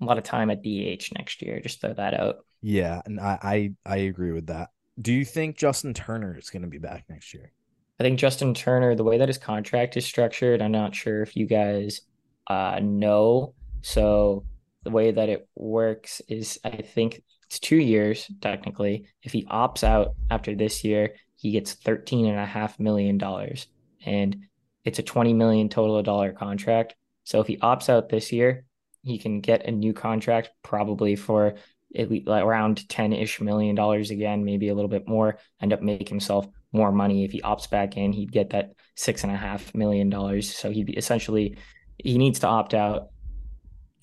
a 0.01 0.05
lot 0.05 0.17
of 0.17 0.23
time 0.23 0.49
at 0.49 0.61
DH 0.61 1.11
next 1.17 1.41
year. 1.41 1.59
Just 1.61 1.79
throw 1.81 1.93
that 1.93 2.13
out. 2.13 2.37
Yeah, 2.61 3.01
and 3.05 3.19
I, 3.19 3.39
I 3.41 3.73
I 3.85 3.97
agree 3.97 4.31
with 4.31 4.47
that. 4.47 4.69
Do 5.01 5.13
you 5.13 5.25
think 5.25 5.57
Justin 5.57 5.93
Turner 5.93 6.37
is 6.37 6.49
going 6.49 6.61
to 6.61 6.67
be 6.67 6.77
back 6.77 7.05
next 7.09 7.33
year? 7.33 7.51
I 7.99 8.03
think 8.03 8.19
Justin 8.19 8.53
Turner, 8.53 8.95
the 8.95 9.03
way 9.03 9.17
that 9.17 9.29
his 9.29 9.37
contract 9.37 9.97
is 9.97 10.05
structured, 10.05 10.61
I'm 10.61 10.71
not 10.71 10.95
sure 10.95 11.21
if 11.21 11.35
you 11.35 11.45
guys 11.45 12.01
uh, 12.47 12.79
know. 12.81 13.53
So 13.81 14.45
the 14.83 14.91
way 14.91 15.11
that 15.11 15.29
it 15.29 15.47
works 15.55 16.21
is, 16.27 16.59
I 16.63 16.81
think 16.81 17.23
it's 17.45 17.59
two 17.59 17.77
years 17.77 18.29
technically. 18.41 19.05
If 19.21 19.31
he 19.31 19.45
opts 19.45 19.83
out 19.83 20.15
after 20.29 20.55
this 20.55 20.83
year, 20.83 21.15
he 21.35 21.51
gets 21.51 21.73
thirteen 21.73 22.25
and 22.25 22.39
a 22.39 22.45
half 22.45 22.79
million 22.79 23.17
dollars, 23.17 23.67
and 24.05 24.37
it's 24.85 24.99
a 24.99 25.03
twenty 25.03 25.33
million 25.33 25.69
total 25.69 26.01
dollar 26.03 26.31
contract. 26.31 26.95
So 27.23 27.39
if 27.39 27.47
he 27.47 27.57
opts 27.57 27.89
out 27.89 28.09
this 28.09 28.31
year, 28.31 28.65
he 29.03 29.17
can 29.17 29.41
get 29.41 29.65
a 29.65 29.71
new 29.71 29.93
contract 29.93 30.51
probably 30.63 31.15
for 31.15 31.55
at 31.95 32.09
least 32.09 32.27
around 32.27 32.87
10 32.89 33.13
ish 33.13 33.39
million 33.39 33.75
dollars 33.75 34.09
again, 34.09 34.43
maybe 34.43 34.69
a 34.69 34.73
little 34.73 34.89
bit 34.89 35.07
more, 35.07 35.37
end 35.61 35.73
up 35.73 35.81
making 35.81 36.07
himself 36.07 36.47
more 36.71 36.91
money. 36.91 37.23
If 37.23 37.31
he 37.31 37.41
opts 37.41 37.69
back 37.69 37.97
in, 37.97 38.11
he'd 38.13 38.31
get 38.31 38.49
that 38.49 38.71
six 38.95 39.23
and 39.23 39.31
a 39.31 39.37
half 39.37 39.73
million 39.75 40.09
dollars. 40.09 40.53
So 40.53 40.71
he'd 40.71 40.87
be 40.87 40.97
essentially, 40.97 41.57
he 41.97 42.17
needs 42.17 42.39
to 42.39 42.47
opt 42.47 42.73
out 42.73 43.09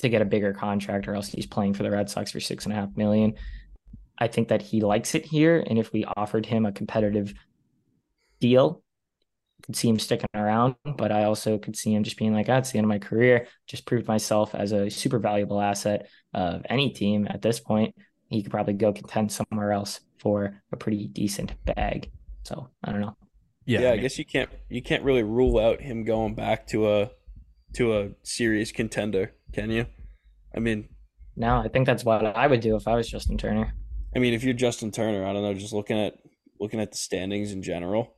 to 0.01 0.09
get 0.09 0.23
a 0.23 0.27
bigger 0.27 0.53
contract 0.53 1.09
or 1.09 1.15
else 1.15 1.29
he's 1.29 1.47
playing 1.47 1.75
for 1.75 1.83
the 1.83 1.91
Red 1.91 2.11
Sox 2.11 2.31
for 2.31 2.41
six 2.41 2.65
and 2.65 2.73
a 2.73 2.77
half 2.77 2.97
million. 2.97 3.35
I 4.19 4.29
think 4.29 4.49
that 4.49 4.63
he 4.63 4.81
likes 4.83 5.15
it 5.15 5.25
here. 5.25 5.65
And 5.67 5.79
if 5.79 5.93
we 5.93 6.05
offered 6.05 6.47
him 6.47 6.67
a 6.67 6.73
competitive 6.73 7.33
deal, 8.41 8.83
I 9.59 9.67
could 9.67 9.77
see 9.77 9.89
him 9.89 9.99
sticking 9.99 10.29
around, 10.35 10.77
but 10.85 11.13
I 11.13 11.25
also 11.25 11.59
could 11.59 11.77
see 11.77 11.95
him 11.95 12.03
just 12.03 12.17
being 12.17 12.35
like, 12.35 12.49
ah, 12.49 12.55
that's 12.55 12.73
the 12.73 12.79
end 12.79 12.85
of 12.85 12.89
my 12.91 12.99
career. 12.99 13.47
Just 13.67 13.87
proved 13.87 14.09
myself 14.09 14.55
as 14.55 14.73
a 14.73 14.91
super 14.91 15.19
valuable 15.19 15.61
asset 15.61 16.09
of 16.35 16.63
any 16.69 16.91
team 16.91 17.27
at 17.29 17.43
this 17.43 17.61
point. 17.61 17.95
He 18.29 18.43
could 18.43 18.53
probably 18.53 18.75
go 18.75 18.93
contend 18.93 19.33
somewhere 19.33 19.73
else 19.73 20.01
for 20.19 20.63
a 20.73 20.77
pretty 20.77 21.09
decent 21.09 21.53
bag. 21.65 22.11
So 22.45 22.69
I 22.85 22.93
don't 22.93 23.01
know. 23.01 23.17
Yeah, 23.67 23.81
yeah 23.81 23.89
I, 23.89 23.91
mean, 23.91 24.01
I 24.01 24.03
guess 24.03 24.19
you 24.19 24.25
can't 24.25 24.51
you 24.69 24.83
can't 24.83 25.05
really 25.05 25.23
rule 25.23 25.59
out 25.59 25.81
him 25.81 26.05
going 26.05 26.35
back 26.35 26.67
to 26.69 26.91
a 26.91 27.11
to 27.75 27.99
a 27.99 28.09
serious 28.23 28.73
contender, 28.73 29.35
can 29.53 29.71
you? 29.71 29.87
I 30.55 30.61
mean, 30.61 30.89
no, 31.37 31.59
I 31.59 31.69
think 31.69 31.87
that's 31.87 32.05
what 32.05 32.25
I 32.25 32.47
would 32.47 32.61
do 32.61 32.77
if 32.77 32.89
I 32.89 32.97
was 32.97 33.09
Justin 33.09 33.39
Turner. 33.39 33.73
I 34.15 34.19
mean, 34.19 34.35
if 34.35 34.43
you're 34.43 34.55
Justin 34.55 34.91
Turner, 34.91 35.25
I 35.25 35.33
don't 35.33 35.43
know, 35.43 35.55
just 35.55 35.73
looking 35.73 35.99
at 35.99 36.15
looking 36.59 36.81
at 36.81 36.91
the 36.91 36.99
standings 36.99 37.53
in 37.53 37.63
general, 37.63 38.15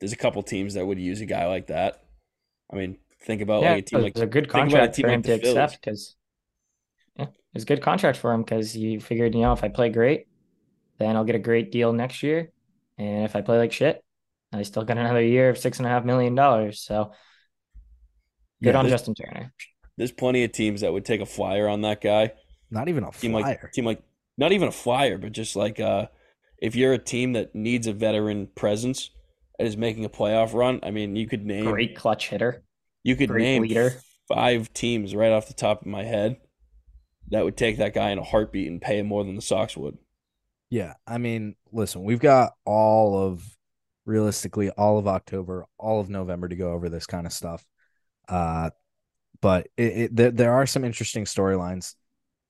there's 0.00 0.12
a 0.12 0.16
couple 0.16 0.42
teams 0.42 0.74
that 0.74 0.86
would 0.86 0.98
use 0.98 1.20
a 1.20 1.26
guy 1.26 1.46
like 1.46 1.68
that. 1.68 2.04
I 2.72 2.76
mean, 2.76 2.98
think 3.22 3.40
about 3.40 3.62
yeah, 3.62 3.72
like 3.72 3.78
a 3.78 3.82
team 3.82 4.02
like 4.02 4.18
a 4.18 4.26
good 4.26 4.48
contract 4.48 4.98
a 4.98 5.02
for 5.02 5.08
him 5.08 5.22
like 5.22 5.24
to 5.24 5.32
accept 5.32 5.80
because 5.80 6.16
yeah, 7.18 7.26
it's 7.54 7.64
a 7.64 7.66
good 7.66 7.82
contract 7.82 8.18
for 8.18 8.32
him 8.32 8.42
because 8.42 8.76
you 8.76 9.00
figured, 9.00 9.34
you 9.34 9.40
know, 9.40 9.52
if 9.52 9.64
I 9.64 9.68
play 9.68 9.88
great, 9.88 10.26
then 10.98 11.16
I'll 11.16 11.24
get 11.24 11.36
a 11.36 11.40
great 11.40 11.72
deal 11.72 11.92
next 11.92 12.22
year, 12.22 12.52
and 12.98 13.24
if 13.24 13.34
I 13.34 13.40
play 13.40 13.58
like 13.58 13.72
shit, 13.72 14.04
I 14.52 14.62
still 14.62 14.84
got 14.84 14.98
another 14.98 15.22
year 15.22 15.48
of 15.48 15.58
six 15.58 15.78
and 15.78 15.86
a 15.86 15.90
half 15.90 16.04
million 16.04 16.34
dollars. 16.34 16.80
So 16.80 17.12
good 18.62 18.74
yeah, 18.74 18.78
on 18.78 18.88
Justin 18.88 19.14
Turner. 19.14 19.52
There's 19.96 20.12
plenty 20.12 20.44
of 20.44 20.52
teams 20.52 20.82
that 20.82 20.92
would 20.92 21.04
take 21.04 21.20
a 21.20 21.26
flyer 21.26 21.68
on 21.68 21.82
that 21.82 22.00
guy. 22.00 22.32
Not 22.70 22.88
even 22.88 23.04
a 23.04 23.10
team 23.10 23.32
flyer. 23.32 23.58
Like, 23.62 23.72
team 23.72 23.84
like 23.84 24.02
not 24.36 24.52
even 24.52 24.68
a 24.68 24.72
flyer, 24.72 25.18
but 25.18 25.32
just 25.32 25.56
like 25.56 25.80
uh, 25.80 26.06
if 26.58 26.76
you're 26.76 26.92
a 26.92 26.98
team 26.98 27.32
that 27.32 27.54
needs 27.54 27.86
a 27.86 27.92
veteran 27.92 28.48
presence 28.54 29.10
and 29.58 29.66
is 29.66 29.76
making 29.76 30.04
a 30.04 30.08
playoff 30.08 30.54
run. 30.54 30.80
I 30.82 30.90
mean, 30.90 31.16
you 31.16 31.26
could 31.26 31.44
name 31.44 31.64
great 31.64 31.96
clutch 31.96 32.28
hitter. 32.28 32.62
You 33.02 33.16
could 33.16 33.28
great 33.28 33.42
name 33.42 33.62
leader. 33.62 34.00
five 34.28 34.72
teams 34.72 35.14
right 35.14 35.32
off 35.32 35.48
the 35.48 35.54
top 35.54 35.82
of 35.82 35.86
my 35.86 36.04
head 36.04 36.36
that 37.30 37.44
would 37.44 37.56
take 37.56 37.78
that 37.78 37.94
guy 37.94 38.10
in 38.10 38.18
a 38.18 38.24
heartbeat 38.24 38.68
and 38.68 38.80
pay 38.80 38.98
him 38.98 39.06
more 39.06 39.24
than 39.24 39.36
the 39.36 39.42
Sox 39.42 39.76
would. 39.76 39.98
Yeah, 40.70 40.94
I 41.06 41.18
mean, 41.18 41.56
listen, 41.72 42.04
we've 42.04 42.20
got 42.20 42.52
all 42.64 43.26
of 43.26 43.42
realistically 44.04 44.70
all 44.70 44.98
of 44.98 45.06
October, 45.06 45.66
all 45.78 46.00
of 46.00 46.08
November 46.08 46.48
to 46.48 46.56
go 46.56 46.72
over 46.72 46.88
this 46.88 47.06
kind 47.06 47.26
of 47.26 47.32
stuff. 47.32 47.64
Uh, 48.28 48.70
but 49.40 49.68
it, 49.76 49.82
it 49.96 50.16
there, 50.16 50.30
there 50.30 50.52
are 50.52 50.66
some 50.66 50.84
interesting 50.84 51.24
storylines 51.24 51.94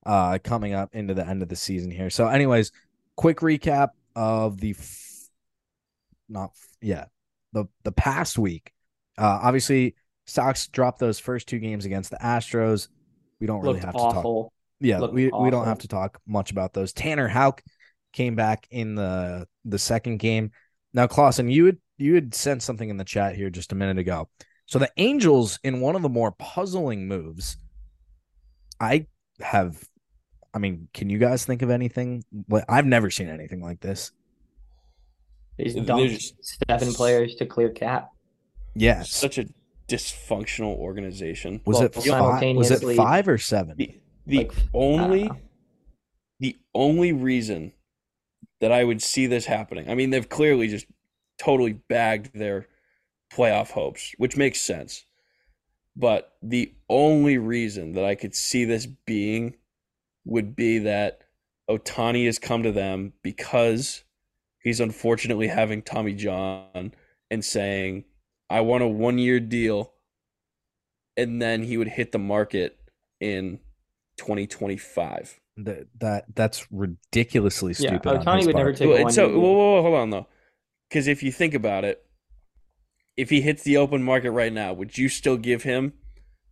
uh 0.06 0.38
coming 0.42 0.74
up 0.74 0.94
into 0.94 1.12
the 1.12 1.26
end 1.26 1.42
of 1.42 1.48
the 1.48 1.56
season 1.56 1.90
here. 1.90 2.10
So, 2.10 2.28
anyways, 2.28 2.72
quick 3.16 3.38
recap 3.38 3.90
of 4.16 4.58
the 4.58 4.74
not 6.28 6.52
yeah 6.80 7.06
the 7.52 7.66
the 7.84 7.92
past 7.92 8.38
week. 8.38 8.72
Uh, 9.16 9.40
obviously, 9.42 9.96
Sox 10.26 10.68
dropped 10.68 10.98
those 11.00 11.18
first 11.18 11.48
two 11.48 11.58
games 11.58 11.84
against 11.84 12.10
the 12.10 12.18
Astros. 12.18 12.88
We 13.40 13.46
don't 13.46 13.60
really 13.60 13.74
Looked 13.74 13.84
have 13.86 13.96
awful. 13.96 14.44
to 14.44 14.48
talk. 14.48 14.52
Yeah, 14.80 14.98
Looked 15.00 15.14
we, 15.14 15.30
awful. 15.30 15.42
we 15.42 15.50
don't 15.50 15.64
have 15.64 15.80
to 15.80 15.88
talk 15.88 16.20
much 16.26 16.50
about 16.50 16.72
those. 16.72 16.92
Tanner 16.92 17.28
Houck 17.28 17.62
came 18.12 18.36
back 18.36 18.66
in 18.70 18.94
the 18.94 19.46
the 19.64 19.78
second 19.78 20.18
game. 20.18 20.52
Now, 20.94 21.06
Clausen, 21.06 21.48
you 21.48 21.66
had 21.66 21.78
you 21.98 22.14
had 22.14 22.34
sent 22.34 22.62
something 22.62 22.88
in 22.88 22.96
the 22.96 23.04
chat 23.04 23.34
here 23.34 23.50
just 23.50 23.72
a 23.72 23.74
minute 23.74 23.98
ago. 23.98 24.28
So 24.68 24.78
the 24.78 24.90
Angels, 24.98 25.58
in 25.64 25.80
one 25.80 25.96
of 25.96 26.02
the 26.02 26.10
more 26.10 26.30
puzzling 26.30 27.08
moves, 27.08 27.56
I 28.78 29.06
have. 29.40 29.82
I 30.52 30.58
mean, 30.58 30.88
can 30.92 31.08
you 31.08 31.18
guys 31.18 31.46
think 31.46 31.62
of 31.62 31.70
anything? 31.70 32.22
I've 32.68 32.84
never 32.86 33.10
seen 33.10 33.28
anything 33.28 33.62
like 33.62 33.80
this. 33.80 34.12
He's 35.56 35.74
dumped 35.74 36.32
seven 36.68 36.92
players 36.92 37.34
to 37.36 37.46
clear 37.46 37.70
cap. 37.70 38.10
Yeah, 38.74 39.02
such 39.02 39.38
a 39.38 39.46
dysfunctional 39.88 40.76
organization. 40.76 41.62
Was 41.64 41.78
well, 41.78 41.86
it 41.86 41.94
five, 41.94 42.56
was 42.56 42.70
it 42.70 42.96
five 42.96 43.26
or 43.26 43.38
seven? 43.38 43.74
The, 43.76 43.98
the 44.26 44.38
like, 44.38 44.52
only 44.74 45.30
uh, 45.30 45.34
the 46.40 46.56
only 46.74 47.14
reason 47.14 47.72
that 48.60 48.70
I 48.70 48.84
would 48.84 49.00
see 49.00 49.26
this 49.26 49.46
happening. 49.46 49.88
I 49.88 49.94
mean, 49.94 50.10
they've 50.10 50.28
clearly 50.28 50.68
just 50.68 50.86
totally 51.38 51.72
bagged 51.72 52.34
their 52.34 52.68
playoff 53.32 53.70
hopes, 53.70 54.12
which 54.18 54.36
makes 54.36 54.60
sense. 54.60 55.04
But 55.96 56.36
the 56.42 56.72
only 56.88 57.38
reason 57.38 57.92
that 57.94 58.04
I 58.04 58.14
could 58.14 58.34
see 58.34 58.64
this 58.64 58.86
being 58.86 59.56
would 60.24 60.54
be 60.54 60.78
that 60.78 61.22
Ohtani 61.68 62.26
has 62.26 62.38
come 62.38 62.62
to 62.62 62.72
them 62.72 63.12
because 63.22 64.04
he's 64.62 64.80
unfortunately 64.80 65.48
having 65.48 65.82
Tommy 65.82 66.14
John 66.14 66.94
and 67.30 67.44
saying, 67.44 68.04
I 68.48 68.60
want 68.60 68.84
a 68.84 68.88
one 68.88 69.18
year 69.18 69.40
deal. 69.40 69.92
And 71.16 71.42
then 71.42 71.64
he 71.64 71.76
would 71.76 71.88
hit 71.88 72.12
the 72.12 72.18
market 72.18 72.78
in 73.20 73.58
2025. 74.18 75.40
That 75.56 75.88
that 75.98 76.24
that's 76.36 76.70
ridiculously 76.70 77.74
stupid. 77.74 78.06
on 78.06 78.24
Ohtani 78.24 78.36
his 78.36 78.46
would 78.46 78.56
never 78.56 78.72
take 78.72 78.88
Well, 78.88 79.02
one 79.02 79.12
so, 79.12 79.28
whoa, 79.28 79.40
whoa, 79.40 79.74
whoa, 79.74 79.82
hold 79.82 79.94
on 79.96 80.10
though, 80.10 80.28
because 80.88 81.08
if 81.08 81.24
you 81.24 81.32
think 81.32 81.54
about 81.54 81.84
it, 81.84 82.06
if 83.18 83.28
he 83.30 83.40
hits 83.42 83.62
the 83.64 83.76
open 83.76 84.02
market 84.02 84.30
right 84.30 84.52
now, 84.52 84.72
would 84.72 84.96
you 84.96 85.08
still 85.08 85.36
give 85.36 85.64
him 85.64 85.92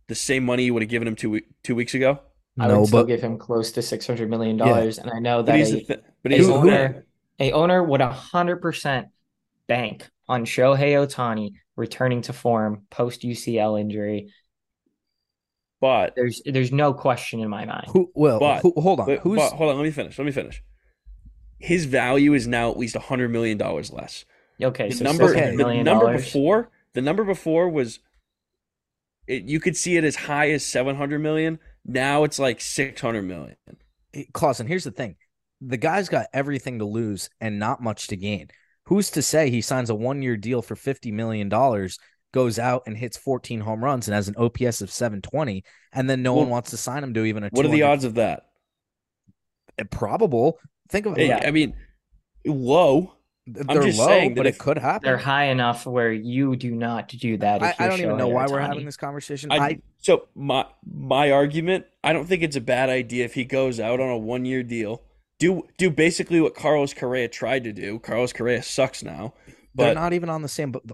the 0.07 0.15
same 0.15 0.43
money 0.45 0.65
you 0.65 0.73
would 0.73 0.83
have 0.83 0.89
given 0.89 1.07
him 1.07 1.15
two 1.15 1.41
two 1.63 1.73
weeks 1.73 1.93
ago? 1.95 2.19
I 2.59 2.67
No, 2.67 2.79
would 2.81 2.87
still 2.89 3.01
but 3.03 3.07
give 3.07 3.21
him 3.21 3.37
close 3.37 3.71
to 3.73 3.81
six 3.81 4.05
hundred 4.05 4.29
million 4.29 4.57
dollars, 4.57 4.97
and 4.99 5.09
I 5.09 5.19
know 5.19 5.37
But 5.37 5.45
that 5.47 5.57
he's 5.57 5.71
a, 5.71 5.75
the 5.77 5.81
th- 5.83 5.99
but 6.23 6.31
a 6.31 6.35
he's 6.35 6.45
Who- 6.45 6.53
the 6.53 6.59
who- 6.59 6.67
thing. 6.69 6.77
owner 6.77 7.05
a 7.39 7.51
owner 7.53 7.83
would 7.83 8.01
hundred 8.01 8.57
percent 8.61 9.07
bank 9.67 10.07
on 10.27 10.43
Shohei 10.45 10.93
Ohtani 11.05 11.53
returning 11.75 12.21
to 12.23 12.33
form 12.33 12.83
post 12.89 13.21
UCL 13.21 13.79
injury. 13.79 14.33
But 15.79 16.15
There's 16.15 16.41
there's 16.43 16.71
no 16.71 16.93
question 16.93 17.39
in 17.39 17.49
my 17.49 17.65
mind. 17.65 17.85
who? 17.89 18.11
Well, 18.15 18.39
But- 18.39 18.61
who, 18.63 18.73
hold 18.77 18.99
on. 18.99 19.05
But, 19.05 19.19
Who's 19.19 19.37
but 19.37 19.53
hold 19.53 19.69
on, 19.69 19.77
let 19.77 19.83
me 19.83 19.91
finish. 19.91 20.17
Let 20.17 20.25
me 20.25 20.31
finish. 20.31 20.63
His 21.59 21.85
value 21.85 22.33
is 22.33 22.47
now 22.47 22.71
at 22.71 22.77
least 22.77 22.97
hundred 22.97 23.29
million 23.31 23.57
dollars 23.57 23.91
less. 23.93 24.25
Okay, 24.61 24.89
The 24.89 24.95
so 24.95 25.03
number, 25.03 25.25
okay. 25.25 25.55
the 25.55 25.83
number 25.83 26.11
before, 26.13 26.69
the 26.93 27.01
number 27.01 27.23
before 27.23 27.69
was, 27.69 27.99
it, 29.27 29.43
you 29.43 29.59
could 29.59 29.77
see 29.77 29.97
it 29.97 30.03
as 30.03 30.15
high 30.15 30.49
as 30.51 30.65
seven 30.65 30.95
hundred 30.95 31.19
million. 31.19 31.59
Now 31.85 32.23
it's 32.23 32.39
like 32.39 32.59
six 32.59 32.99
hundred 32.99 33.23
million. 33.23 33.55
Clausen, 34.33 34.67
here's 34.67 34.83
the 34.83 34.91
thing. 34.91 35.15
The 35.61 35.77
guy's 35.77 36.09
got 36.09 36.27
everything 36.33 36.79
to 36.79 36.85
lose 36.85 37.29
and 37.39 37.59
not 37.59 37.81
much 37.81 38.07
to 38.07 38.15
gain. 38.15 38.49
Who's 38.85 39.11
to 39.11 39.21
say 39.21 39.49
he 39.49 39.61
signs 39.61 39.89
a 39.89 39.95
one 39.95 40.21
year 40.21 40.37
deal 40.37 40.61
for 40.61 40.75
$50 40.75 41.11
million, 41.11 41.49
goes 42.33 42.59
out 42.59 42.83
and 42.87 42.95
hits 42.97 43.17
14 43.17 43.59
home 43.61 43.83
runs 43.83 44.07
and 44.07 44.15
has 44.15 44.27
an 44.27 44.35
OPS 44.37 44.81
of 44.81 44.91
720, 44.91 45.63
and 45.93 46.09
then 46.09 46.21
no 46.23 46.33
Well, 46.33 46.43
one 46.43 46.51
wants 46.51 46.69
to 46.71 46.77
sign 46.77 47.03
him 47.03 47.13
to 47.13 47.25
even 47.25 47.43
a 47.43 47.49
What 47.49 47.65
are 47.65 47.69
the 47.69 47.83
odds 47.83 48.05
of 48.05 48.15
that? 48.15 48.47
Eh, 49.77 49.83
probable. 49.89 50.59
Think 50.89 51.05
of 51.05 51.17
eh, 51.17 51.27
Hey, 51.27 51.31
it. 51.31 51.47
I 51.47 51.51
mean, 51.51 51.73
low. 52.45 53.13
They're 53.47 53.81
just 53.81 53.99
low, 53.99 54.07
saying 54.07 54.35
but 54.35 54.45
it 54.45 54.57
could 54.57 54.77
happen. 54.77 55.07
They're 55.07 55.17
high 55.17 55.45
enough 55.45 55.85
where 55.85 56.11
you 56.11 56.55
do 56.57 56.75
not 56.75 57.07
do 57.07 57.37
that. 57.37 57.63
I, 57.63 57.75
I 57.79 57.87
don't 57.87 58.01
even 58.01 58.17
know 58.17 58.27
why 58.27 58.45
we're 58.47 58.59
having 58.59 58.85
this 58.85 58.97
conversation. 58.97 59.51
I, 59.51 59.57
I, 59.57 59.81
so 59.99 60.27
my 60.35 60.65
my 60.85 61.31
argument, 61.31 61.85
I 62.03 62.11
don't 62.11 62.25
think 62.25 62.43
it's 62.43 62.57
a 62.57 62.61
bad 62.61 62.89
idea 62.89 63.23
if 63.23 63.33
he 63.35 63.45
goes 63.45 63.79
out 63.79 63.99
on 64.01 64.09
a 64.09 64.17
one 64.17 64.43
year 64.43 64.63
deal. 64.63 65.01
Do 65.39 65.67
do 65.77 65.89
basically 65.89 66.41
what 66.41 66.55
Carlos 66.55 66.93
Correa 66.93 67.29
tried 67.29 67.63
to 67.63 67.71
do. 67.71 67.99
Carlos 67.99 68.33
Correa 68.33 68.61
sucks 68.63 69.01
now. 69.01 69.33
they're 69.75 69.93
not 69.93 70.11
even 70.11 70.29
on 70.29 70.41
the 70.41 70.49
same. 70.49 70.71
But 70.71 70.85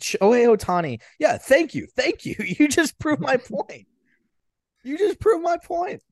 Shohei 0.00 0.56
Ohtani, 0.56 1.00
yeah, 1.18 1.36
thank 1.36 1.74
you, 1.74 1.86
thank 1.96 2.24
you. 2.24 2.34
You 2.58 2.68
just 2.68 2.98
proved 2.98 3.20
my 3.20 3.36
point. 3.36 3.86
You 4.84 4.96
just 4.96 5.20
proved 5.20 5.44
my 5.44 5.58
point. 5.58 6.02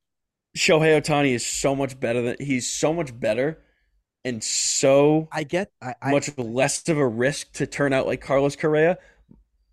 Shohei 0.57 1.01
Ohtani 1.01 1.33
is 1.33 1.47
so 1.47 1.75
much 1.75 1.99
better 1.99 2.21
than 2.21 2.37
he's 2.41 2.69
so 2.69 2.93
much 2.93 3.19
better 3.19 3.63
and 4.25 4.43
so 4.43 5.29
I 5.33 5.45
get. 5.45 5.71
I, 5.81 5.95
I 6.03 6.11
much 6.11 6.37
less 6.37 6.89
of 6.89 6.99
a 6.99 7.07
risk 7.07 7.53
to 7.55 7.67
turn 7.67 7.93
out 7.93 8.07
like 8.07 8.21
Carlos 8.21 8.57
Correa. 8.57 8.99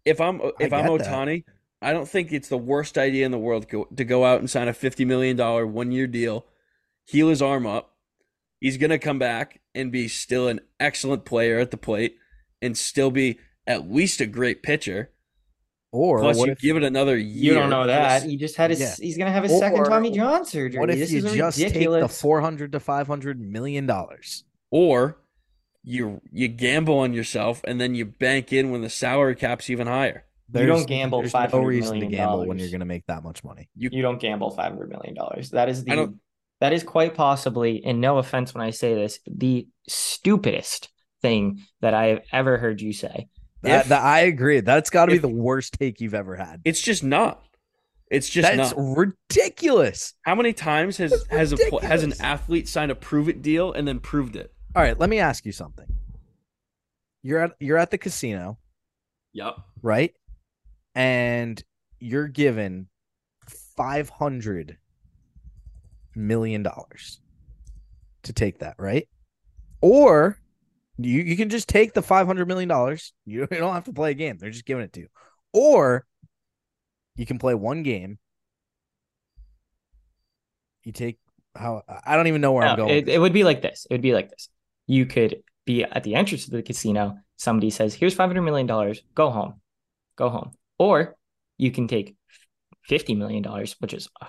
If 0.03 0.21
I'm 0.21 0.39
if 0.59 0.71
I'm 0.71 0.85
get 0.85 0.99
that. 0.99 1.07
Ohtani, 1.07 1.43
I 1.81 1.93
don't 1.93 2.07
think 2.07 2.31
it's 2.31 2.49
the 2.49 2.57
worst 2.57 2.97
idea 2.97 3.25
in 3.25 3.31
the 3.31 3.37
world 3.37 3.67
to 3.69 4.03
go 4.03 4.25
out 4.25 4.39
and 4.39 4.49
sign 4.49 4.67
a 4.67 4.73
fifty 4.73 5.05
million 5.05 5.35
dollar 5.35 5.65
one 5.65 5.91
year 5.91 6.07
deal, 6.07 6.45
heal 7.05 7.29
his 7.29 7.41
arm 7.41 7.65
up. 7.65 7.95
He's 8.59 8.77
gonna 8.77 8.99
come 8.99 9.19
back 9.19 9.61
and 9.73 9.91
be 9.91 10.07
still 10.07 10.47
an 10.47 10.61
excellent 10.79 11.25
player 11.25 11.59
at 11.59 11.71
the 11.71 11.77
plate 11.77 12.17
and 12.61 12.77
still 12.77 13.11
be 13.11 13.39
at 13.67 13.91
least 13.91 14.21
a 14.21 14.25
great 14.25 14.63
pitcher. 14.63 15.11
Or 15.95 16.19
Plus, 16.19 16.37
what 16.37 16.45
you 16.47 16.51
if 16.51 16.59
give 16.59 16.77
it 16.77 16.83
another 16.83 17.17
year. 17.17 17.53
You 17.53 17.59
don't 17.59 17.69
know 17.69 17.87
that. 17.87 18.23
He 18.23 18.37
just 18.37 18.55
had 18.55 18.69
his. 18.69 18.79
Yeah. 18.79 18.93
He's 18.99 19.17
gonna 19.17 19.31
have 19.31 19.43
his 19.43 19.53
Or- 19.53 19.59
second 19.59 19.85
Tommy 19.85 20.11
John 20.11 20.45
surgery. 20.45 20.79
what 20.79 20.89
if 20.89 20.99
this 20.99 21.11
you 21.11 21.25
is 21.25 21.33
just 21.33 21.57
ridiculous. 21.57 22.01
take 22.01 22.09
the 22.09 22.13
four 22.15 22.41
hundred 22.41 22.71
to 22.73 22.79
five 22.79 23.07
hundred 23.07 23.39
million 23.39 23.85
dollars? 23.85 24.43
or 24.71 25.17
you 25.83 26.19
you 26.31 26.47
gamble 26.47 26.97
on 26.97 27.13
yourself 27.13 27.61
and 27.65 27.79
then 27.79 27.93
you 27.95 28.03
bank 28.05 28.51
in 28.51 28.71
when 28.71 28.81
the 28.81 28.89
salary 28.89 29.35
cap's 29.35 29.69
even 29.69 29.87
higher. 29.87 30.25
You 30.53 30.65
don't 30.65 30.87
gamble 30.87 31.21
There's 31.21 31.33
no 31.33 31.39
$500 31.39 31.65
reason 31.65 31.93
to 31.95 31.99
million 32.01 32.11
gamble 32.11 32.45
when 32.47 32.59
you're 32.59 32.69
going 32.69 32.79
to 32.79 32.85
make 32.85 33.05
that 33.07 33.23
much 33.23 33.43
money. 33.43 33.67
You 33.75 33.89
You 33.91 34.01
don't 34.03 34.19
gamble 34.19 34.51
five 34.51 34.71
hundred 34.73 34.89
million 34.89 35.13
dollars. 35.15 35.51
That 35.51 35.69
is 35.69 35.83
the 35.83 36.13
that 36.61 36.71
is 36.73 36.83
quite 36.83 37.13
possibly, 37.15 37.83
and 37.85 37.99
no 38.01 38.17
offense 38.17 38.53
when 38.53 38.63
I 38.63 38.69
say 38.69 38.93
this, 38.95 39.19
the 39.27 39.67
stupidest 39.87 40.89
thing 41.21 41.59
that 41.81 41.93
I 41.93 42.05
have 42.07 42.21
ever 42.31 42.57
heard 42.57 42.81
you 42.81 42.93
say. 42.93 43.27
That, 43.65 43.89
that- 43.89 44.03
I 44.03 44.21
agree. 44.21 44.59
That's 44.61 44.89
got 44.89 45.05
to 45.07 45.11
be 45.13 45.17
the 45.17 45.27
worst 45.27 45.73
take 45.73 46.01
you've 46.01 46.13
ever 46.13 46.35
had. 46.35 46.61
it's 46.65 46.81
just 46.81 47.03
not. 47.03 47.41
It's 48.11 48.29
just 48.29 48.47
That's 48.55 48.75
not. 48.75 48.97
ridiculous. 48.97 50.13
How 50.21 50.35
many 50.35 50.53
times 50.53 50.97
has 50.97 51.11
That's 51.11 51.27
has 51.27 51.53
a 51.53 51.85
has 51.85 52.03
an 52.03 52.13
athlete 52.21 52.67
signed 52.69 52.91
a 52.91 52.95
prove 52.95 53.27
it 53.29 53.41
deal 53.41 53.73
and 53.73 53.87
then 53.87 53.99
proved 53.99 54.35
it? 54.35 54.53
All 54.75 54.83
right, 54.83 54.97
let 54.99 55.09
me 55.09 55.17
ask 55.19 55.43
you 55.45 55.51
something. 55.51 55.87
You're 57.23 57.39
at 57.39 57.51
you're 57.59 57.77
at 57.79 57.89
the 57.89 57.97
casino, 57.97 58.59
Yep. 59.33 59.55
right? 59.81 60.13
And 60.93 61.61
you're 61.99 62.27
given 62.27 62.89
five 63.75 64.09
hundred 64.09 64.77
million 66.15 66.61
dollars 66.63 67.19
to 68.23 68.33
take 68.33 68.59
that, 68.59 68.75
right? 68.77 69.07
Or 69.81 70.37
you 70.97 71.21
you 71.21 71.35
can 71.35 71.49
just 71.49 71.67
take 71.67 71.93
the 71.93 72.01
five 72.01 72.27
hundred 72.27 72.47
million 72.47 72.69
dollars. 72.69 73.13
You 73.25 73.41
you 73.51 73.57
don't 73.57 73.73
have 73.73 73.85
to 73.85 73.93
play 73.93 74.11
a 74.11 74.13
game; 74.13 74.37
they're 74.37 74.49
just 74.49 74.65
giving 74.65 74.83
it 74.83 74.93
to 74.93 75.01
you. 75.01 75.07
Or 75.53 76.05
you 77.15 77.25
can 77.25 77.39
play 77.39 77.53
one 77.53 77.83
game. 77.83 78.19
You 80.83 80.91
take 80.91 81.19
how 81.55 81.83
I 82.05 82.15
don't 82.15 82.27
even 82.27 82.41
know 82.41 82.51
where 82.51 82.67
I'm 82.67 82.77
going. 82.77 82.89
it, 82.89 83.09
it 83.09 83.19
would 83.19 83.33
be 83.33 83.43
like 83.43 83.61
this. 83.61 83.87
It 83.89 83.93
would 83.93 84.01
be 84.01 84.13
like 84.13 84.29
this. 84.29 84.49
You 84.87 85.05
could 85.05 85.37
be 85.65 85.83
at 85.83 86.03
the 86.03 86.15
entrance 86.15 86.45
of 86.45 86.51
the 86.51 86.61
casino. 86.61 87.17
Somebody 87.37 87.69
says, 87.69 87.93
"Here's 87.93 88.13
five 88.13 88.29
hundred 88.29 88.43
million 88.43 88.67
dollars. 88.67 89.01
Go 89.13 89.29
home, 89.31 89.61
go 90.15 90.29
home." 90.29 90.51
Or 90.77 91.15
you 91.57 91.71
can 91.71 91.87
take 91.87 92.15
fifty 92.83 93.15
million 93.15 93.41
dollars, 93.41 93.75
which 93.79 93.93
is 93.93 94.09
a 94.21 94.27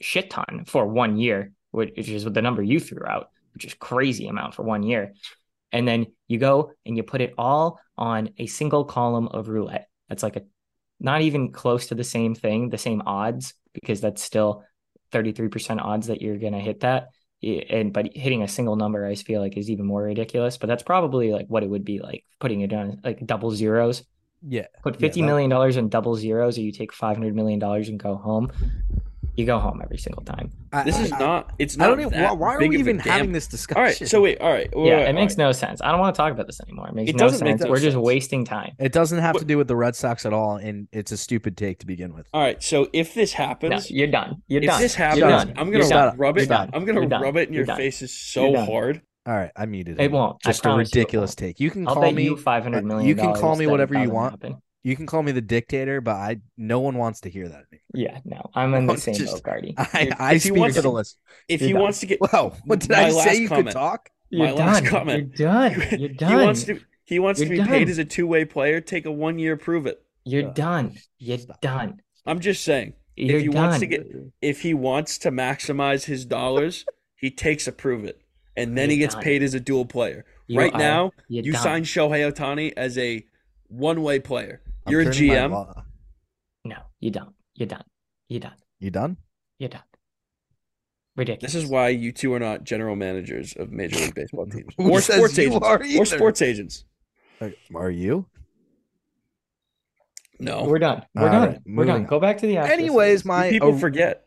shit 0.00 0.30
ton 0.30 0.64
for 0.66 0.86
one 0.86 1.16
year, 1.16 1.52
which 1.70 2.08
is 2.08 2.24
the 2.24 2.42
number 2.42 2.62
you 2.62 2.80
threw 2.80 3.06
out, 3.06 3.30
which 3.54 3.64
is 3.64 3.74
crazy 3.74 4.26
amount 4.26 4.54
for 4.54 4.62
one 4.62 4.82
year. 4.82 5.14
And 5.72 5.86
then 5.86 6.06
you 6.28 6.38
go 6.38 6.72
and 6.84 6.96
you 6.96 7.02
put 7.02 7.20
it 7.20 7.34
all 7.36 7.80
on 7.98 8.30
a 8.38 8.46
single 8.46 8.84
column 8.84 9.28
of 9.28 9.48
roulette. 9.48 9.88
That's 10.08 10.22
like 10.22 10.36
a 10.36 10.42
not 11.00 11.20
even 11.22 11.52
close 11.52 11.88
to 11.88 11.94
the 11.94 12.04
same 12.04 12.34
thing, 12.34 12.70
the 12.70 12.78
same 12.78 13.02
odds, 13.04 13.52
because 13.74 14.00
that's 14.00 14.22
still 14.22 14.64
33% 15.12 15.80
odds 15.80 16.06
that 16.06 16.22
you're 16.22 16.38
going 16.38 16.52
to 16.54 16.58
hit 16.58 16.80
that. 16.80 17.08
And 17.42 17.92
but 17.92 18.16
hitting 18.16 18.42
a 18.42 18.48
single 18.48 18.76
number, 18.76 19.06
I 19.06 19.14
feel 19.14 19.40
like 19.42 19.56
is 19.56 19.70
even 19.70 19.84
more 19.86 20.02
ridiculous. 20.02 20.56
But 20.56 20.68
that's 20.68 20.82
probably 20.82 21.32
like 21.32 21.46
what 21.48 21.62
it 21.62 21.68
would 21.68 21.84
be 21.84 22.00
like 22.00 22.24
putting 22.40 22.62
it 22.62 22.72
on 22.72 23.00
like 23.04 23.24
double 23.26 23.50
zeros. 23.50 24.02
yeah, 24.42 24.66
Put 24.82 25.00
Yeah, 25.00 25.08
that- 25.10 25.20
million 25.20 25.50
dollars 25.50 25.76
in 25.76 25.88
double 25.90 26.14
zeros, 26.16 26.56
or 26.56 26.62
you 26.62 26.72
take 26.72 26.92
five 26.94 27.16
hundred 27.16 27.34
million 27.34 27.58
dollars 27.58 27.88
and 27.90 27.98
go 28.00 28.16
home. 28.16 28.50
You 29.36 29.44
go 29.44 29.58
home 29.58 29.80
every 29.82 29.98
single 29.98 30.22
time. 30.22 30.50
I- 30.72 30.82
This 30.84 30.98
is 30.98 31.12
I- 31.12 31.18
not. 31.18 31.52
It's 31.58 31.76
not. 31.76 31.84
I 31.84 31.88
not. 31.90 31.96
don't 31.96 32.06
even. 32.12 32.22
Why, 32.24 32.32
why 32.32 32.54
are 32.54 32.58
big 32.58 32.70
we 32.70 32.78
even 32.78 32.98
having 32.98 33.12
gamble. 33.26 33.32
this 33.34 33.46
discussion? 33.46 33.78
All 33.78 33.84
right. 33.84 33.94
So 34.08 34.20
wait. 34.22 34.40
All 34.40 34.50
right. 34.50 34.74
wait, 34.74 34.88
yeah, 34.88 34.96
wait, 34.96 35.08
it 35.10 35.12
makes 35.14 35.34
right. 35.34 35.44
no 35.44 35.52
sense. 35.52 35.80
I 35.82 35.90
don't 35.90 36.00
want 36.00 36.14
to 36.14 36.16
talk 36.16 36.32
about 36.32 36.46
this 36.46 36.60
anymore. 36.62 36.88
It 36.88 36.94
makes 36.94 37.10
It 37.10 37.16
no 37.16 37.28
doesn't 37.28 37.44
make 37.44 37.52
sense. 37.58 37.64
no 37.64 37.70
We're 37.70 37.76
just 37.80 37.94
sense. 37.94 38.02
wasting 38.04 38.44
time. 38.46 38.72
It 38.78 38.92
doesn't 38.92 39.18
have 39.18 39.36
to 39.36 39.44
do 39.44 39.58
with 39.58 39.68
the 39.68 39.76
Red 39.76 39.94
Sox 39.94 40.24
at 40.24 40.32
all, 40.32 40.56
and 40.56 40.88
it's 40.92 41.12
a 41.12 41.16
stupid 41.16 41.56
take 41.56 41.80
to 41.80 41.86
begin 41.86 42.14
with. 42.14 42.26
All 42.32 42.40
right. 42.40 42.62
So 42.62 42.88
if 42.94 43.12
this 43.14 43.32
No, 43.38 43.44
happens, 43.44 43.90
you're 43.90 44.06
done. 44.08 44.42
You're 44.48 44.62
if 44.62 44.68
done. 44.68 44.80
this 44.80 44.94
happens, 44.94 45.20
done. 45.20 45.52
I'm 45.56 45.70
gonna 45.70 45.88
done. 45.88 46.16
rub 46.16 46.36
You're 46.36 46.44
it. 46.44 46.48
done. 46.48 46.70
I'm 46.72 46.84
gonna 46.86 47.00
You're 47.00 47.08
done. 47.10 47.22
rub 47.22 47.36
it 47.36 47.48
in 47.48 47.54
You're 47.54 47.60
your 47.60 47.66
done. 47.66 47.76
faces 47.76 48.12
so 48.12 48.56
hard. 48.64 49.02
All 49.26 49.34
right, 49.34 49.50
I 49.56 49.66
muted 49.66 50.00
It 50.00 50.04
him. 50.06 50.12
won't. 50.12 50.40
Just 50.40 50.60
a 50.60 50.62
promise 50.62 50.94
you 50.94 51.00
it 51.00 51.02
ridiculous 51.02 51.34
take. 51.34 51.58
You 51.58 51.68
can 51.70 51.86
I'll 51.88 51.94
call 51.94 52.12
me. 52.12 52.22
you 52.24 52.36
five 52.36 52.62
hundred 52.62 52.84
uh, 52.84 52.86
million. 52.86 53.08
you 53.08 53.16
can 53.16 53.34
call 53.34 53.56
me 53.56 53.66
whatever 53.66 54.00
you 54.00 54.08
want. 54.08 54.32
happen. 54.34 54.62
You 54.86 54.94
can 54.94 55.04
call 55.06 55.22
me 55.24 55.32
the 55.32 55.40
dictator, 55.40 56.00
but 56.00 56.14
I. 56.14 56.36
No 56.56 56.78
one 56.78 56.96
wants 56.96 57.20
to 57.22 57.28
hear 57.28 57.48
that. 57.48 57.64
anymore. 57.72 57.80
Yeah, 57.92 58.20
no, 58.24 58.50
I'm 58.54 58.72
in 58.74 58.86
the 58.86 58.96
same 58.96 59.14
just- 59.16 59.34
boat, 59.34 59.42
Gardy. 59.42 59.74
I, 59.78 60.12
I 60.16 60.34
if 60.34 60.42
speak 60.42 60.54
wants 60.54 60.76
for 60.76 60.82
the 60.82 60.88
to- 60.90 60.94
list. 60.94 61.18
If 61.48 61.60
he 61.60 61.72
done. 61.72 61.82
wants 61.82 61.98
to 62.00 62.06
get, 62.06 62.20
Whoa! 62.20 62.54
What 62.66 62.78
did 62.78 62.92
I 62.92 63.10
say? 63.10 63.16
last 63.16 63.38
You 63.40 63.48
comment. 63.48 63.66
could 63.66 63.72
talk. 63.72 64.10
You're 64.30 64.46
my 64.46 64.52
last 64.52 64.82
done. 64.84 64.90
comment. 64.92 65.38
You're 65.38 65.48
done. 65.48 65.82
You're 65.98 66.08
done. 66.10 66.30
he 66.38 66.44
wants 66.46 66.64
to. 66.64 66.80
He 67.04 67.18
wants 67.18 67.40
to 67.40 67.46
You're 67.48 67.64
be 67.64 67.68
paid 67.70 67.88
as 67.88 67.98
a 67.98 68.04
two 68.04 68.28
way 68.28 68.44
player. 68.44 68.80
Take 68.80 69.06
a 69.06 69.10
one 69.12 69.40
year 69.40 69.56
prove 69.56 69.86
it. 69.86 70.02
You're 70.24 70.50
Uh, 70.50 70.52
done. 70.52 70.94
You're 71.18 71.38
stop. 71.38 71.60
done. 71.60 72.00
I'm 72.24 72.38
just 72.38 72.62
saying. 72.62 72.92
You're 73.16 73.38
if 73.38 73.42
he 73.42 73.48
done. 73.48 73.62
wants 73.62 73.78
to 73.80 73.86
get, 73.86 74.06
if 74.40 74.60
he 74.60 74.72
wants 74.74 75.18
to 75.18 75.32
maximize 75.32 76.04
his 76.04 76.24
dollars, 76.24 76.84
he 77.16 77.30
takes 77.32 77.66
a 77.66 77.72
prove 77.72 78.04
it, 78.04 78.20
and 78.56 78.78
then 78.78 78.90
he 78.90 78.96
You're 78.96 79.06
gets 79.06 79.14
done. 79.14 79.24
paid 79.24 79.42
as 79.42 79.54
a 79.54 79.60
dual 79.60 79.86
player. 79.86 80.24
You 80.46 80.60
right 80.60 80.72
are- 80.72 80.78
now, 80.78 81.10
you 81.28 81.52
done. 81.52 81.62
sign 81.62 81.82
Shohei 81.84 82.30
Ohtani 82.32 82.72
as 82.76 82.96
a 82.98 83.24
one 83.68 84.02
way 84.02 84.20
player. 84.20 84.60
I'm 84.86 84.92
You're 84.92 85.00
a 85.02 85.06
GM. 85.06 85.82
No, 86.64 86.76
you 87.00 87.10
don't. 87.10 87.34
You're 87.54 87.66
done. 87.68 87.84
You're 88.28 88.40
done. 88.40 88.54
You 88.80 88.90
done? 88.90 89.16
You're 89.58 89.68
done. 89.70 89.82
Ridiculous. 91.16 91.52
This 91.54 91.64
is 91.64 91.68
why 91.70 91.88
you 91.88 92.12
two 92.12 92.34
are 92.34 92.38
not 92.38 92.64
general 92.64 92.94
managers 92.96 93.54
of 93.56 93.72
Major 93.72 93.96
League 93.96 94.14
Baseball 94.14 94.46
teams 94.46 94.74
Who 94.76 94.90
or 94.92 95.00
says 95.00 95.16
sports 95.16 95.38
you 95.38 95.44
agents 95.44 95.66
are 95.66 95.82
or 95.98 96.04
sports 96.04 96.42
agents. 96.42 96.84
Are, 97.40 97.52
are 97.74 97.90
you? 97.90 98.26
No, 100.38 100.64
We're 100.64 100.78
done. 100.78 101.02
We're 101.14 101.22
All 101.22 101.28
done. 101.32 101.48
right, 101.48 101.60
We're 101.66 101.84
done. 101.86 101.92
moving 101.94 102.06
Go 102.06 102.20
back 102.20 102.38
to 102.38 102.46
the 102.46 102.56
Astros 102.56 102.68
Anyways, 102.70 103.08
series. 103.08 103.24
my 103.24 103.50
people 103.50 103.70
or- 103.70 103.78
forget. 103.78 104.22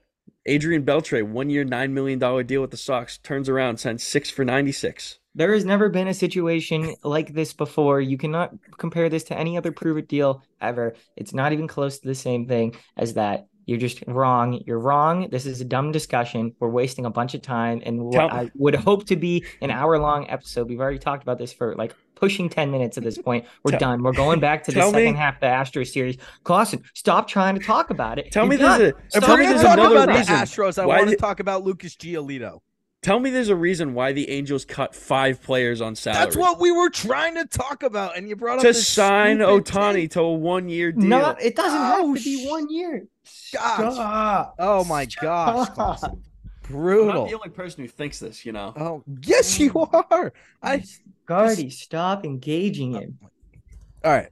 Adrian 0.45 0.83
Beltre, 0.83 1.21
one 1.21 1.49
year, 1.51 1.63
$9 1.63 1.91
million 1.91 2.17
deal 2.47 2.61
with 2.61 2.71
the 2.71 2.77
Sox, 2.77 3.19
turns 3.19 3.47
around, 3.49 3.77
signs 3.77 4.01
six 4.03 4.31
for 4.31 4.43
96. 4.43 5.18
There 5.39 5.53
has 5.53 5.63
never 5.63 5.87
been 5.87 6.09
a 6.09 6.13
situation 6.13 6.95
like 7.01 7.33
this 7.33 7.53
before. 7.53 8.01
You 8.01 8.17
cannot 8.17 8.51
compare 8.77 9.07
this 9.07 9.23
to 9.25 9.37
any 9.37 9.55
other 9.57 9.71
prove 9.71 9.97
it 9.97 10.09
deal 10.09 10.43
ever. 10.59 10.95
It's 11.15 11.33
not 11.33 11.53
even 11.53 11.65
close 11.65 11.97
to 11.99 12.07
the 12.09 12.13
same 12.13 12.45
thing 12.45 12.75
as 12.97 13.13
that. 13.13 13.47
You're 13.65 13.77
just 13.77 14.03
wrong. 14.05 14.61
You're 14.65 14.79
wrong. 14.79 15.29
This 15.29 15.45
is 15.45 15.61
a 15.61 15.65
dumb 15.65 15.93
discussion. 15.93 16.53
We're 16.59 16.67
wasting 16.69 17.05
a 17.05 17.09
bunch 17.09 17.35
of 17.35 17.41
time 17.41 17.81
and 17.85 18.01
what 18.03 18.15
Tell- 18.17 18.29
I 18.29 18.51
would 18.55 18.75
hope 18.75 19.05
to 19.05 19.15
be 19.15 19.45
an 19.61 19.71
hour 19.71 19.97
long 19.97 20.29
episode. 20.29 20.67
We've 20.67 20.81
already 20.81 20.99
talked 20.99 21.23
about 21.23 21.37
this 21.37 21.53
for 21.53 21.73
like 21.75 21.93
pushing 22.15 22.49
10 22.49 22.69
minutes 22.69 22.97
at 22.97 23.05
this 23.05 23.17
point. 23.17 23.45
We're 23.63 23.71
Tell- 23.71 23.79
done. 23.79 24.03
We're 24.03 24.11
going 24.11 24.41
back 24.41 24.63
to 24.65 24.71
the 24.71 24.79
tell 24.81 24.91
me- 24.91 24.99
second 25.05 25.15
half 25.15 25.35
of 25.35 25.39
the 25.39 25.45
Astros 25.47 25.87
series. 25.93 26.17
Clausen, 26.43 26.83
stop 26.95 27.29
trying 27.29 27.55
to 27.57 27.61
talk 27.63 27.91
about 27.91 28.19
it. 28.19 28.31
Tell 28.33 28.43
You're 28.43 28.49
me 28.49 28.55
there's 28.57 28.77
done. 28.77 28.81
a- 28.81 28.87
If 28.87 28.95
Stop 29.09 29.23
we're 29.23 29.29
we're 29.29 29.37
going 29.37 29.49
there's 29.51 29.61
to 29.61 29.67
talk 29.67 29.77
another 29.77 29.95
about 29.95 30.09
reason 30.17 30.35
the 30.35 30.41
Astros, 30.41 30.77
I 30.81 30.85
why 30.85 30.97
want 30.97 31.09
to 31.11 31.15
the- 31.15 31.21
talk 31.21 31.39
about 31.39 31.63
Lucas 31.63 31.95
Giolito. 31.95 32.59
Tell 33.01 33.19
me 33.19 33.29
there's 33.29 33.49
a 33.49 33.55
reason 33.55 33.93
why 33.93 34.11
the 34.11 34.29
Angels 34.29 34.65
cut 34.65 34.93
five 34.93 35.41
players 35.41 35.79
on 35.79 35.95
salary. 35.95 36.25
That's 36.25 36.35
what 36.35 36.59
we 36.59 36.71
were 36.71 36.89
trying 36.89 37.35
to 37.35 37.45
talk 37.45 37.83
about, 37.83 38.17
and 38.17 38.27
you 38.27 38.35
brought 38.35 38.57
up 38.57 38.63
to 38.63 38.73
sign 38.73 39.37
Ohtani 39.37 40.09
to 40.11 40.21
a 40.21 40.33
one 40.33 40.67
year 40.67 40.91
deal. 40.91 41.07
No, 41.07 41.29
it 41.41 41.55
doesn't 41.55 41.79
Oh, 41.79 42.13
have 42.13 42.17
to 42.17 42.23
be 42.23 42.45
oh, 42.45 42.51
one 42.51 42.69
year. 42.69 43.07
Gosh. 43.53 43.93
Stop. 43.93 44.55
Oh 44.59 44.83
my 44.83 45.05
gosh, 45.05 45.67
Stop. 45.67 45.75
Clausen. 45.75 46.09
I'm 46.09 46.15
not 46.15 46.23
brutal. 46.63 47.27
the 47.27 47.33
only 47.35 47.49
person 47.49 47.83
who 47.83 47.87
thinks 47.87 48.19
this, 48.19 48.45
you 48.45 48.51
know. 48.51 48.73
Oh 48.75 49.03
yes, 49.21 49.57
you 49.59 49.71
mm. 49.71 50.05
are. 50.11 50.33
I 50.61 50.83
Guardy, 51.25 51.69
stop 51.69 52.25
engaging 52.25 52.93
him. 52.93 53.17
all 54.03 54.11
right. 54.11 54.29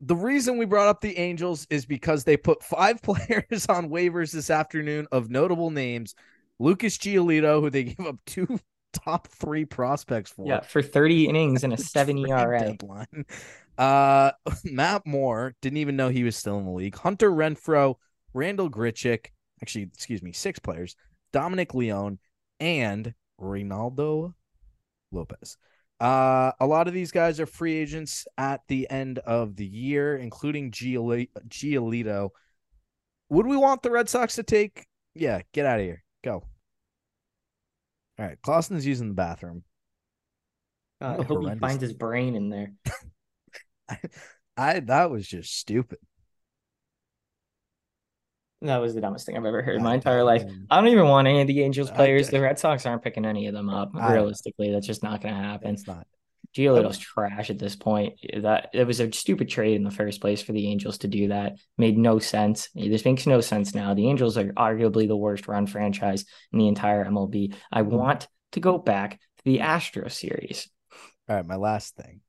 The 0.00 0.16
reason 0.16 0.56
we 0.56 0.66
brought 0.66 0.88
up 0.88 1.00
the 1.00 1.16
Angels 1.18 1.66
is 1.68 1.84
because 1.84 2.24
they 2.24 2.36
put 2.36 2.62
five 2.62 3.02
players 3.02 3.66
on 3.68 3.90
waivers 3.90 4.32
this 4.32 4.48
afternoon 4.50 5.06
of 5.12 5.30
notable 5.30 5.70
names. 5.70 6.14
Lucas 6.58 6.98
Giolito, 6.98 7.60
who 7.60 7.70
they 7.70 7.84
gave 7.94 8.06
up 8.06 8.16
two 8.26 8.58
top 8.92 9.28
three 9.28 9.64
prospects 9.64 10.30
for. 10.30 10.46
Yeah, 10.46 10.60
for 10.60 10.82
30 10.82 11.24
innings 11.28 11.64
and 11.64 11.72
a 11.72 11.78
seven 11.78 12.18
ERA. 12.18 12.60
deadline. 12.60 13.24
Uh, 13.76 14.32
Matt 14.64 15.06
Moore 15.06 15.54
didn't 15.60 15.78
even 15.78 15.96
know 15.96 16.08
he 16.08 16.24
was 16.24 16.36
still 16.36 16.58
in 16.58 16.64
the 16.64 16.70
league. 16.70 16.96
Hunter 16.96 17.30
Renfroe, 17.30 17.96
Randal 18.32 18.70
Grichuk, 18.70 19.26
actually, 19.60 19.84
excuse 19.84 20.22
me, 20.22 20.32
six 20.32 20.58
players. 20.58 20.96
Dominic 21.32 21.74
Leone 21.74 22.18
and 22.60 23.12
Reynaldo 23.38 24.32
Lopez. 25.12 25.58
Uh, 26.00 26.52
a 26.60 26.66
lot 26.66 26.88
of 26.88 26.94
these 26.94 27.10
guys 27.10 27.40
are 27.40 27.46
free 27.46 27.76
agents 27.76 28.26
at 28.36 28.60
the 28.68 28.88
end 28.90 29.18
of 29.20 29.56
the 29.56 29.66
year, 29.66 30.16
including 30.16 30.70
Giolito. 30.70 32.30
Would 33.30 33.46
we 33.46 33.56
want 33.56 33.82
the 33.82 33.90
Red 33.90 34.08
Sox 34.08 34.36
to 34.36 34.42
take? 34.42 34.86
Yeah, 35.14 35.40
get 35.52 35.66
out 35.66 35.80
of 35.80 35.84
here. 35.84 36.02
Go. 36.26 36.42
All 38.18 38.26
right, 38.26 38.36
Clausen's 38.42 38.84
using 38.84 39.06
the 39.06 39.14
bathroom. 39.14 39.62
Uh, 41.00 41.18
I 41.20 41.22
hope 41.22 41.48
he 41.48 41.58
finds 41.60 41.80
his 41.80 41.92
brain 41.92 42.34
in 42.34 42.48
there. 42.48 42.72
I 44.56 44.80
that 44.80 45.08
was 45.08 45.28
just 45.28 45.56
stupid. 45.56 45.98
That 48.62 48.78
was 48.78 48.92
the 48.96 49.00
dumbest 49.00 49.26
thing 49.26 49.36
I've 49.36 49.44
ever 49.44 49.62
heard 49.62 49.76
in 49.76 49.84
my 49.84 49.94
entire 49.94 50.24
life. 50.24 50.42
I 50.68 50.80
don't 50.80 50.88
even 50.88 51.06
want 51.06 51.28
any 51.28 51.42
of 51.42 51.46
the 51.46 51.62
Angels 51.62 51.92
players. 51.92 52.28
The 52.28 52.40
Red 52.40 52.58
Sox 52.58 52.84
aren't 52.86 53.04
picking 53.04 53.24
any 53.24 53.46
of 53.46 53.54
them 53.54 53.70
up. 53.70 53.92
Realistically, 53.94 54.72
that's 54.72 54.86
just 54.88 55.04
not 55.04 55.20
going 55.20 55.32
to 55.32 55.40
happen. 55.40 55.74
It's 55.74 55.86
not. 55.86 56.08
Giolito's 56.54 56.98
trash 56.98 57.50
at 57.50 57.58
this 57.58 57.76
point. 57.76 58.14
That 58.42 58.70
it 58.72 58.86
was 58.86 59.00
a 59.00 59.12
stupid 59.12 59.48
trade 59.48 59.76
in 59.76 59.84
the 59.84 59.90
first 59.90 60.20
place 60.20 60.42
for 60.42 60.52
the 60.52 60.68
Angels 60.68 60.98
to 60.98 61.08
do 61.08 61.28
that. 61.28 61.56
Made 61.78 61.98
no 61.98 62.18
sense. 62.18 62.68
This 62.74 63.04
makes 63.04 63.26
no 63.26 63.40
sense 63.40 63.74
now. 63.74 63.94
The 63.94 64.08
Angels 64.08 64.36
are 64.36 64.52
arguably 64.52 65.08
the 65.08 65.16
worst 65.16 65.48
run 65.48 65.66
franchise 65.66 66.24
in 66.52 66.58
the 66.58 66.68
entire 66.68 67.04
MLB. 67.04 67.54
I 67.72 67.82
hmm. 67.82 67.94
want 67.94 68.28
to 68.52 68.60
go 68.60 68.78
back 68.78 69.12
to 69.12 69.44
the 69.44 69.60
Astro 69.60 70.08
series. 70.08 70.68
All 71.28 71.36
right, 71.36 71.46
my 71.46 71.56
last 71.56 71.96
thing. 71.96 72.20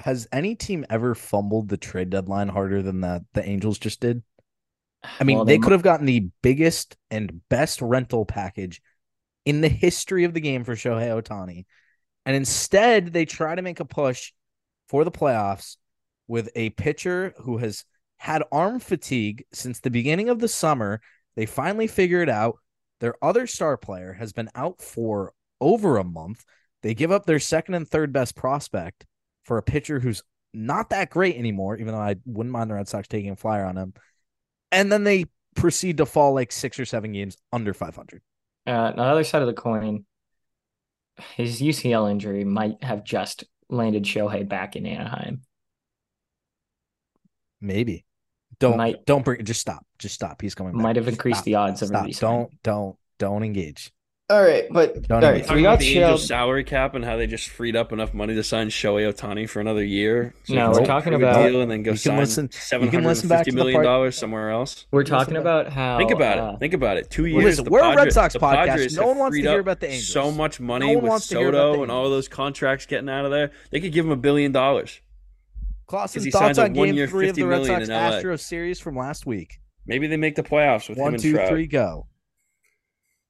Has 0.00 0.26
any 0.32 0.54
team 0.54 0.86
ever 0.88 1.14
fumbled 1.14 1.68
the 1.68 1.76
trade 1.76 2.10
deadline 2.10 2.48
harder 2.48 2.82
than 2.82 3.02
that 3.02 3.22
the 3.34 3.44
Angels 3.44 3.78
just 3.78 4.00
did? 4.00 4.22
I 5.18 5.24
mean, 5.24 5.36
Well, 5.36 5.44
they 5.44 5.58
mi- 5.58 5.62
could 5.62 5.72
have 5.72 5.82
gotten 5.82 6.06
the 6.06 6.28
biggest 6.42 6.96
and 7.10 7.40
best 7.48 7.80
rental 7.80 8.24
package 8.24 8.80
in 9.44 9.60
the 9.60 9.68
history 9.68 10.24
of 10.24 10.34
the 10.34 10.40
game 10.40 10.64
for 10.64 10.74
Shohei 10.74 11.10
Ohtani. 11.10 11.66
And 12.26 12.36
instead, 12.36 13.12
they 13.12 13.24
try 13.24 13.54
to 13.54 13.62
make 13.62 13.80
a 13.80 13.84
push 13.84 14.32
for 14.88 15.04
the 15.04 15.10
playoffs 15.10 15.76
with 16.28 16.50
a 16.54 16.70
pitcher 16.70 17.34
who 17.38 17.58
has 17.58 17.84
had 18.18 18.42
arm 18.52 18.78
fatigue 18.78 19.44
since 19.52 19.80
the 19.80 19.90
beginning 19.90 20.28
of 20.28 20.38
the 20.38 20.48
summer. 20.48 21.00
They 21.36 21.46
finally 21.46 21.86
figure 21.86 22.22
it 22.22 22.28
out. 22.28 22.58
Their 23.00 23.14
other 23.22 23.46
star 23.46 23.76
player 23.76 24.12
has 24.12 24.32
been 24.32 24.50
out 24.54 24.80
for 24.80 25.32
over 25.60 25.96
a 25.96 26.04
month. 26.04 26.44
They 26.82 26.94
give 26.94 27.10
up 27.10 27.26
their 27.26 27.40
second 27.40 27.74
and 27.74 27.88
third 27.88 28.12
best 28.12 28.36
prospect 28.36 29.06
for 29.44 29.58
a 29.58 29.62
pitcher 29.62 30.00
who's 30.00 30.22
not 30.52 30.90
that 30.90 31.10
great 31.10 31.36
anymore, 31.36 31.76
even 31.76 31.94
though 31.94 32.00
I 32.00 32.16
wouldn't 32.24 32.52
mind 32.52 32.70
the 32.70 32.74
Red 32.74 32.88
Sox 32.88 33.08
taking 33.08 33.30
a 33.30 33.36
flyer 33.36 33.64
on 33.64 33.76
him. 33.76 33.94
And 34.72 34.90
then 34.90 35.04
they 35.04 35.26
proceed 35.54 35.96
to 35.98 36.06
fall 36.06 36.34
like 36.34 36.52
six 36.52 36.78
or 36.78 36.84
seven 36.84 37.12
games 37.12 37.36
under 37.52 37.72
500. 37.74 38.22
Uh, 38.66 38.70
on 38.70 38.96
the 38.96 39.02
other 39.02 39.24
side 39.24 39.42
of 39.42 39.48
the 39.48 39.54
coin, 39.54 40.04
his 41.36 41.60
UCL 41.60 42.10
injury 42.10 42.44
might 42.44 42.82
have 42.82 43.04
just 43.04 43.44
landed 43.68 44.04
Shohei 44.04 44.48
back 44.48 44.76
in 44.76 44.86
Anaheim. 44.86 45.42
Maybe. 47.60 48.04
Don't 48.58 48.76
Might- 48.76 49.04
don't 49.06 49.24
bring 49.24 49.44
just 49.44 49.60
stop. 49.60 49.86
Just 49.98 50.14
stop. 50.14 50.40
He's 50.42 50.54
coming 50.54 50.72
back. 50.72 50.82
Might 50.82 50.96
have 50.96 51.08
increased 51.08 51.38
Stop. 51.38 51.44
the 51.44 51.54
odds 51.56 51.82
of 51.82 51.88
Stop. 51.88 52.02
release. 52.02 52.18
Don't 52.20 52.62
don't 52.62 52.96
don't 53.18 53.42
engage. 53.42 53.92
All 54.30 54.40
right, 54.40 54.64
but 54.70 55.08
Don't 55.08 55.10
all 55.10 55.18
even- 55.18 55.32
right, 55.32 55.40
Talking 55.42 55.56
we 55.56 55.62
got 55.62 55.78
the 55.80 55.84
Shell. 55.92 56.02
Angels 56.10 56.28
salary 56.28 56.62
cap 56.62 56.94
and 56.94 57.04
how 57.04 57.16
they 57.16 57.26
just 57.26 57.48
freed 57.48 57.74
up 57.74 57.92
enough 57.92 58.14
money 58.14 58.34
to 58.36 58.44
sign 58.44 58.68
Shohei 58.68 59.12
Ohtani 59.12 59.48
for 59.48 59.58
another 59.60 59.82
year. 59.84 60.34
So 60.44 60.54
No, 60.54 60.70
we're 60.70 60.84
talking 60.86 61.10
prove 61.10 61.22
a 61.22 61.30
about- 61.30 61.48
deal 61.50 61.60
and 61.62 61.68
then 61.70 61.82
go 61.82 61.90
You 61.90 61.96
sign 61.96 62.18
listen- 62.18 62.48
seven 62.52 62.86
you 62.86 62.92
can 62.92 63.02
listen 63.02 63.28
back 63.28 63.44
to 63.46 63.50
the 63.50 63.56
million 63.56 63.82
dollars 63.82 64.16
somewhere 64.16 64.50
else. 64.50 64.86
We're 64.92 65.02
talking 65.02 65.36
about 65.36 65.68
how 65.72 65.98
Think 65.98 66.12
about 66.12 66.38
uh, 66.38 66.52
it. 66.54 66.60
Think 66.60 66.74
about 66.74 66.96
it. 66.96 67.10
Two 67.10 67.26
years. 67.26 67.42
listen, 67.44 67.64
the 67.64 67.70
we're 67.70 67.80
a 67.82 67.96
Red 67.96 68.12
Sox 68.12 68.36
podcast. 68.36 68.66
Padres 68.66 68.96
No 68.96 69.08
one 69.08 69.18
wants 69.18 69.36
to 69.36 69.42
hear 69.42 69.58
about 69.58 69.80
the 69.80 69.88
Angels. 69.88 70.12
So 70.12 70.30
much 70.30 70.60
money 70.60 70.86
No 70.94 71.00
with 71.00 71.10
wants 71.10 71.26
to 71.28 71.38
hear 71.38 71.48
about 71.48 71.72
Soto 71.72 71.82
and 71.82 71.90
all 71.90 72.04
Angels. 72.04 72.16
those 72.16 72.28
contracts 72.28 72.86
getting 72.86 73.08
out 73.08 73.24
of 73.24 73.32
there. 73.32 73.50
They 73.72 73.80
could 73.80 73.92
give 73.92 74.04
him 74.06 74.12
a 74.12 74.16
billion 74.16 74.52
dollars. 74.52 75.00
Clausen, 75.88 76.30
thoughts 76.30 76.56
on 76.56 76.72
game 76.72 76.76
one-year, 76.90 77.08
three 77.08 77.28
of 77.30 77.34
the 77.34 77.42
Red 77.42 77.66
Sox 77.66 77.88
in 77.88 77.92
LA. 77.92 78.12
Astros 78.12 78.40
series 78.40 78.78
from 78.78 78.94
last 78.96 79.26
week. 79.26 79.58
Maybe 79.86 80.06
they 80.06 80.16
make 80.16 80.36
the 80.36 80.44
playoffs 80.44 80.88
with 80.88 80.98
One, 80.98 81.08
him 81.08 81.14
and 81.14 81.22
two, 81.24 81.32
Trout. 81.32 81.48
three, 81.48 81.66
go. 81.66 82.06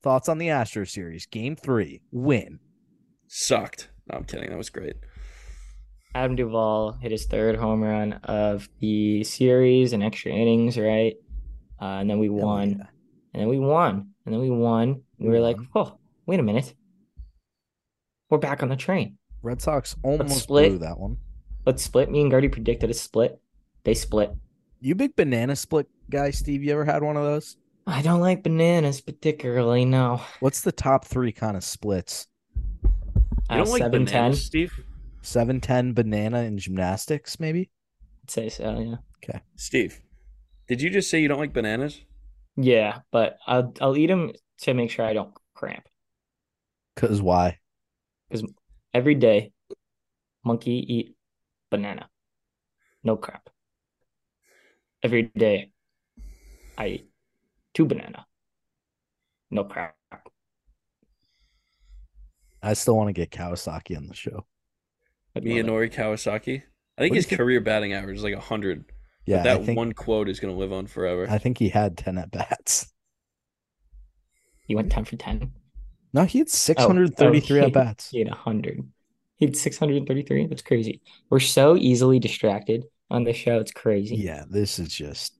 Thoughts 0.03 0.29
on 0.29 0.39
the 0.39 0.49
Astros 0.49 0.91
series. 0.91 1.27
Game 1.27 1.57
three. 1.57 2.01
Win. 2.11 2.59
Sucked. 3.29 3.91
No, 4.11 4.19
I'm 4.19 4.25
kidding. 4.25 4.49
That 4.51 4.57
was 4.59 4.71
great. 4.71 4.97
Adam 6.15 6.35
Duvall 6.37 6.93
hit 6.93 7.13
his 7.13 7.27
third 7.27 7.57
home 7.57 7.83
run 7.83 8.15
of 8.25 8.69
the 8.81 9.23
series 9.25 9.93
in 9.93 10.03
extra 10.03 10.33
innings, 10.33 10.77
right? 10.79 11.15
Uh, 11.81 11.85
and 12.01 12.11
then 12.11 12.19
we 12.19 12.27
Hell 12.27 12.35
won, 12.37 12.71
yeah. 12.71 12.87
and 13.33 13.41
then 13.43 13.49
we 13.49 13.59
won, 13.59 14.09
and 14.27 14.35
then 14.35 14.41
we 14.41 14.51
won. 14.51 15.03
We 15.19 15.29
We 15.29 15.35
were 15.35 15.41
like, 15.41 15.57
oh, 15.75 15.99
wait 16.27 16.41
a 16.41 16.43
minute, 16.43 16.75
we're 18.29 18.39
back 18.39 18.63
on 18.63 18.69
the 18.69 18.77
train. 18.77 19.19
Red 19.43 19.63
Sox 19.63 19.95
almost 20.03 20.41
split. 20.45 20.71
blew 20.71 20.79
that 20.81 20.99
one. 20.99 21.19
Let's 21.65 21.83
split. 21.83 22.11
Me 22.11 22.21
and 22.23 22.31
Gertie 22.31 22.49
predicted 22.49 22.91
a 22.91 22.95
split. 22.95 23.41
They 23.85 23.95
split. 23.95 24.33
You 24.81 24.95
big 24.95 25.15
banana 25.17 25.57
split 25.57 25.89
guy, 26.11 26.31
Steve? 26.33 26.63
You 26.65 26.73
ever 26.73 26.85
had 26.85 27.03
one 27.03 27.17
of 27.17 27.23
those? 27.23 27.57
I 27.87 28.03
don't 28.03 28.21
like 28.21 28.43
bananas 28.43 29.01
particularly. 29.01 29.85
No, 29.85 30.21
What's 30.41 30.61
the 30.61 30.73
top 30.73 31.05
three 31.05 31.33
kind 31.33 31.57
of 31.57 31.65
splits? 31.65 32.27
You 32.85 32.91
uh, 33.51 33.57
don't 33.57 33.69
like 33.71 33.83
seven 33.83 34.07
ten. 34.07 34.15
bananas, 34.15 34.45
Steve? 34.45 34.73
Seven 35.23 35.61
ten 35.61 35.93
banana 35.93 36.39
and 36.41 36.59
gymnastics, 36.59 37.41
maybe. 37.41 37.71
I'd 38.25 38.31
say 38.31 38.49
so. 38.49 38.79
Yeah. 38.79 38.97
Okay. 39.29 39.41
Steve, 39.57 40.01
did 40.69 40.81
you 40.81 40.91
just 40.91 41.11
say 41.11 41.21
you 41.21 41.29
don't 41.29 41.41
like 41.41 41.53
bananas? 41.53 42.01
Yeah, 42.57 43.01
but 43.11 43.39
I'll 43.47 43.73
I'll 43.81 43.97
eat 43.97 44.07
them 44.07 44.33
to 44.63 44.75
make 44.75 44.91
sure 44.91 45.05
I 45.05 45.13
don't 45.13 45.33
cramp. 45.55 45.85
Cause 46.97 47.21
why? 47.21 47.59
Cause 48.31 48.45
every 48.95 49.15
day, 49.15 49.53
monkey 50.45 50.73
eat 50.73 51.17
banana. 51.71 52.09
No 53.03 53.17
crap. 53.17 53.49
Every 55.03 55.23
day, 55.23 55.73
I 56.77 56.87
eat 56.87 57.10
two 57.81 57.87
banana. 57.87 58.27
No 59.51 59.65
crap. 59.65 59.97
I 62.63 62.75
still 62.75 62.97
want 62.97 63.09
to 63.09 63.13
get 63.15 63.31
Kawasaki 63.31 63.97
on 63.97 64.07
the 64.07 64.15
show. 64.15 64.45
I'd 65.35 65.45
love 65.45 65.57
it. 65.57 65.67
Munenori 65.67 65.93
Kawasaki. 65.93 66.63
I 66.99 67.03
think 67.03 67.13
What 67.13 67.17
his 67.17 67.25
you 67.25 67.29
think- 67.31 67.39
career 67.39 67.61
batting 67.61 67.95
average 67.95 68.19
is 68.19 68.23
like 68.23 68.35
100. 68.35 68.85
Yeah, 69.27 69.39
but 69.39 69.43
that 69.45 69.65
think 69.65 69.77
one 69.77 69.93
quote 69.93 70.29
is 70.29 70.41
going 70.41 70.53
to 70.53 70.59
live 70.59 70.73
on 70.73 70.87
forever. 70.87 71.27
I 71.29 71.39
think 71.39 71.59
he 71.59 71.69
had 71.69 71.97
ten 71.97 72.19
at 72.19 72.31
bats. 72.31 72.93
He 74.67 74.75
went 74.75 74.91
10 74.91 75.05
for 75.05 75.17
10. 75.17 75.53
No, 76.13 76.25
he 76.25 76.39
had 76.39 76.47
oh, 76.47 76.51
oh, 76.51 76.55
six 76.55 76.83
hundred 76.85 77.17
thirty-three 77.17 77.61
oh, 77.61 77.67
at 77.67 77.73
bats. 77.73 78.11
He 78.11 78.19
had 78.21 78.29
100. 78.29 78.83
He 79.37 79.47
had 79.47 79.57
633. 79.57 80.47
That's 80.47 80.63
crazy. 80.63 81.01
We're 81.29 81.41
so 81.41 81.77
easily 81.77 82.19
distracted 82.19 82.85
on 83.11 83.25
this 83.25 83.37
show. 83.37 83.59
It's 83.59 83.73
crazy. 83.73 84.17
Yeah, 84.17 84.45
this 84.49 84.79
is 84.79 84.89
just 84.89 85.40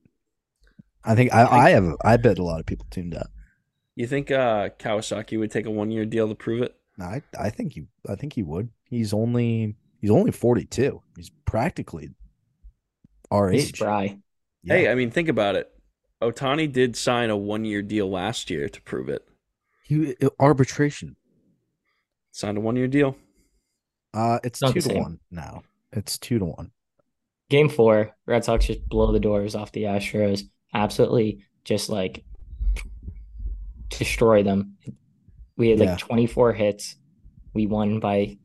I 1.03 1.15
think 1.15 1.33
I, 1.33 1.45
I 1.45 1.69
have 1.71 1.95
I 2.03 2.17
bet 2.17 2.39
a 2.39 2.43
lot 2.43 2.59
of 2.59 2.65
people 2.65 2.85
tuned 2.91 3.15
up. 3.15 3.31
You 3.95 4.07
think 4.07 4.31
uh, 4.31 4.69
Kawasaki 4.79 5.37
would 5.39 5.51
take 5.51 5.65
a 5.65 5.71
one 5.71 5.91
year 5.91 6.05
deal 6.05 6.27
to 6.29 6.35
prove 6.35 6.61
it? 6.61 6.75
I 6.99 7.21
I 7.37 7.49
think 7.49 7.75
you 7.75 7.87
I 8.07 8.15
think 8.15 8.33
he 8.33 8.43
would. 8.43 8.69
He's 8.83 9.13
only 9.13 9.75
he's 9.99 10.11
only 10.11 10.31
forty 10.31 10.65
two. 10.65 11.01
He's 11.15 11.31
practically 11.45 12.09
our 13.31 13.49
He's 13.49 13.69
age. 13.69 13.75
spry. 13.77 14.17
Yeah. 14.63 14.73
Hey, 14.75 14.89
I 14.89 14.95
mean, 14.95 15.09
think 15.09 15.29
about 15.29 15.55
it. 15.55 15.71
Ohtani 16.21 16.71
did 16.71 16.95
sign 16.95 17.29
a 17.31 17.37
one 17.37 17.65
year 17.65 17.81
deal 17.81 18.09
last 18.09 18.49
year 18.49 18.69
to 18.69 18.81
prove 18.81 19.09
it. 19.09 19.27
He, 19.83 20.15
arbitration. 20.39 21.15
Signed 22.31 22.57
a 22.57 22.61
one 22.61 22.75
year 22.75 22.87
deal. 22.87 23.17
Uh, 24.13 24.39
it's 24.43 24.61
Not 24.61 24.73
two 24.73 24.81
to 24.81 24.93
one 24.93 25.19
now. 25.31 25.63
It's 25.91 26.17
two 26.17 26.37
to 26.39 26.45
one. 26.45 26.71
Game 27.49 27.69
four, 27.69 28.15
Red 28.25 28.45
Sox 28.45 28.65
just 28.67 28.87
blow 28.87 29.11
the 29.11 29.19
doors 29.19 29.55
off 29.55 29.71
the 29.71 29.83
Astros. 29.83 30.43
Absolutely 30.73 31.43
just 31.63 31.89
like 31.89 32.23
destroy 33.89 34.43
them. 34.43 34.77
We 35.57 35.69
had 35.69 35.79
like 35.79 35.89
Yeah. 35.89 35.95
24 35.97 36.53
hits. 36.53 36.95
We 37.53 37.67
won 37.67 37.99
by 37.99 38.37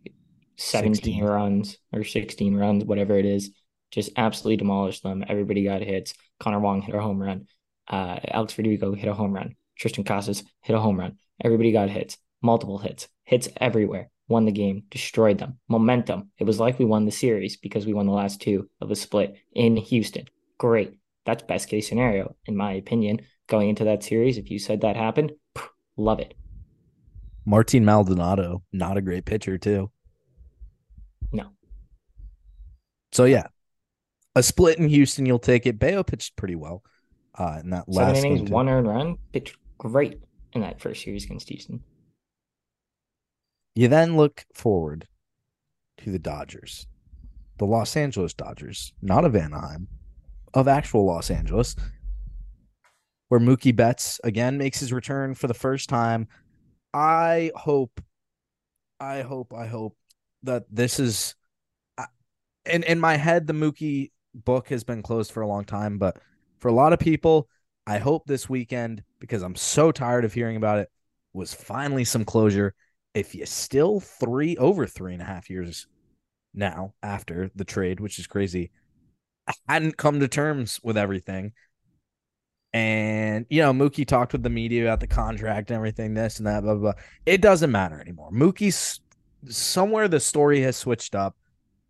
17 0.56 0.94
16. 0.94 1.24
runs 1.24 1.78
or 1.92 2.04
16 2.04 2.54
runs, 2.56 2.84
whatever 2.84 3.16
it 3.18 3.24
is. 3.24 3.52
Just 3.90 4.10
absolutely 4.16 4.56
demolished 4.56 5.02
them. 5.02 5.24
Everybody 5.28 5.62
got 5.64 5.80
hits. 5.82 6.14
Connor 6.40 6.60
Wong 6.60 6.82
hit 6.82 6.94
a 6.94 7.00
home 7.00 7.22
run. 7.22 7.46
Uh, 7.88 8.18
Alex 8.28 8.52
Verdugo 8.54 8.92
hit 8.94 9.08
a 9.08 9.14
home 9.14 9.32
run. 9.32 9.54
Triston 9.80 10.04
Casas 10.04 10.42
hit 10.62 10.74
a 10.74 10.80
home 10.80 10.98
run. 10.98 11.18
Everybody 11.42 11.70
got 11.72 11.88
hits. 11.90 12.18
Multiple 12.42 12.78
hits. 12.78 13.08
Hits 13.24 13.48
everywhere. 13.58 14.10
Won 14.28 14.44
the 14.44 14.52
game. 14.52 14.82
Destroyed 14.90 15.38
them. 15.38 15.58
Momentum. 15.68 16.30
It 16.38 16.44
was 16.44 16.58
like 16.58 16.78
we 16.78 16.84
won 16.84 17.04
the 17.04 17.12
series 17.12 17.56
because 17.56 17.86
we 17.86 17.94
won 17.94 18.06
the 18.06 18.12
last 18.12 18.40
two 18.40 18.68
of 18.80 18.88
the 18.88 18.96
split 18.96 19.36
in 19.54 19.76
Houston. 19.76 20.26
Great. 20.58 20.98
That's 21.26 21.42
best 21.42 21.68
case 21.68 21.88
scenario, 21.88 22.36
in 22.46 22.56
my 22.56 22.72
opinion. 22.72 23.20
Going 23.48 23.68
into 23.68 23.84
that 23.84 24.02
series, 24.02 24.38
if 24.38 24.50
you 24.50 24.58
said 24.58 24.80
that 24.80 24.96
happened, 24.96 25.32
love 25.96 26.20
it. 26.20 26.34
Martin 27.44 27.84
Maldonado, 27.84 28.62
not 28.72 28.96
a 28.96 29.02
great 29.02 29.24
pitcher 29.24 29.58
too. 29.58 29.90
No. 31.32 31.50
So 33.12 33.24
yeah, 33.24 33.48
a 34.34 34.42
split 34.42 34.78
in 34.78 34.88
Houston, 34.88 35.26
you'll 35.26 35.38
take 35.38 35.66
it. 35.66 35.78
Bello 35.78 36.02
pitched 36.02 36.36
pretty 36.36 36.54
well 36.54 36.82
uh, 37.36 37.58
in 37.62 37.70
that 37.70 37.84
Seven 37.92 38.14
last 38.14 38.24
innings, 38.24 38.50
one 38.50 38.68
earned 38.68 38.88
run. 38.88 39.16
Pitched 39.32 39.56
great 39.78 40.20
in 40.52 40.60
that 40.62 40.80
first 40.80 41.02
series 41.02 41.24
against 41.24 41.48
Houston. 41.48 41.82
You 43.74 43.88
then 43.88 44.16
look 44.16 44.44
forward 44.54 45.06
to 45.98 46.10
the 46.10 46.18
Dodgers, 46.18 46.86
the 47.58 47.66
Los 47.66 47.96
Angeles 47.96 48.32
Dodgers, 48.32 48.92
not 49.02 49.24
of 49.24 49.36
Anaheim, 49.36 49.88
of 50.56 50.66
actual 50.66 51.04
Los 51.04 51.30
Angeles, 51.30 51.76
where 53.28 53.38
Mookie 53.38 53.76
Betts 53.76 54.18
again 54.24 54.56
makes 54.56 54.80
his 54.80 54.90
return 54.92 55.34
for 55.34 55.46
the 55.48 55.54
first 55.54 55.90
time. 55.90 56.26
I 56.94 57.52
hope, 57.54 58.00
I 58.98 59.20
hope, 59.20 59.52
I 59.52 59.66
hope 59.66 59.96
that 60.42 60.64
this 60.70 60.98
is. 60.98 61.34
In 62.64 62.82
in 62.82 62.98
my 62.98 63.16
head, 63.16 63.46
the 63.46 63.52
Mookie 63.52 64.10
book 64.34 64.70
has 64.70 64.82
been 64.82 65.02
closed 65.02 65.30
for 65.30 65.42
a 65.42 65.46
long 65.46 65.64
time, 65.64 65.98
but 65.98 66.18
for 66.58 66.68
a 66.68 66.72
lot 66.72 66.94
of 66.94 66.98
people, 66.98 67.48
I 67.86 67.98
hope 67.98 68.24
this 68.26 68.48
weekend 68.48 69.04
because 69.20 69.42
I'm 69.42 69.54
so 69.54 69.92
tired 69.92 70.24
of 70.24 70.32
hearing 70.32 70.56
about 70.56 70.78
it 70.78 70.88
was 71.34 71.52
finally 71.52 72.04
some 72.04 72.24
closure 72.24 72.74
if 73.14 73.34
you 73.34 73.44
still 73.46 74.00
three 74.00 74.56
over 74.56 74.86
three 74.86 75.12
and 75.12 75.22
a 75.22 75.26
half 75.26 75.48
years 75.50 75.86
now 76.54 76.94
after 77.02 77.50
the 77.54 77.64
trade, 77.64 78.00
which 78.00 78.18
is 78.18 78.26
crazy, 78.26 78.70
hadn't 79.68 79.96
come 79.96 80.20
to 80.20 80.28
terms 80.28 80.80
with 80.82 80.96
everything. 80.96 81.52
And 82.72 83.46
you 83.48 83.62
know, 83.62 83.72
Mookie 83.72 84.06
talked 84.06 84.32
with 84.32 84.42
the 84.42 84.50
media 84.50 84.84
about 84.84 85.00
the 85.00 85.06
contract 85.06 85.70
and 85.70 85.76
everything, 85.76 86.14
this 86.14 86.38
and 86.38 86.46
that, 86.46 86.62
blah 86.62 86.74
blah. 86.74 86.92
blah. 86.92 87.02
It 87.24 87.40
doesn't 87.40 87.70
matter 87.70 88.00
anymore. 88.00 88.30
Mookie's 88.32 89.00
somewhere 89.48 90.08
the 90.08 90.20
story 90.20 90.60
has 90.62 90.76
switched 90.76 91.14
up. 91.14 91.36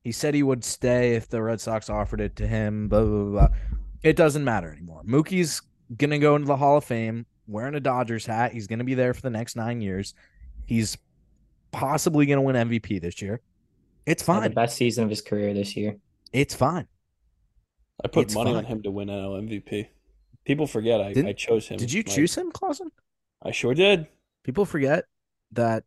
He 0.05 0.13
said 0.13 0.35
he 0.35 0.45
would 0.45 0.65
stay 0.65 1.15
if 1.17 1.29
the 1.29 1.43
Red 1.43 1.61
Sox 1.61 1.91
offered 1.91 2.21
it 2.21 2.37
to 2.37 2.47
him. 2.47 2.89
Blah 2.89 3.05
blah 3.05 3.25
blah. 3.25 3.49
It 4.03 4.15
doesn't 4.15 4.45
matter 4.45 4.71
anymore. 4.71 5.03
Mookie's 5.05 5.61
gonna 5.97 6.19
go 6.19 6.37
into 6.37 6.47
the 6.47 6.57
Hall 6.57 6.77
of 6.77 6.85
Fame 6.85 7.27
wearing 7.49 7.75
a 7.75 7.81
Dodgers 7.81 8.27
hat. 8.27 8.53
He's 8.53 8.67
gonna 8.69 8.85
be 8.85 8.95
there 8.95 9.15
for 9.15 9.23
the 9.23 9.31
next 9.31 9.57
nine 9.57 9.81
years. 9.81 10.15
He's 10.67 10.97
possibly 11.73 12.27
gonna 12.27 12.43
win 12.43 12.55
MVP 12.55 13.01
this 13.01 13.21
year. 13.21 13.41
It's 14.05 14.23
fine. 14.23 14.43
the 14.43 14.51
best 14.51 14.77
season 14.77 15.03
of 15.03 15.11
his 15.11 15.21
career 15.21 15.53
this 15.53 15.77
year. 15.77 15.97
It's 16.33 16.55
fine. 16.55 16.87
I 18.05 18.09
put 18.09 18.25
It's 18.27 18.35
money 18.35 18.55
on 18.55 18.65
him 18.65 18.83
to 18.83 18.91
win 18.91 19.09
NL 19.09 19.41
MVP. 19.49 19.89
People 20.45 20.67
forget 20.67 21.01
I, 21.01 21.13
Didn't- 21.13 21.29
I 21.29 21.33
chose 21.33 21.69
him. 21.69 21.79
Did 21.79 21.93
you 21.93 22.03
My- 22.07 22.13
choose 22.13 22.35
him, 22.37 22.53
Clausen? 22.53 22.91
I 23.43 23.51
sure 23.51 23.75
did. 23.75 24.07
People 24.45 24.65
forget 24.65 25.05
that 25.53 25.85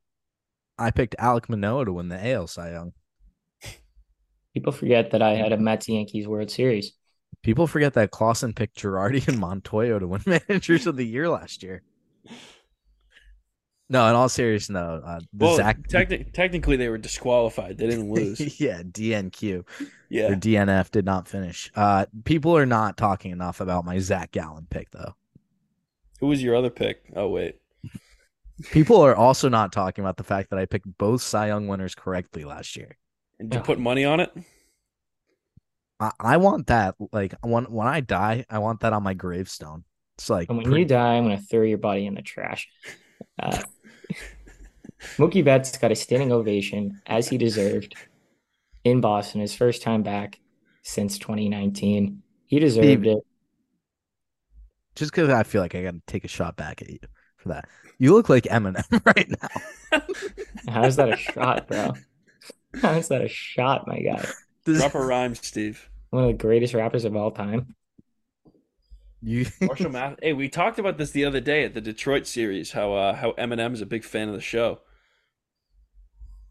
I 0.78 0.92
picked 0.92 1.16
Alek 1.18 1.50
Manoah 1.50 1.86
to 1.86 1.94
win 1.94 2.10
the 2.10 2.28
AL 2.34 2.48
Cy 2.48 2.72
Young. 2.72 2.94
People 4.54 4.72
forget 4.72 5.12
that 5.12 5.22
I 5.22 5.36
had 5.36 5.52
a 5.54 5.58
Mets 5.58 5.88
Yankees 5.88 6.28
World 6.28 6.50
Series. 6.50 6.94
People 7.44 7.68
forget 7.68 7.94
that 7.94 8.12
Clausen 8.12 8.54
picked 8.54 8.78
Girardi 8.82 9.26
and 9.28 9.38
Montoyo 9.38 10.00
to 10.00 10.08
win 10.08 10.22
Managers 10.50 10.88
of 10.88 10.98
the 10.98 11.06
Year 11.06 11.30
last 11.30 11.64
year. 11.64 11.84
No, 13.92 14.08
in 14.08 14.16
all 14.16 14.30
seriousness, 14.30 14.76
no. 14.76 15.02
Uh, 15.04 15.20
the 15.34 15.46
Well, 15.46 15.56
Zach, 15.58 15.80
techni- 15.88 16.32
technically 16.32 16.76
they 16.78 16.90
were 16.90 17.00
disqualified. 17.00 17.78
They 17.78 17.88
didn't 17.88 18.12
lose. 18.14 18.60
yeah, 18.62 18.84
DNQ 18.84 19.66
yeah. 20.10 20.28
or 20.28 20.36
DNF 20.36 20.92
did 20.92 21.06
not 21.06 21.28
finish. 21.28 21.72
Uh, 21.76 22.06
people 22.24 22.56
are 22.56 22.68
not 22.68 22.98
talking 22.98 23.32
enough 23.32 23.62
about 23.62 23.86
my 23.86 23.98
Zach 24.00 24.32
Gallen 24.32 24.68
pick, 24.70 24.92
though. 24.92 25.16
Who 26.20 26.28
was 26.28 26.44
your 26.44 26.56
other 26.56 26.70
pick? 26.70 27.02
Oh 27.16 27.30
wait. 27.30 27.56
People 28.72 29.02
are 29.02 29.16
also 29.16 29.48
not 29.50 29.72
talking 29.72 30.04
about 30.04 30.18
the 30.18 30.24
fact 30.24 30.50
that 30.50 30.60
I 30.60 30.66
picked 30.66 30.86
both 30.98 31.22
Cy 31.22 31.48
Young 31.48 31.68
winners 31.68 31.96
correctly 31.96 32.44
last 32.44 32.76
year. 32.76 32.98
Did 33.40 33.54
you 33.54 33.62
put 33.62 33.80
money 33.80 34.04
on 34.04 34.20
it? 34.20 34.32
I, 36.00 36.12
I 36.20 36.38
want 36.38 36.68
that. 36.68 36.96
Like 37.14 37.34
when 37.42 37.64
when 37.72 37.88
I 37.88 38.02
die, 38.02 38.46
I 38.50 38.60
want 38.60 38.82
that 38.82 38.92
on 38.94 39.02
my 39.02 39.14
gravestone. 39.14 39.86
It's 40.18 40.30
like 40.30 40.50
And 40.50 40.58
when 40.58 40.66
pretty- 40.66 40.82
you 40.82 40.86
die, 40.88 41.14
I'm 41.16 41.24
going 41.24 41.38
to 41.38 41.44
throw 41.44 41.62
your 41.64 41.78
body 41.78 42.06
in 42.06 42.14
the 42.16 42.22
trash. 42.22 42.68
Uh, 43.42 43.62
Mookie 45.18 45.44
Betts 45.44 45.78
got 45.78 45.92
a 45.92 45.96
standing 45.96 46.32
ovation 46.32 47.02
as 47.08 47.28
he 47.28 47.38
deserved 47.38 47.96
in 48.84 49.02
Boston, 49.02 49.42
his 49.42 49.56
first 49.56 49.82
time 49.82 50.04
back 50.04 50.40
since 50.84 51.18
2019. 51.20 52.22
He 52.46 52.60
deserved 52.60 52.86
Steve. 52.86 53.06
it. 53.06 53.18
just 54.96 55.12
because 55.12 55.30
I 55.30 55.44
feel 55.44 55.62
like 55.62 55.76
I 55.76 55.84
got 55.84 55.94
to 55.94 56.02
take 56.08 56.24
a 56.26 56.28
shot 56.30 56.56
back 56.58 56.82
at 56.82 56.90
you 56.90 57.00
for 57.38 57.50
that. 57.50 57.66
You 57.98 58.14
look 58.14 58.30
like 58.30 58.44
Eminem 58.46 58.84
right 59.06 59.30
now. 59.30 60.02
How 60.74 60.84
is 60.86 60.96
that 60.98 61.10
a 61.14 61.18
shot, 61.18 61.68
bro? 61.68 61.94
How 62.82 62.92
is 62.94 63.08
that 63.10 63.22
a 63.22 63.28
shot, 63.28 63.88
my 63.88 64.00
guy? 64.00 64.26
This- 64.66 64.80
Drop 64.80 64.96
a 64.96 65.00
rhyme, 65.06 65.36
Steve. 65.36 65.90
One 66.12 66.24
of 66.24 66.28
the 66.30 66.34
greatest 66.38 66.74
rappers 66.74 67.06
of 67.06 67.16
all 67.16 67.30
time. 67.32 67.76
you 69.22 69.46
Marshall 69.62 69.92
Math. 69.92 70.18
Hey, 70.22 70.34
we 70.34 70.50
talked 70.50 70.80
about 70.80 70.98
this 70.98 71.12
the 71.12 71.24
other 71.26 71.40
day 71.40 71.64
at 71.64 71.74
the 71.76 71.82
Detroit 71.82 72.26
series. 72.26 72.72
How 72.72 72.94
uh, 72.94 73.14
how 73.16 73.34
Eminem 73.34 73.74
is 73.74 73.82
a 73.82 73.86
big 73.86 74.04
fan 74.04 74.28
of 74.28 74.34
the 74.34 74.42
show. 74.42 74.80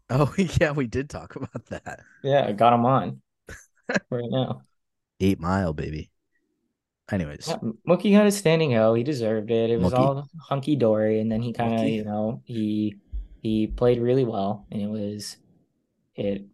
Oh 0.09 0.33
yeah, 0.59 0.71
we 0.71 0.87
did 0.87 1.09
talk 1.09 1.35
about 1.35 1.65
that. 1.67 2.01
Yeah, 2.23 2.45
I 2.47 2.51
got 2.53 2.73
him 2.73 2.85
on 2.85 3.21
right 4.09 4.29
now. 4.29 4.63
Eight 5.19 5.39
Mile, 5.39 5.73
baby. 5.73 6.11
Anyways, 7.11 7.47
Yeah, 7.47 7.57
Mookie 7.87 8.11
got 8.11 8.27
a 8.27 8.31
standing 8.31 8.75
O. 8.75 8.93
He 8.93 9.03
deserved 9.03 9.49
it. 9.51 9.69
It 9.71 9.79
was 9.79 9.93
Mookie. 9.93 9.99
all 9.99 10.29
hunky 10.39 10.75
dory, 10.75 11.19
and 11.19 11.31
then 11.31 11.41
he 11.41 11.53
kind 11.53 11.73
of, 11.79 11.87
you 11.87 12.03
know, 12.03 12.41
he 12.45 12.95
he 13.41 13.67
played 13.67 13.99
really 13.99 14.25
well, 14.25 14.67
and 14.71 14.81
it 14.81 14.89
was 14.89 15.37
it 16.15 16.45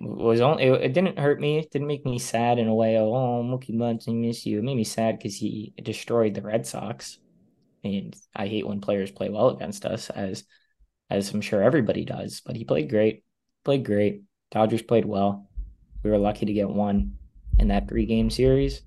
was 0.00 0.40
only 0.40 0.64
it, 0.64 0.82
it 0.82 0.92
didn't 0.92 1.18
hurt 1.18 1.40
me. 1.40 1.58
It 1.58 1.70
didn't 1.70 1.88
make 1.88 2.04
me 2.04 2.18
sad 2.18 2.58
in 2.58 2.68
a 2.68 2.74
way. 2.74 2.96
Of, 2.96 3.08
oh, 3.08 3.42
Mookie 3.44 3.78
Betts, 3.78 4.08
I 4.08 4.12
miss 4.12 4.46
you. 4.46 4.58
It 4.58 4.64
made 4.64 4.76
me 4.76 4.84
sad 4.84 5.18
because 5.18 5.36
he 5.36 5.72
destroyed 5.82 6.34
the 6.34 6.42
Red 6.42 6.66
Sox, 6.66 7.18
and 7.82 8.16
I 8.36 8.46
hate 8.46 8.66
when 8.66 8.80
players 8.80 9.10
play 9.10 9.28
well 9.30 9.50
against 9.50 9.84
us, 9.84 10.10
as 10.10 10.44
as 11.10 11.32
I'm 11.32 11.40
sure 11.40 11.62
everybody 11.62 12.04
does. 12.04 12.40
But 12.44 12.56
he 12.56 12.64
played 12.64 12.90
great, 12.90 13.24
played 13.64 13.84
great. 13.84 14.22
Dodgers 14.50 14.82
played 14.82 15.04
well. 15.04 15.48
We 16.02 16.10
were 16.10 16.18
lucky 16.18 16.46
to 16.46 16.52
get 16.52 16.68
one 16.68 17.18
in 17.58 17.68
that 17.68 17.88
three 17.88 18.06
game 18.06 18.30
series. 18.30 18.82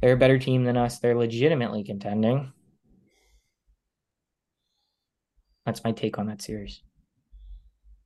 They're 0.00 0.14
a 0.14 0.18
better 0.18 0.38
team 0.38 0.64
than 0.64 0.76
us. 0.76 0.98
They're 0.98 1.16
legitimately 1.16 1.84
contending. 1.84 2.52
That's 5.66 5.84
my 5.84 5.92
take 5.92 6.18
on 6.18 6.26
that 6.26 6.42
series. 6.42 6.82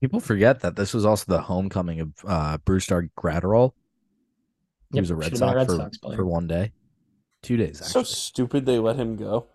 people 0.00 0.20
forget 0.20 0.60
that 0.60 0.76
this 0.76 0.92
was 0.92 1.04
also 1.04 1.24
the 1.28 1.42
homecoming 1.42 2.00
of 2.00 2.12
uh 2.26 2.58
Brusdar 2.58 3.10
Graterol. 3.16 3.72
He 4.92 4.96
Yep, 4.96 5.02
was 5.02 5.10
a 5.10 5.16
Red 5.16 5.24
should've 5.26 5.42
a 5.42 5.46
Sox 5.46 5.56
Red 5.56 5.66
for, 5.66 5.76
Sox 5.76 5.98
for 6.14 6.26
one 6.26 6.46
day, 6.46 6.72
two 7.42 7.56
days 7.56 7.80
So 7.84 8.02
stupid 8.02 8.66
they 8.66 8.78
let 8.78 8.96
him 8.96 9.16
go. 9.16 9.46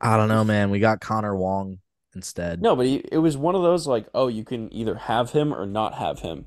I 0.00 0.16
don't 0.16 0.28
know, 0.28 0.44
man. 0.44 0.70
We 0.70 0.80
got 0.80 1.00
Connor 1.00 1.34
Wong 1.36 1.78
instead. 2.14 2.62
No, 2.62 2.76
but 2.76 2.86
he, 2.86 2.96
it 3.10 3.18
was 3.18 3.36
one 3.36 3.54
of 3.54 3.62
those 3.62 3.86
like, 3.86 4.06
oh, 4.14 4.28
you 4.28 4.44
can 4.44 4.72
either 4.72 4.94
have 4.94 5.32
him 5.32 5.52
or 5.54 5.66
not 5.66 5.94
have 5.94 6.20
him, 6.20 6.46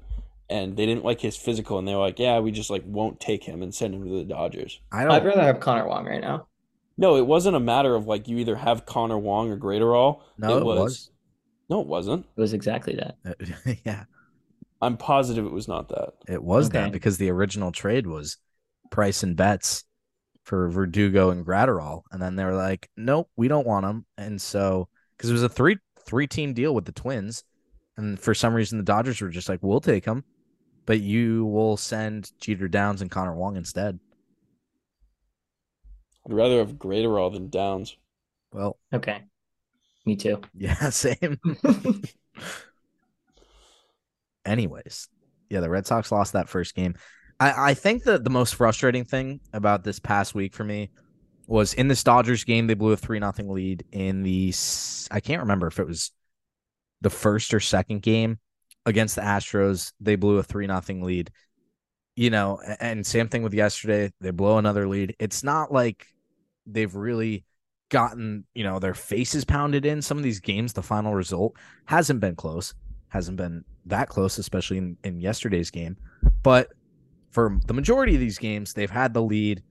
and 0.50 0.76
they 0.76 0.86
didn't 0.86 1.06
like 1.06 1.22
his 1.22 1.38
physical, 1.38 1.80
and 1.80 1.88
they 1.88 1.94
were 1.94 2.02
like, 2.02 2.20
"Yeah, 2.20 2.40
we 2.40 2.52
just 2.52 2.70
like 2.70 2.84
won't 2.86 3.20
take 3.20 3.44
him 3.44 3.62
and 3.62 3.74
send 3.74 3.96
him 3.96 4.04
to 4.04 4.18
the 4.18 4.24
Dodgers." 4.24 4.80
I 4.92 5.04
don't. 5.04 5.12
I'd 5.12 5.26
rather 5.26 5.42
have 5.42 5.60
Connor 5.60 5.88
Wong 5.88 6.06
right 6.06 6.22
now. 6.22 6.48
No, 6.98 7.16
it 7.16 7.26
wasn't 7.26 7.56
a 7.56 7.60
matter 7.60 7.96
of 7.96 8.06
like 8.06 8.28
you 8.28 8.38
either 8.38 8.56
have 8.56 8.86
Connor 8.86 9.18
Wong 9.18 9.50
or 9.50 9.58
Graterol. 9.58 10.22
No, 10.38 10.58
it 10.58 10.66
was. 10.66 11.10
No, 11.70 11.82
it 11.82 11.88
wasn't. 11.88 12.26
It 12.36 12.42
was 12.42 12.54
exactly 12.54 12.96
that. 12.98 13.80
yeah, 13.86 14.04
I'm 14.82 14.98
positive 14.98 15.46
it 15.46 15.54
was 15.54 15.68
not 15.68 15.90
that. 15.90 16.14
it 16.28 16.44
was 16.44 16.70
that 16.72 16.92
because 16.92 17.18
the 17.18 17.30
original 17.30 17.72
trade 17.72 18.06
was 18.06 18.38
Price 18.90 19.24
and 19.24 19.38
Betts 19.38 19.86
for 20.44 20.70
Verdugo 20.70 21.30
and 21.30 21.46
Graterol, 21.46 22.02
and 22.12 22.22
then 22.22 22.36
they 22.36 22.44
were 22.44 22.56
like, 22.56 22.90
"Nope, 22.98 23.30
we 23.38 23.48
don't 23.48 23.66
want 23.66 23.86
them." 23.86 24.06
And 24.18 24.42
so, 24.42 24.90
because 25.22 25.30
it 25.30 25.34
was 25.34 25.44
a 25.44 25.50
three 25.50 25.78
three 26.00 26.26
team 26.26 26.52
deal 26.52 26.74
with 26.74 26.86
the 26.86 26.92
Twins, 26.92 27.44
and 27.96 28.20
for 28.20 28.34
some 28.34 28.56
reason 28.56 28.80
the 28.80 28.84
Dodgers 28.84 29.22
were 29.22 29.30
just 29.30 29.48
like, 29.48 29.60
"We'll 29.62 29.80
take 29.80 30.04
him, 30.04 30.24
but 30.88 31.00
you 31.00 31.46
will 31.46 31.78
send 31.78 32.32
Jeter 32.40 32.68
Downs 32.68 33.04
and 33.04 33.12
Connor 33.12 33.36
Wong 33.36 33.56
instead." 33.56 34.00
I'd 36.26 36.34
rather 36.34 36.58
have 36.58 36.74
Graterol 36.74 37.32
than 37.34 37.50
Downs. 37.50 37.96
Well, 38.52 38.80
Okay. 38.92 39.22
Me 40.08 40.16
too. 40.16 40.42
yeah, 40.56 40.90
same. 40.90 41.40
Anyways, 44.46 45.08
yeah, 45.52 45.60
the 45.60 45.70
Red 45.70 45.86
Sox 45.86 46.12
lost 46.12 46.34
that 46.34 46.50
first 46.50 46.74
game. 46.74 46.96
I, 47.40 47.70
I 47.70 47.74
think 47.76 48.06
that 48.06 48.24
the 48.24 48.32
most 48.32 48.56
frustrating 48.56 49.06
thing 49.06 49.40
about 49.54 49.84
this 49.84 50.00
past 50.00 50.34
week 50.34 50.56
for 50.56 50.64
me 50.64 50.90
was 51.48 51.74
in 51.74 51.88
this 51.88 52.04
Dodgers 52.04 52.44
game, 52.44 52.68
they 52.68 52.74
blew 52.74 52.92
a 52.92 52.98
3 52.98 53.20
nothing 53.20 53.50
lead 53.50 53.84
in 53.92 54.24
the, 54.24 54.54
I 55.10 55.20
can't 55.20 55.42
remember 55.42 55.68
if 55.68 55.80
it 55.80 55.88
was 55.88 56.12
the 57.02 57.10
first 57.10 57.54
or 57.54 57.60
second 57.60 58.02
game 58.02 58.40
against 58.86 59.16
the 59.16 59.22
Astros. 59.22 59.94
They 60.00 60.16
blew 60.16 60.38
a 60.38 60.44
3 60.44 60.68
nothing 60.68 61.04
lead. 61.04 61.32
You 62.16 62.30
know, 62.30 62.60
and 62.80 63.06
same 63.06 63.30
thing 63.30 63.42
with 63.42 63.54
yesterday. 63.54 64.12
They 64.20 64.32
blow 64.32 64.58
another 64.58 64.88
lead. 64.88 65.16
It's 65.18 65.44
not 65.44 65.72
like 65.72 66.06
they've 66.66 66.94
really 66.94 67.46
gotten, 67.90 68.46
you 68.54 68.64
know, 68.64 68.80
their 68.80 68.94
faces 68.94 69.46
pounded 69.46 69.86
in. 69.86 70.02
Some 70.02 70.18
of 70.18 70.24
these 70.24 70.40
games, 70.40 70.74
the 70.74 70.82
final 70.82 71.14
result 71.14 71.56
hasn't 71.86 72.20
been 72.20 72.36
close, 72.36 72.74
hasn't 73.10 73.38
been 73.38 73.64
that 73.86 74.10
close, 74.10 74.38
especially 74.38 74.78
in, 74.78 74.98
in 75.04 75.20
yesterday's 75.20 75.72
game. 75.72 75.98
But 76.44 76.70
for 77.32 77.58
the 77.66 77.74
majority 77.74 78.14
of 78.14 78.20
these 78.20 78.38
games, 78.38 78.74
they've 78.74 78.92
had 78.92 79.14
the 79.14 79.22
lead. 79.22 79.64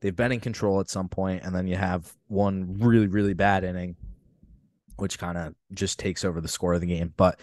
They've 0.00 0.14
been 0.14 0.32
in 0.32 0.40
control 0.40 0.80
at 0.80 0.90
some 0.90 1.08
point, 1.08 1.42
and 1.44 1.54
then 1.54 1.66
you 1.66 1.76
have 1.76 2.12
one 2.28 2.78
really, 2.78 3.08
really 3.08 3.34
bad 3.34 3.64
inning, 3.64 3.96
which 4.96 5.18
kind 5.18 5.38
of 5.38 5.54
just 5.72 5.98
takes 5.98 6.24
over 6.24 6.40
the 6.40 6.48
score 6.48 6.74
of 6.74 6.80
the 6.80 6.86
game. 6.86 7.12
But 7.16 7.40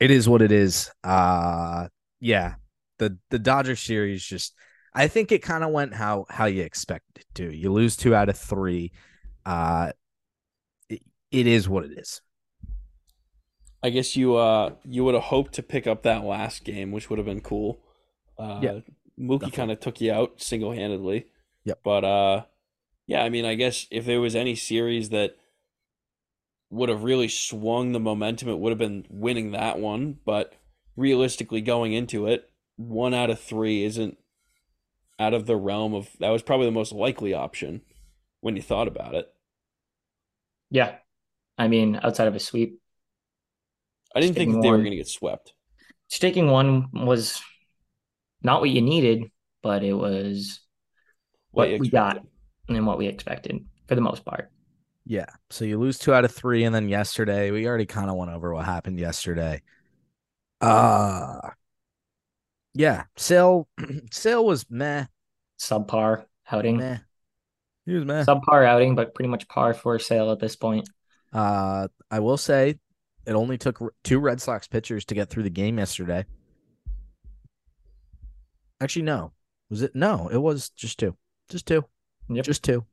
it 0.00 0.10
is 0.10 0.28
what 0.28 0.42
it 0.42 0.52
is. 0.52 0.90
Uh 1.04 1.88
yeah. 2.20 2.54
The 2.98 3.18
the 3.30 3.38
Dodgers 3.38 3.80
series 3.80 4.24
just 4.24 4.54
I 4.94 5.08
think 5.08 5.32
it 5.32 5.42
kind 5.42 5.64
of 5.64 5.70
went 5.70 5.94
how 5.94 6.26
how 6.30 6.46
you 6.46 6.62
expect 6.62 7.04
it 7.16 7.26
to. 7.36 7.54
You 7.54 7.72
lose 7.72 7.96
two 7.96 8.14
out 8.14 8.28
of 8.28 8.38
three. 8.38 8.92
Uh 9.46 9.92
it, 10.88 11.02
it 11.30 11.46
is 11.46 11.68
what 11.68 11.84
it 11.84 11.98
is. 11.98 12.20
I 13.82 13.90
guess 13.90 14.16
you 14.16 14.36
uh 14.36 14.74
you 14.84 15.04
would 15.04 15.14
have 15.14 15.24
hoped 15.24 15.52
to 15.54 15.62
pick 15.62 15.86
up 15.86 16.02
that 16.02 16.24
last 16.24 16.64
game, 16.64 16.90
which 16.92 17.10
would 17.10 17.18
have 17.18 17.26
been 17.26 17.40
cool. 17.40 17.80
Uh, 18.38 18.60
Yeah, 18.62 18.80
Mookie 19.18 19.52
kind 19.52 19.70
of 19.70 19.80
took 19.80 20.00
you 20.00 20.12
out 20.12 20.40
single 20.42 20.72
handedly. 20.72 21.26
Yep. 21.64 21.80
But 21.82 22.04
uh, 22.04 22.42
yeah, 23.06 23.22
I 23.22 23.28
mean, 23.28 23.44
I 23.44 23.54
guess 23.54 23.86
if 23.90 24.04
there 24.06 24.20
was 24.20 24.34
any 24.34 24.54
series 24.54 25.10
that 25.10 25.36
would 26.70 26.88
have 26.88 27.02
really 27.02 27.28
swung 27.28 27.92
the 27.92 28.00
momentum, 28.00 28.48
it 28.48 28.58
would 28.58 28.70
have 28.70 28.78
been 28.78 29.06
winning 29.08 29.52
that 29.52 29.78
one. 29.78 30.18
But 30.24 30.54
realistically, 30.96 31.60
going 31.60 31.92
into 31.92 32.26
it, 32.26 32.50
one 32.76 33.14
out 33.14 33.30
of 33.30 33.40
three 33.40 33.84
isn't 33.84 34.18
out 35.18 35.34
of 35.34 35.46
the 35.46 35.56
realm 35.56 35.94
of 35.94 36.10
that 36.20 36.30
was 36.30 36.42
probably 36.42 36.66
the 36.66 36.72
most 36.72 36.92
likely 36.92 37.34
option 37.34 37.82
when 38.40 38.56
you 38.56 38.62
thought 38.62 38.88
about 38.88 39.14
it. 39.14 39.32
Yeah. 40.70 40.96
I 41.56 41.66
mean, 41.66 41.98
outside 42.02 42.28
of 42.28 42.36
a 42.36 42.40
sweep, 42.40 42.80
I 44.14 44.20
didn't 44.20 44.36
think 44.36 44.52
that 44.52 44.62
they 44.62 44.70
were 44.70 44.78
going 44.78 44.90
to 44.90 44.96
get 44.96 45.08
swept. 45.08 45.52
just 46.08 46.22
taking 46.22 46.48
one 46.48 46.88
was 46.92 47.42
not 48.42 48.60
what 48.60 48.70
you 48.70 48.80
needed, 48.80 49.30
but 49.62 49.82
it 49.82 49.92
was 49.92 50.60
what 51.58 51.80
we 51.80 51.90
got 51.90 52.24
and 52.68 52.86
what 52.86 52.98
we 52.98 53.06
expected 53.06 53.64
for 53.86 53.94
the 53.94 54.00
most 54.00 54.24
part. 54.24 54.50
Yeah. 55.04 55.26
So 55.50 55.64
you 55.64 55.78
lose 55.78 55.98
two 55.98 56.12
out 56.12 56.24
of 56.24 56.32
three, 56.32 56.64
and 56.64 56.74
then 56.74 56.88
yesterday 56.88 57.50
we 57.50 57.66
already 57.66 57.86
kind 57.86 58.10
of 58.10 58.16
went 58.16 58.30
over 58.30 58.52
what 58.52 58.64
happened 58.64 58.98
yesterday. 58.98 59.62
Uh 60.60 61.50
yeah. 62.74 63.04
Sale 63.16 63.68
Sale 64.10 64.44
was 64.44 64.66
meh. 64.70 65.06
Subpar 65.58 66.24
outing. 66.50 66.76
Meh. 66.76 66.98
He 67.86 67.94
was 67.94 68.04
meh. 68.04 68.24
Subpar 68.24 68.66
outing, 68.66 68.94
but 68.94 69.14
pretty 69.14 69.28
much 69.28 69.48
par 69.48 69.74
for 69.74 69.98
sale 69.98 70.30
at 70.30 70.40
this 70.40 70.56
point. 70.56 70.88
Uh 71.32 71.88
I 72.10 72.20
will 72.20 72.36
say 72.36 72.78
it 73.26 73.32
only 73.32 73.58
took 73.58 73.80
two 74.04 74.18
Red 74.18 74.40
Sox 74.40 74.66
pitchers 74.66 75.04
to 75.06 75.14
get 75.14 75.30
through 75.30 75.42
the 75.42 75.50
game 75.50 75.78
yesterday. 75.78 76.24
Actually, 78.80 79.02
no. 79.02 79.32
Was 79.70 79.82
it 79.82 79.94
no, 79.94 80.28
it 80.28 80.38
was 80.38 80.70
just 80.70 80.98
two. 80.98 81.16
Just 81.48 81.66
two. 81.66 81.84
Yep. 82.28 82.44
Just 82.44 82.62
two. 82.62 82.84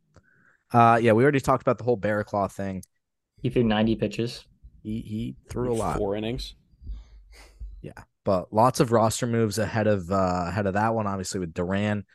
Uh 0.72 1.00
yeah, 1.02 1.12
we 1.12 1.24
already 1.24 1.40
talked 1.40 1.62
about 1.62 1.78
the 1.78 1.84
whole 1.84 1.98
bear 1.98 2.24
claw 2.24 2.48
thing. 2.48 2.84
He 3.42 3.50
threw 3.50 3.64
90 3.64 3.96
pitches. 3.96 4.46
He 4.82 5.02
he 5.02 5.36
threw 5.50 5.72
a 5.72 5.76
lot. 5.76 5.98
Four 5.98 6.16
innings. 6.16 6.56
Yeah, 7.82 8.04
but 8.24 8.52
lots 8.52 8.80
of 8.80 8.92
roster 8.92 9.28
moves 9.28 9.60
ahead 9.60 9.88
of 9.88 10.12
uh 10.12 10.46
ahead 10.48 10.66
of 10.66 10.74
that 10.74 10.94
one 10.94 11.08
obviously 11.08 11.40
with 11.40 11.54
Duran 11.54 12.06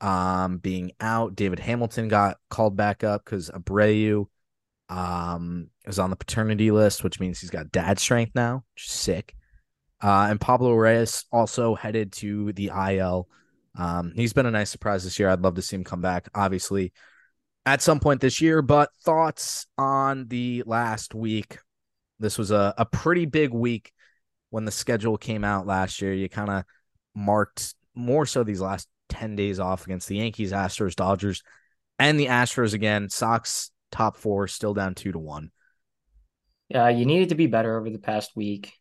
um 0.00 0.58
being 0.58 0.92
out 1.00 1.36
David 1.36 1.58
Hamilton 1.58 2.08
got 2.08 2.38
called 2.50 2.76
back 2.76 3.04
up 3.04 3.24
cuz 3.24 3.50
Abreu 3.50 4.26
um 4.88 5.70
is 5.86 5.98
on 5.98 6.10
the 6.10 6.16
paternity 6.16 6.70
list 6.70 7.02
which 7.04 7.20
means 7.20 7.40
he's 7.40 7.50
got 7.50 7.72
dad 7.72 7.98
strength 7.98 8.32
now 8.34 8.64
which 8.74 8.86
is 8.86 8.92
sick 8.92 9.34
uh 10.02 10.26
and 10.28 10.40
Pablo 10.40 10.74
Reyes 10.74 11.24
also 11.32 11.74
headed 11.74 12.12
to 12.14 12.52
the 12.52 12.70
IL 12.74 13.28
um 13.76 14.12
he's 14.14 14.32
been 14.32 14.46
a 14.46 14.50
nice 14.50 14.70
surprise 14.70 15.04
this 15.04 15.18
year 15.18 15.28
I'd 15.28 15.42
love 15.42 15.54
to 15.54 15.62
see 15.62 15.76
him 15.76 15.84
come 15.84 16.00
back 16.00 16.28
obviously 16.34 16.92
at 17.66 17.82
some 17.82 18.00
point 18.00 18.20
this 18.20 18.40
year 18.40 18.62
but 18.62 18.90
thoughts 19.04 19.66
on 19.78 20.28
the 20.28 20.62
last 20.66 21.14
week 21.14 21.58
this 22.18 22.38
was 22.38 22.50
a, 22.50 22.74
a 22.78 22.84
pretty 22.86 23.26
big 23.26 23.52
week 23.52 23.92
when 24.54 24.64
the 24.64 24.70
schedule 24.70 25.18
came 25.18 25.42
out 25.42 25.66
last 25.66 26.00
year, 26.00 26.14
you 26.14 26.28
kind 26.28 26.48
of 26.48 26.64
marked 27.12 27.74
more 27.92 28.24
so 28.24 28.44
these 28.44 28.60
last 28.60 28.86
10 29.08 29.34
days 29.34 29.58
off 29.58 29.84
against 29.84 30.06
the 30.06 30.18
Yankees, 30.18 30.52
Astros, 30.52 30.94
Dodgers, 30.94 31.42
and 31.98 32.20
the 32.20 32.26
Astros 32.26 32.72
again. 32.72 33.10
Sox 33.10 33.72
top 33.90 34.16
four, 34.16 34.46
still 34.46 34.72
down 34.72 34.94
two 34.94 35.10
to 35.10 35.18
one. 35.18 35.50
Yeah, 36.68 36.88
you 36.88 37.04
needed 37.04 37.30
to 37.30 37.34
be 37.34 37.48
better 37.48 37.76
over 37.76 37.90
the 37.90 37.98
past 37.98 38.36
week. 38.36 38.72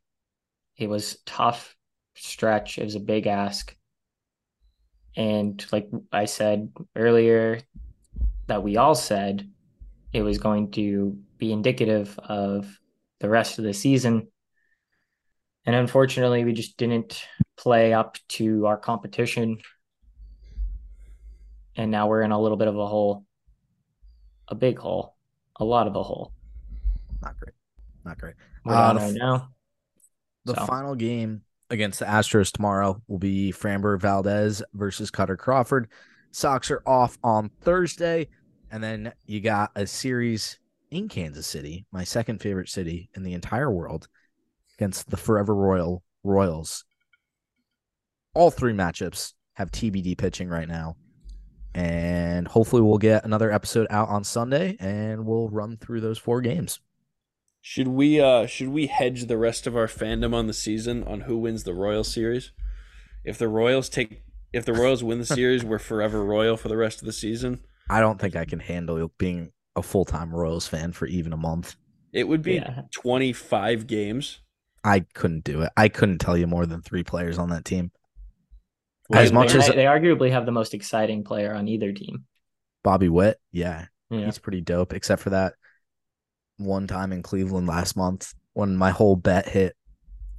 It 0.77 0.89
was 0.89 1.17
tough 1.25 1.75
stretch. 2.13 2.77
It 2.77 2.83
was 2.83 2.93
a 2.93 2.99
big 2.99 3.25
ask. 3.25 3.75
And 5.15 5.63
like 5.71 5.89
I 6.11 6.25
said 6.25 6.71
earlier, 6.95 7.59
that 8.47 8.63
we 8.63 8.77
all 8.77 8.95
said 8.95 9.47
it 10.11 10.21
was 10.21 10.37
going 10.37 10.71
to 10.71 11.17
be 11.37 11.51
indicative 11.51 12.17
of 12.19 12.79
the 13.19 13.29
rest 13.29 13.57
of 13.59 13.63
the 13.65 13.73
season. 13.73 14.27
And 15.65 15.75
unfortunately, 15.75 16.43
we 16.43 16.53
just 16.53 16.77
didn't 16.77 17.25
play 17.55 17.93
up 17.93 18.17
to 18.29 18.65
our 18.65 18.77
competition. 18.77 19.59
And 21.75 21.89
now 21.89 22.07
we're 22.07 22.21
in 22.21 22.31
a 22.31 22.39
little 22.39 22.57
bit 22.57 22.67
of 22.67 22.77
a 22.77 22.87
hole, 22.87 23.25
a 24.47 24.55
big 24.55 24.77
hole, 24.77 25.15
a 25.55 25.63
lot 25.65 25.87
of 25.87 25.95
a 25.95 26.03
hole. 26.03 26.33
Not 27.21 27.39
great. 27.39 27.53
Not 28.03 28.17
great. 28.17 28.35
We're 28.65 28.73
Uh, 28.73 28.93
down 28.93 28.95
the 28.95 29.01
right 29.01 29.13
now. 29.15 29.49
The 30.45 30.55
So- 30.55 30.65
final 30.65 30.95
game 30.95 31.43
against 31.73 31.99
the 31.99 32.05
Astros 32.05 32.51
tomorrow 32.51 33.01
will 33.07 33.19
be 33.19 33.51
Framber 33.51 33.99
Valdez 33.99 34.63
versus 34.73 35.11
Kutter 35.11 35.37
Crawford. 35.37 35.89
Sox 36.31 36.71
are 36.71 36.83
off 36.85 37.17
on 37.23 37.49
Thursday. 37.61 38.29
And 38.71 38.83
then 38.83 39.11
you 39.25 39.41
got 39.41 39.71
a 39.75 39.85
series 39.85 40.59
in 40.91 41.09
Kansas 41.09 41.47
City, 41.47 41.85
my 41.91 42.03
second 42.03 42.41
favorite 42.41 42.69
city 42.69 43.09
in 43.15 43.23
the 43.23 43.33
entire 43.33 43.71
world, 43.71 44.07
against 44.77 45.09
the 45.09 45.17
Forever 45.17 45.53
Royal 45.53 46.03
Royals. 46.23 46.85
All 48.35 48.51
three 48.51 48.73
matchups 48.73 49.33
have 49.53 49.71
TBD 49.71 50.17
pitching 50.17 50.49
right 50.49 50.67
now. 50.67 50.95
And 51.75 52.47
hopefully 52.47 52.83
we'll 52.83 52.99
get 52.99 53.25
another 53.25 53.51
episode 53.51 53.87
out 53.89 54.09
on 54.09 54.23
Sunday 54.23 54.77
and 54.79 55.25
we'll 55.25 55.49
run 55.49 55.77
through 55.77 56.01
those 56.01 56.19
four 56.19 56.41
games. 56.41 56.79
Should 57.65 57.87
we 57.87 58.19
uh 58.19 58.45
should 58.45 58.67
we 58.67 58.87
hedge 58.87 59.27
the 59.27 59.37
rest 59.37 59.65
of 59.67 59.77
our 59.77 59.87
fandom 59.87 60.33
on 60.35 60.47
the 60.47 60.53
season 60.53 61.01
on 61.05 61.21
who 61.21 61.37
wins 61.37 61.63
the 61.63 61.73
Royal 61.73 62.03
series? 62.03 62.51
If 63.23 63.37
the 63.37 63.47
Royals 63.47 63.87
take 63.87 64.21
if 64.51 64.65
the 64.65 64.73
Royals 64.73 65.01
win 65.01 65.19
the 65.19 65.25
series, 65.39 65.63
we're 65.63 65.79
forever 65.79 66.25
Royal 66.25 66.57
for 66.57 66.67
the 66.67 66.75
rest 66.75 66.99
of 67.01 67.05
the 67.05 67.13
season. 67.13 67.61
I 67.89 68.01
don't 68.01 68.19
think 68.19 68.35
I 68.35 68.43
can 68.43 68.59
handle 68.59 69.09
being 69.17 69.53
a 69.77 69.81
full 69.81 70.03
time 70.03 70.35
Royals 70.35 70.67
fan 70.67 70.91
for 70.91 71.05
even 71.05 71.31
a 71.31 71.37
month. 71.37 71.77
It 72.11 72.27
would 72.27 72.41
be 72.41 72.55
Yeah. 72.55 72.81
25 72.91 73.87
games. 73.87 74.41
I 74.83 74.99
couldn't 75.13 75.45
do 75.45 75.61
it. 75.61 75.69
I 75.77 75.87
couldn't 75.87 76.17
tell 76.19 76.35
you 76.37 76.47
more 76.47 76.65
than 76.65 76.81
three 76.81 77.03
players 77.05 77.37
on 77.37 77.49
that 77.51 77.63
team. 77.63 77.91
They- 79.09 79.19
As 79.19 79.31
much 79.31 79.53
they, 79.53 79.59
as 79.59 79.67
they 79.69 79.85
arguably 79.85 80.31
have 80.31 80.45
the 80.45 80.51
most 80.51 80.73
exciting 80.73 81.23
player 81.23 81.53
on 81.53 81.69
either 81.69 81.93
team. 81.93 82.25
Bobby 82.83 83.07
Witt, 83.07 83.39
yeah, 83.53 83.85
Yeah. 84.09 84.25
he's 84.25 84.37
pretty 84.37 84.59
dope. 84.59 84.91
Except 84.91 85.21
for 85.21 85.29
that 85.29 85.53
one 86.57 86.87
time 86.87 87.11
in 87.11 87.21
Cleveland 87.23 87.67
last 87.67 87.95
month 87.95 88.33
when 88.53 88.75
my 88.75 88.91
whole 88.91 89.15
bet 89.15 89.47
hit, 89.47 89.75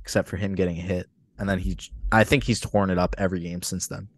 except 0.03 0.29
for 0.29 0.37
him 0.37 0.55
getting 0.55 0.77
a 0.79 0.83
hit, 0.83 1.07
and 1.39 1.49
then 1.49 1.59
he, 1.59 1.77
I 2.13 2.25
think 2.25 2.45
he's 2.45 2.61
torn 2.61 2.91
it 2.91 2.99
up 2.99 3.15
every 3.19 3.41
game 3.41 3.63
since 3.63 3.89
then. 3.89 4.09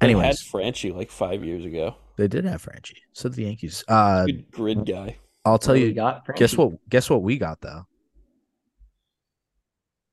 Anyway, 0.00 0.24
had 0.24 0.36
Franchy 0.36 0.94
like 0.94 1.10
five 1.10 1.44
years 1.44 1.64
ago. 1.64 1.96
they 2.16 2.28
did 2.28 2.44
have 2.44 2.62
Franchy. 2.64 2.94
So 3.12 3.28
did 3.28 3.36
the 3.36 3.44
Yankees. 3.44 3.82
Uh, 3.88 4.26
Good 4.26 4.50
grid 4.52 4.86
guy. 4.86 5.16
I'll 5.44 5.58
tell 5.58 5.74
What 5.74 5.80
you. 5.80 5.92
got 5.92 6.24
Guess 6.36 6.56
what? 6.56 6.72
Guess 6.88 7.08
what 7.10 7.22
we 7.22 7.38
got 7.38 7.60
though. 7.60 7.86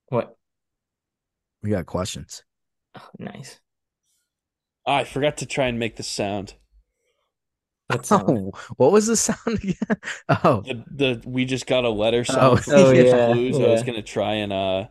What? 0.09 0.35
We 1.61 1.71
got 1.71 1.85
questions. 1.85 2.43
Oh, 2.97 3.09
nice. 3.19 3.59
Ah, 4.85 4.97
I 4.97 5.03
forgot 5.03 5.37
to 5.37 5.45
try 5.45 5.65
and 5.67 5.77
make 5.79 5.95
the 5.97 6.03
sound. 6.03 6.53
What 7.97 8.05
sound? 8.05 8.29
Oh, 8.29 8.51
what 8.77 8.91
was 8.91 9.07
the 9.07 9.15
sound 9.27 9.39
again? 9.47 9.75
Oh, 10.29 10.61
The 10.65 10.83
the 11.21 11.21
we 11.29 11.45
just 11.45 11.65
got 11.67 11.83
a 11.85 11.89
letter 11.89 12.19
Oh, 12.29 12.55
sound. 12.57 12.63
oh, 12.69 12.91
With 12.91 13.05
yeah, 13.07 13.33
Blues. 13.33 13.57
I 13.59 13.67
was 13.67 13.83
gonna 13.83 14.01
try 14.01 14.33
and 14.35 14.51
uh, 14.53 14.87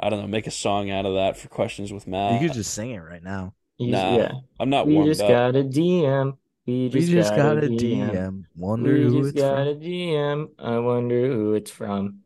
I 0.00 0.10
don't 0.10 0.20
know, 0.20 0.28
make 0.28 0.46
a 0.46 0.50
song 0.52 0.90
out 0.90 1.06
of 1.06 1.14
that 1.14 1.36
for 1.36 1.48
questions 1.48 1.92
with 1.92 2.06
Matt. 2.06 2.40
you 2.40 2.48
could 2.48 2.54
just 2.56 2.72
sing 2.74 2.90
it 2.92 2.98
right 3.00 3.22
now. 3.22 3.54
You- 3.78 3.92
Nah, 3.92 4.16
yeah. 4.16 4.32
I'm 4.60 4.70
not 4.70 4.86
We 4.86 4.94
warmed 4.94 5.08
just 5.10 5.20
up. 5.22 5.28
got 5.28 5.56
a 5.56 5.62
DM. 5.64 6.36
We 6.66 6.84
We 6.92 7.00
just, 7.00 7.10
just 7.12 7.30
got, 7.30 7.54
got 7.54 7.64
a 7.64 7.66
a 7.66 7.70
DM. 7.70 8.10
DM. 8.12 8.44
Wonder 8.56 8.92
We 8.92 9.02
who 9.04 9.22
just 9.22 9.34
it's 9.36 9.40
got 9.42 9.56
from. 9.56 9.68
a 9.68 9.74
DM. 9.76 10.48
I 10.58 10.78
wonder 10.80 11.26
who 11.28 11.54
it's 11.54 11.70
from. 11.70 12.20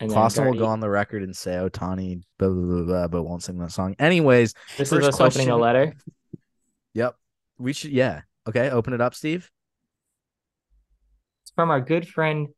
And 0.00 0.10
then 0.10 0.14
Clausen 0.14 0.44
will 0.44 0.54
go 0.58 0.66
on 0.66 0.80
the 0.80 0.90
record 0.90 1.22
and 1.22 1.34
say 1.34 1.52
Ohtani, 1.52 2.20
blah, 2.38 2.48
blah, 2.48 2.62
blah, 2.64 2.82
blah, 2.84 3.08
but 3.08 3.22
won't 3.22 3.42
sing 3.42 3.58
that 3.60 3.72
song. 3.72 3.94
Anyways, 3.98 4.52
This 4.76 4.90
first 4.90 5.08
is 5.08 5.08
us 5.08 5.20
opening 5.20 5.48
a 5.50 5.56
letter. 5.56 5.94
yep. 6.92 7.16
We 7.58 7.72
should, 7.72 7.92
yeah. 7.92 8.22
Okay, 8.48 8.70
open 8.70 8.92
it 8.92 9.00
up, 9.00 9.14
Steve. 9.14 9.50
It's 11.42 11.52
from 11.54 11.70
our 11.70 11.80
good 11.80 12.08
friend 12.08 12.48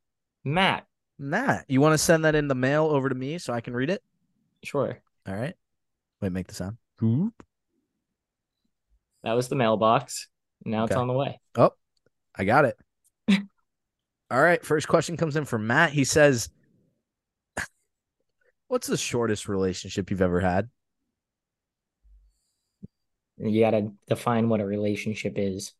Matt. 0.44 0.86
Matt, 1.18 1.64
you 1.68 1.80
want 1.80 1.94
to 1.94 1.98
send 1.98 2.24
that 2.24 2.34
in 2.34 2.48
the 2.48 2.54
mail 2.54 2.84
over 2.86 3.08
to 3.08 3.14
me 3.14 3.38
so 3.38 3.52
I 3.52 3.60
can 3.60 3.74
read 3.74 3.90
it? 3.90 4.02
Sure. 4.62 4.98
All 5.26 5.34
right. 5.34 5.54
Wait, 6.20 6.32
make 6.32 6.46
the 6.46 6.54
sound. 6.54 6.76
Whoop. 7.00 7.34
That 9.24 9.32
was 9.32 9.48
the 9.48 9.56
mailbox. 9.56 10.28
Now 10.64 10.84
it's 10.84 10.94
on 10.94 11.08
the 11.08 11.14
way. 11.14 11.40
Oh, 11.56 11.72
I 12.36 12.44
got 12.44 12.64
it. 12.64 12.76
All 14.30 14.40
right. 14.40 14.64
First 14.64 14.88
question 14.88 15.16
comes 15.16 15.36
in 15.36 15.44
from 15.44 15.66
Matt. 15.66 15.90
He 15.90 16.04
says, 16.04 16.50
What's 18.68 18.86
the 18.86 18.96
shortest 18.96 19.48
relationship 19.48 20.10
you've 20.10 20.22
ever 20.22 20.40
had? 20.40 20.68
You 23.40 23.60
got 23.60 23.70
to 23.70 23.92
define 24.08 24.48
what 24.48 24.60
a 24.60 24.66
relationship 24.66 25.34
is. 25.36 25.72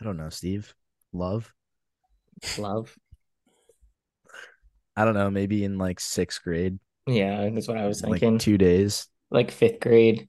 I 0.00 0.04
don't 0.04 0.16
know, 0.16 0.30
Steve. 0.30 0.74
Love? 1.12 1.52
Love. 2.58 2.94
I 4.96 5.04
don't 5.04 5.14
know. 5.14 5.30
Maybe 5.30 5.64
in 5.64 5.78
like 5.78 6.00
sixth 6.00 6.42
grade, 6.42 6.78
Yeah, 7.06 7.48
that's 7.50 7.68
what 7.68 7.76
I 7.78 7.86
was 7.86 8.02
like 8.02 8.20
thinking. 8.20 8.38
two 8.38 8.58
days. 8.58 9.06
Like 9.30 9.50
fifth 9.50 9.80
grade. 9.80 10.28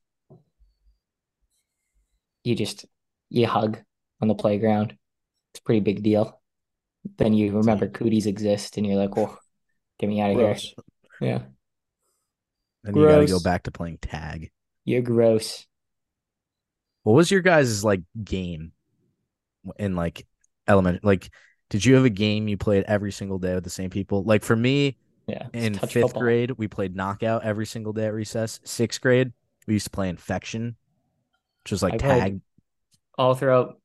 You 2.43 2.55
just 2.55 2.85
you 3.29 3.47
hug 3.47 3.79
on 4.21 4.27
the 4.27 4.35
playground. 4.35 4.95
It's 5.51 5.59
a 5.59 5.63
pretty 5.63 5.81
big 5.81 6.03
deal. 6.03 6.41
Then 7.17 7.33
you 7.33 7.57
remember 7.57 7.87
cooties 7.87 8.25
exist 8.25 8.77
and 8.77 8.85
you're 8.85 8.97
like, 8.97 9.17
oh, 9.17 9.37
get 9.99 10.09
me 10.09 10.19
out 10.21 10.31
of 10.31 10.37
here. 10.37 10.45
Gross. 10.47 10.73
Yeah. 11.21 11.41
Then 12.83 12.95
you 12.95 13.07
got 13.07 13.19
to 13.19 13.25
go 13.27 13.39
back 13.39 13.63
to 13.63 13.71
playing 13.71 13.99
tag. 13.99 14.51
You're 14.83 15.01
gross. 15.01 15.65
What 17.05 17.13
was 17.13 17.29
your 17.29 17.41
guys' 17.41 17.83
like 17.85 18.01
game 18.23 18.71
in 19.77 19.95
like 19.95 20.25
element? 20.67 21.05
Like, 21.05 21.29
did 21.69 21.85
you 21.85 21.95
have 21.95 22.05
a 22.05 22.09
game 22.09 22.47
you 22.47 22.57
played 22.57 22.83
every 22.87 23.11
single 23.11 23.37
day 23.37 23.53
with 23.53 23.63
the 23.63 23.69
same 23.69 23.91
people? 23.91 24.23
Like 24.23 24.43
for 24.43 24.55
me, 24.55 24.97
Yeah. 25.27 25.49
in 25.53 25.79
fifth 25.79 26.13
football. 26.13 26.21
grade, 26.21 26.51
we 26.51 26.67
played 26.67 26.95
knockout 26.95 27.43
every 27.43 27.67
single 27.67 27.93
day 27.93 28.07
at 28.07 28.13
recess. 28.13 28.59
Sixth 28.63 29.01
grade, 29.01 29.33
we 29.67 29.75
used 29.75 29.85
to 29.85 29.91
play 29.91 30.09
infection, 30.09 30.77
which 31.63 31.71
was 31.71 31.83
like 31.83 31.93
I 31.93 31.97
tag. 31.97 32.41
all 33.17 33.35
throughout 33.35 33.79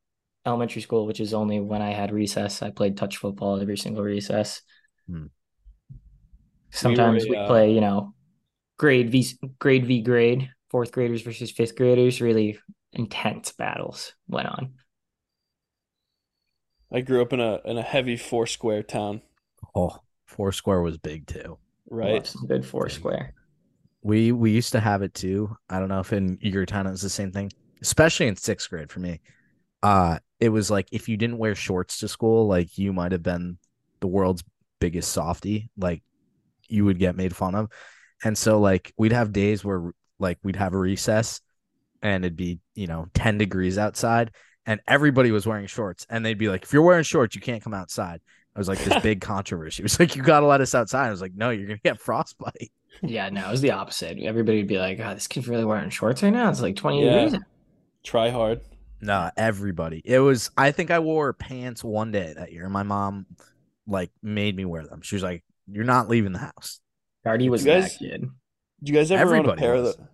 elementary 0.47 0.83
school, 0.83 1.07
which 1.07 1.21
is 1.21 1.35
only 1.35 1.61
when 1.61 1.83
I 1.83 1.91
had 1.93 2.13
recess. 2.13 2.63
I 2.63 2.71
played 2.71 2.97
touch 2.97 3.19
football 3.19 3.61
every 3.61 3.77
single 3.77 4.03
recess. 4.03 4.63
Hmm. 5.07 5.27
Sometimes 6.71 7.27
a, 7.27 7.29
we 7.29 7.37
uh, 7.37 7.47
play, 7.47 7.73
you 7.73 7.81
know, 7.81 8.15
grade 8.79 9.11
v 9.11 9.27
grade 9.59 9.87
v 9.87 10.03
grade, 10.03 10.51
fourth 10.71 10.93
graders 10.93 11.23
versus 11.23 11.51
fifth 11.51 11.77
graders. 11.77 12.21
Really 12.21 12.59
intense 12.93 13.53
battles 13.53 14.15
went 14.29 14.49
on. 14.49 14.75
I 16.93 17.01
grew 17.01 17.23
up 17.23 17.33
in 17.33 17.41
a 17.41 17.61
in 17.65 17.79
a 17.79 17.83
heavy 17.83 18.17
four 18.17 18.47
square 18.47 18.83
town, 18.83 19.23
Oh, 19.75 19.99
four 20.27 20.53
square 20.53 20.83
was 20.83 20.99
big 20.99 21.27
too. 21.27 21.59
right? 21.89 22.15
Love 22.15 22.27
some 22.27 22.47
good 22.47 22.67
foursquare. 22.67 23.35
We 24.03 24.33
we 24.33 24.51
used 24.51 24.73
to 24.73 24.81
have 24.81 25.03
it 25.03 25.15
too. 25.15 25.57
I 25.69 25.79
don't 25.79 25.89
know 25.89 26.01
if 26.01 26.13
in 26.13 26.39
your 26.41 26.67
town 26.67 26.87
it 26.87 26.91
was 26.91 27.03
the 27.03 27.11
same 27.11 27.31
thing, 27.33 27.51
especially 27.83 28.27
in 28.27 28.37
sixth 28.37 28.69
grade 28.71 28.91
for 28.91 29.01
me. 29.01 29.21
Uh 29.83 30.19
it 30.41 30.49
was 30.49 30.71
like 30.71 30.89
if 30.91 31.09
you 31.09 31.17
didn't 31.17 31.39
wear 31.39 31.55
shorts 31.55 31.99
to 31.99 32.09
school, 32.09 32.47
like 32.47 32.77
you 32.79 32.93
might 32.93 33.13
have 33.13 33.23
been 33.23 33.59
the 34.01 34.07
world's 34.09 34.43
biggest 34.81 35.13
softy. 35.13 35.71
Like 35.77 36.03
you 36.69 36.85
would 36.87 36.99
get 36.99 37.17
made 37.17 37.37
fun 37.37 37.55
of. 37.55 37.71
And 38.25 38.37
so 38.37 38.59
like 38.59 38.93
we'd 38.97 39.13
have 39.13 39.33
days 39.33 39.65
where 39.65 39.93
like 40.19 40.39
we'd 40.43 40.57
have 40.57 40.73
a 40.75 40.79
recess 40.79 41.41
and 42.03 42.25
it'd 42.25 42.37
be, 42.37 42.61
you 42.75 42.87
know, 42.87 43.07
10 43.15 43.39
degrees 43.39 43.79
outside 43.79 44.31
and 44.67 44.81
everybody 44.87 45.31
was 45.31 45.47
wearing 45.47 45.67
shorts 45.67 46.07
and 46.11 46.25
they'd 46.25 46.39
be 46.39 46.49
like, 46.49 46.63
if 46.63 46.73
you're 46.73 46.83
wearing 46.83 47.05
shorts, 47.05 47.35
you 47.35 47.41
can't 47.41 47.63
come 47.63 47.75
outside. 47.75 48.21
I 48.55 48.59
was 48.59 48.69
like 48.69 48.79
this 48.79 49.01
big 49.03 49.21
controversy. 49.21 49.83
It 49.83 49.85
was 49.85 50.01
like, 50.01 50.17
you 50.17 50.23
gotta 50.23 50.47
let 50.47 50.61
us 50.61 50.75
outside. 50.75 51.07
I 51.07 51.11
was 51.11 51.21
like, 51.21 51.35
no, 51.35 51.51
you're 51.51 51.67
gonna 51.67 51.79
get 51.83 52.01
frostbite. 52.01 52.73
Yeah, 53.03 53.29
no, 53.31 53.47
it 53.49 53.51
was 53.51 53.61
the 53.61 53.71
opposite. 53.71 54.19
Everybody 54.19 54.59
would 54.59 54.67
be 54.67 54.79
like, 54.79 54.99
"God, 54.99 55.17
this 55.17 55.29
kid's 55.29 55.49
really 55.49 55.65
wearing 55.65 55.89
shorts 55.91 56.23
right 56.25 56.33
now." 56.33 56.51
It's 56.51 56.61
like 56.61 56.75
twenty 56.77 57.05
Yeah. 57.05 57.25
degrees. 57.25 57.41
Try 58.03 58.29
hard. 58.31 58.61
No, 59.01 59.31
everybody. 59.37 60.03
It 60.05 60.19
was. 60.19 60.51
I 60.59 60.73
think 60.73 60.91
I 60.91 60.99
wore 60.99 61.33
pants 61.33 61.83
one 61.85 62.11
day 62.11 62.35
that 62.37 62.53
year. 62.53 62.69
My 62.69 62.83
mom 62.83 63.27
like 63.87 64.11
made 64.23 64.57
me 64.57 64.65
wear 64.65 64.85
them. 64.85 65.01
She 65.03 65.15
was 65.15 65.23
like, 65.23 65.45
"You're 65.71 65.85
not 65.85 66.09
leaving 66.09 66.33
the 66.33 66.41
house." 66.41 66.81
Hardy 67.25 67.49
was 67.49 67.65
You 67.65 67.73
guys- 67.73 67.93
that 67.93 67.99
kid. 68.01 68.21
Did 68.83 68.89
you 68.89 68.95
guys 68.95 69.11
ever 69.13 69.37
own 69.37 69.49
a 69.49 69.57
pair 69.57 69.75
was. 69.77 69.91
of 69.91 69.97
the? 69.97 70.09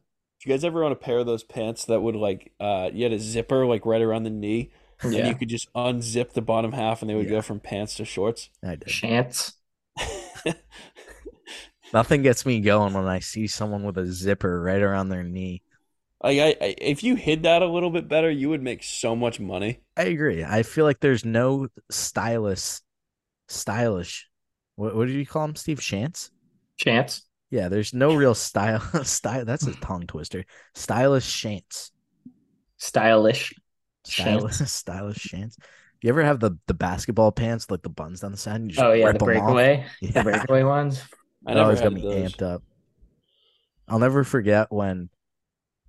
Did 0.47 0.53
you 0.53 0.59
guys 0.59 0.65
ever 0.65 0.85
own 0.85 0.93
a 0.93 0.97
pair 0.97 1.19
of 1.19 1.27
those 1.27 1.43
pants 1.43 1.87
that 1.87 2.01
would 2.01 2.15
like 2.15 2.53
uh 2.61 2.89
you 2.93 3.03
had 3.03 3.13
a 3.13 3.19
zipper 3.19 3.67
like 3.67 3.85
right 3.85 4.01
around 4.01 4.23
the 4.23 4.31
knee 4.31 4.71
and 5.03 5.13
you 5.13 5.35
could 5.35 5.49
just 5.49 5.73
unzip 5.75 6.35
the 6.35 6.41
bottom 6.41 6.71
half 6.71 7.03
and 7.03 7.11
they 7.11 7.17
would 7.17 7.25
Yeah. 7.27 7.33
go 7.33 7.43
from 7.43 7.59
pants 7.59 7.97
to 7.97 8.05
shorts? 8.05 8.49
I 8.63 8.77
did. 8.77 8.87
chance. 8.87 9.55
Nothing 11.93 12.23
gets 12.23 12.47
me 12.47 12.61
going 12.61 12.95
when 12.95 13.07
I 13.07 13.19
see 13.19 13.49
someone 13.49 13.83
with 13.83 13.99
a 13.99 14.07
zipper 14.07 14.61
right 14.63 14.81
around 14.81 15.09
their 15.09 15.25
knee. 15.25 15.63
Like 16.23 16.39
I, 16.39 16.49
I, 16.65 16.75
if 16.79 17.03
you 17.03 17.17
hid 17.17 17.43
that 17.43 17.63
a 17.63 17.67
little 17.67 17.91
bit 17.91 18.07
better, 18.09 18.31
you 18.31 18.49
would 18.49 18.63
make 18.63 18.85
so 18.85 19.17
much 19.17 19.41
money. 19.41 19.81
I 19.97 20.03
agree. 20.05 20.45
I 20.45 20.63
feel 20.63 20.85
like 20.85 21.01
there's 21.01 21.25
no 21.25 21.67
stylish, 21.91 22.81
stylish. 23.49 24.29
What 24.77 24.95
what 24.95 25.09
did 25.09 25.17
you 25.17 25.27
call 25.27 25.45
him, 25.45 25.57
Steve 25.57 25.81
Chance. 25.81 26.31
Chance. 26.77 27.23
Yeah, 27.51 27.69
there's 27.69 27.95
no 27.95 28.15
real 28.15 28.35
style. 28.35 28.81
style. 29.05 29.45
That's 29.45 29.67
a 29.67 29.75
tongue 29.75 30.07
twister. 30.07 30.45
Stylish 30.75 31.25
Shantz. 31.27 31.91
Stylish. 32.79 33.53
Stylish, 34.05 34.57
Chance. 34.57 34.59
stylish 34.71 35.31
Shantz. 35.33 35.57
You 36.03 36.11
ever 36.11 36.23
have 36.23 36.41
the 36.41 36.59
the 36.67 36.75
basketball 36.75 37.33
pants 37.33 37.71
like 37.71 37.83
the 37.83 37.89
buns 37.89 38.21
down 38.21 38.31
the 38.33 38.37
side? 38.39 38.57
And 38.57 38.71
you 38.71 38.75
just 38.77 38.87
Oh 38.87 38.93
yeah, 38.93 39.09
rip 39.09 39.19
the 39.19 39.21
'em 39.23 39.25
breakaway. 39.25 39.87
Yeah. 40.01 40.13
The 40.13 40.21
breakaway 40.21 40.63
ones. 40.63 41.03
I 41.47 41.55
It 41.55 41.55
never 41.55 41.75
always 41.75 41.81
had 41.81 41.93
got 41.93 41.93
me 41.93 42.03
those. 42.03 42.33
amped 42.33 42.43
up. 42.43 42.63
I'll 43.89 43.99
never 43.99 44.25
forget 44.25 44.71
when 44.73 45.11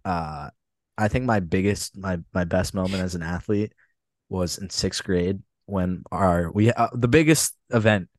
uh 0.05 0.49
I 0.97 1.09
think 1.09 1.25
my 1.25 1.39
biggest 1.39 1.97
my 1.97 2.19
my 2.33 2.45
best 2.45 2.73
moment 2.73 3.03
as 3.03 3.15
an 3.15 3.23
athlete 3.23 3.73
was 4.29 4.57
in 4.59 4.69
6th 4.69 5.03
grade 5.03 5.41
when 5.65 6.03
our 6.11 6.51
we 6.51 6.71
uh, 6.73 6.89
the 6.93 7.07
biggest 7.09 7.55
event 7.71 8.09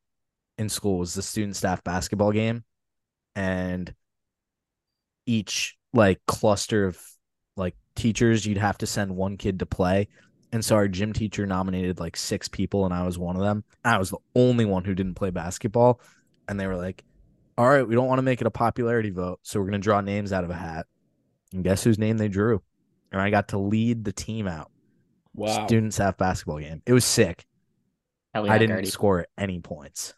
in 0.59 0.69
school 0.69 0.99
was 0.99 1.15
the 1.15 1.23
student 1.23 1.57
staff 1.57 1.85
basketball 1.85 2.33
game 2.33 2.65
and 3.35 3.95
each 5.27 5.77
like 5.93 6.21
cluster 6.27 6.87
of 6.87 7.01
like 7.57 7.75
teachers 7.97 8.47
you'd 8.47 8.59
have 8.59 8.79
to 8.79 8.87
send 8.87 9.15
one 9.15 9.37
kid 9.37 9.59
to 9.59 9.67
play 9.67 10.09
and 10.53 10.65
so 10.65 10.77
our 10.77 10.89
gym 10.89 11.13
teacher 11.13 11.47
nominated 11.47 12.01
like 12.01 12.17
six 12.17 12.49
people 12.49 12.85
and 12.85 12.95
I 12.95 13.05
was 13.05 13.19
one 13.19 13.37
of 13.37 13.43
them. 13.43 13.65
I 13.85 13.99
was 13.99 14.11
the 14.11 14.19
only 14.35 14.65
one 14.65 14.85
who 14.85 14.95
didn't 14.95 15.15
play 15.15 15.31
basketball 15.31 16.01
and 16.49 16.59
they 16.59 16.67
were 16.67 16.77
like 16.77 17.05
all 17.59 17.69
right, 17.69 17.87
we 17.87 17.97
don't 17.97 18.07
want 18.07 18.21
to 18.21 18.23
make 18.23 18.41
it 18.41 18.47
a 18.47 18.53
popularity 18.53 19.11
vote, 19.11 19.41
so 19.43 19.59
we're 19.59 19.67
gonna 19.67 19.79
draw 19.79 20.01
names 20.01 20.33
out 20.33 20.45
of 20.45 20.51
a 20.51 20.55
hat. 20.55 20.87
And 21.53 21.65
guess 21.65 21.83
whose 21.83 21.99
name 21.99 22.17
they 22.17 22.29
drew? 22.29 22.63
And 23.11 23.21
I 23.21 23.31
got 23.31 23.49
to 23.49 23.59
lead 23.59 24.05
the 24.05 24.13
team 24.13 24.47
out. 24.47 24.71
Wow. 25.35 25.67
Student 25.67 25.93
staff 25.93 26.17
basketball 26.17 26.61
game. 26.61 26.83
It 26.87 26.93
was 26.93 27.05
sick. 27.05 27.45
Hell 28.33 28.49
I 28.49 28.59
didn't 28.59 28.77
Gardy. 28.77 28.89
score 28.89 29.27
any 29.37 29.59
points. 29.59 30.15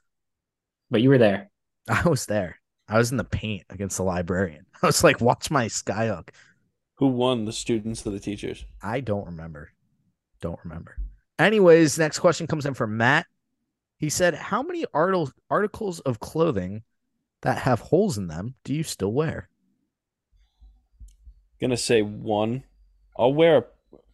But 0.90 1.00
you 1.00 1.08
were 1.08 1.18
there. 1.18 1.50
I 1.88 2.06
was 2.06 2.26
there. 2.26 2.59
I 2.90 2.98
was 2.98 3.12
in 3.12 3.16
the 3.16 3.24
paint 3.24 3.62
against 3.70 3.96
the 3.96 4.02
librarian. 4.02 4.66
I 4.82 4.86
was 4.86 5.04
like, 5.04 5.20
watch 5.20 5.50
my 5.50 5.66
skyhook. 5.66 6.30
Who 6.96 7.06
won 7.06 7.44
the 7.44 7.52
students 7.52 8.04
or 8.06 8.10
the 8.10 8.18
teachers? 8.18 8.66
I 8.82 9.00
don't 9.00 9.26
remember. 9.26 9.70
Don't 10.40 10.58
remember. 10.64 10.96
Anyways, 11.38 11.98
next 11.98 12.18
question 12.18 12.48
comes 12.48 12.66
in 12.66 12.74
from 12.74 12.96
Matt. 12.96 13.26
He 13.96 14.10
said, 14.10 14.34
How 14.34 14.62
many 14.62 14.84
articles 14.92 15.32
articles 15.48 16.00
of 16.00 16.20
clothing 16.20 16.82
that 17.42 17.58
have 17.58 17.80
holes 17.80 18.18
in 18.18 18.26
them 18.26 18.56
do 18.64 18.74
you 18.74 18.82
still 18.82 19.12
wear? 19.12 19.48
Gonna 21.60 21.76
say 21.76 22.02
one. 22.02 22.64
I'll 23.16 23.32
wear 23.32 23.58
a 23.58 23.64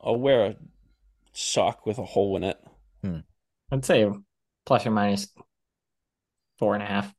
I'll 0.00 0.20
wear 0.20 0.46
a 0.46 0.56
sock 1.32 1.86
with 1.86 1.98
a 1.98 2.04
hole 2.04 2.36
in 2.36 2.44
it. 2.44 2.60
Hmm. 3.02 3.20
I'd 3.72 3.84
say 3.84 4.08
plus 4.64 4.86
or 4.86 4.90
minus 4.90 5.28
four 6.58 6.74
and 6.74 6.82
a 6.82 6.86
half. 6.86 7.15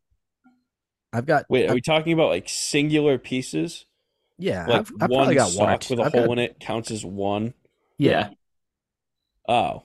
I've 1.13 1.25
got 1.25 1.45
Wait, 1.49 1.63
are 1.63 1.67
I've- 1.67 1.73
we 1.75 1.81
talking 1.81 2.13
about 2.13 2.29
like 2.29 2.47
singular 2.49 3.17
pieces? 3.17 3.85
yeah, 4.37 4.65
Like 4.67 4.79
I've, 4.81 4.91
I've 5.01 5.09
one 5.09 5.33
got 5.33 5.49
sock 5.49 5.81
two. 5.81 5.95
with 5.95 5.99
a 5.99 6.03
I've 6.03 6.13
hole 6.13 6.27
got- 6.27 6.31
in 6.33 6.39
it 6.39 6.59
counts 6.59 6.91
as 6.91 7.03
one. 7.05 7.53
Yeah. 7.97 8.29
Oh. 9.47 9.83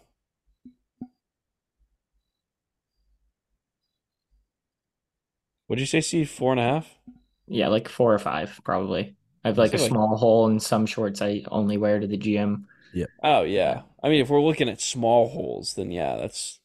What'd 5.66 5.80
you 5.80 5.86
say, 5.86 6.00
Steve? 6.00 6.30
Four 6.30 6.52
and 6.52 6.60
a 6.60 6.64
half? 6.64 6.98
Yeah, 7.46 7.68
like 7.68 7.88
four 7.88 8.12
or 8.12 8.18
five, 8.18 8.60
probably. 8.64 9.14
I 9.44 9.48
have 9.48 9.58
like 9.58 9.74
a 9.74 9.76
like- 9.78 9.88
small 9.88 10.16
hole 10.16 10.46
in 10.48 10.60
some 10.60 10.86
shorts 10.86 11.22
I 11.22 11.42
only 11.50 11.76
wear 11.76 11.98
to 12.00 12.06
the 12.06 12.16
gym. 12.16 12.66
Yeah. 12.94 13.06
Oh 13.22 13.42
yeah. 13.42 13.82
I 14.02 14.08
mean, 14.10 14.20
if 14.20 14.28
we're 14.28 14.42
looking 14.42 14.68
at 14.68 14.80
small 14.80 15.28
holes, 15.28 15.74
then 15.74 15.90
yeah, 15.90 16.16
that's 16.16 16.60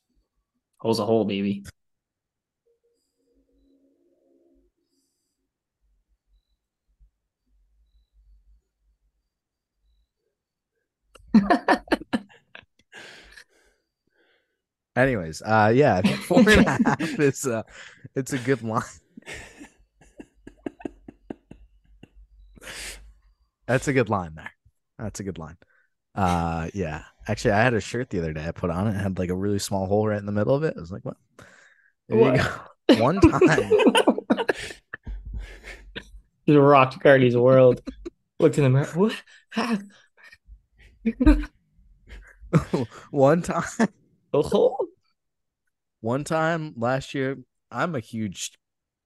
Hole's 0.79 0.99
a 0.99 1.05
hole, 1.05 1.25
baby. 1.25 1.63
Anyways, 14.95 15.41
uh 15.43 15.71
yeah, 15.75 16.01
four 16.27 16.39
and 16.39 16.65
a 16.65 16.79
half 16.85 17.19
is 17.19 17.45
uh 17.45 17.61
it's 18.15 18.33
a 18.33 18.39
good 18.39 18.63
line. 18.63 18.81
That's 23.67 23.87
a 23.87 23.93
good 23.93 24.09
line 24.09 24.33
there. 24.35 24.51
That's 24.97 25.19
a 25.19 25.23
good 25.23 25.37
line. 25.37 25.57
Uh 26.15 26.69
yeah. 26.73 27.03
Actually 27.27 27.51
I 27.51 27.63
had 27.63 27.73
a 27.73 27.81
shirt 27.81 28.09
the 28.09 28.19
other 28.19 28.33
day 28.33 28.47
I 28.47 28.51
put 28.51 28.69
on 28.69 28.87
it, 28.87 28.93
had 28.93 29.19
like 29.19 29.29
a 29.29 29.35
really 29.35 29.59
small 29.59 29.85
hole 29.85 30.07
right 30.07 30.17
in 30.17 30.25
the 30.25 30.31
middle 30.31 30.55
of 30.55 30.63
it. 30.63 30.73
I 30.75 30.79
was 30.79 30.91
like, 30.91 31.05
what? 31.05 31.17
There 32.07 32.35
you 32.35 32.41
go. 32.41 32.97
One 33.03 33.19
time. 33.19 33.69
Just 36.47 36.57
rocked 36.57 36.99
Cardi's 37.01 37.35
world. 37.35 37.81
Looked 38.39 38.57
in 38.57 38.63
the 38.63 38.69
mirror. 38.69 38.87
What? 38.95 39.13
One 43.11 43.41
time. 43.41 43.89
Hole? 44.33 44.87
one 46.01 46.23
time 46.23 46.73
last 46.77 47.13
year 47.13 47.37
i'm 47.71 47.95
a 47.95 47.99
huge 47.99 48.51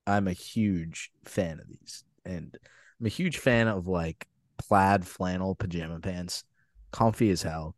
i'm 0.07 0.27
a 0.27 0.33
huge 0.33 1.11
fan 1.25 1.59
of 1.59 1.67
these. 1.67 2.03
And 2.25 2.57
i'm 2.99 3.05
a 3.05 3.09
huge 3.09 3.37
fan 3.37 3.67
of 3.67 3.87
like 3.87 4.27
plaid 4.57 5.07
flannel 5.07 5.55
pajama 5.55 5.99
pants. 5.99 6.43
Comfy 6.91 7.29
as 7.29 7.41
hell. 7.41 7.75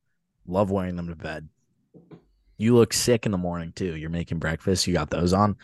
Love 0.47 0.71
wearing 0.71 0.95
them 0.95 1.07
to 1.07 1.15
bed. 1.15 1.47
You 2.57 2.76
look 2.76 2.93
sick 2.93 3.26
in 3.26 3.32
the 3.32 3.38
morning 3.38 3.71
too. 3.74 3.95
You're 3.95 4.09
making 4.09 4.39
breakfast. 4.39 4.88
You 4.88 4.93
got 4.93 5.09
those 5.09 5.34
on. 5.34 5.55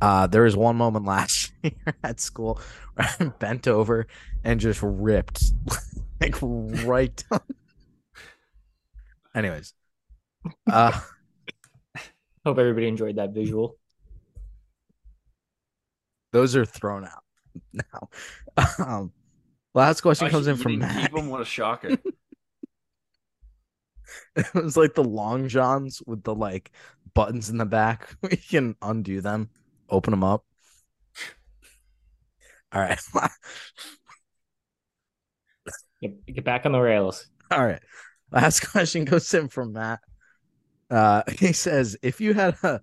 Uh 0.00 0.26
there 0.26 0.42
was 0.42 0.56
one 0.56 0.76
moment 0.76 1.04
last 1.14 1.52
year 1.62 1.72
at 2.02 2.20
school 2.20 2.60
where 2.94 3.08
i 3.20 3.24
bent 3.38 3.68
over 3.68 4.06
and 4.42 4.60
just 4.60 4.80
ripped 4.82 5.52
like 6.20 6.36
right 6.40 7.22
down. 7.30 7.40
Anyways 9.34 9.74
uh 10.70 10.98
Hope 12.44 12.58
everybody 12.58 12.88
enjoyed 12.88 13.16
that 13.16 13.30
visual. 13.30 13.78
Those 16.32 16.56
are 16.56 16.66
thrown 16.66 17.06
out 17.06 17.24
now. 17.72 18.08
Um, 18.78 19.12
last 19.72 20.02
question 20.02 20.28
comes 20.28 20.46
in 20.46 20.56
from 20.56 20.78
Matt. 20.78 21.02
Keep 21.02 21.12
them, 21.14 21.28
What 21.30 21.40
a 21.40 21.44
shocker! 21.44 21.96
It 24.36 24.54
was 24.54 24.76
like 24.76 24.94
the 24.94 25.02
long 25.02 25.48
johns 25.48 26.02
with 26.06 26.22
the 26.22 26.34
like 26.34 26.70
buttons 27.14 27.50
in 27.50 27.56
the 27.56 27.64
back. 27.64 28.14
We 28.22 28.36
can 28.36 28.76
undo 28.82 29.20
them, 29.20 29.48
open 29.88 30.10
them 30.10 30.22
up. 30.22 30.44
All 32.72 32.80
right. 32.80 32.98
Get, 36.00 36.26
get 36.26 36.44
back 36.44 36.66
on 36.66 36.72
the 36.72 36.80
rails. 36.80 37.26
All 37.50 37.64
right. 37.64 37.80
Last 38.34 38.60
question 38.72 39.04
goes 39.04 39.32
in 39.32 39.48
from 39.48 39.72
Matt. 39.72 40.00
Uh, 40.90 41.22
he 41.38 41.52
says, 41.52 41.96
if 42.02 42.20
you 42.20 42.34
had 42.34 42.56
a 42.62 42.80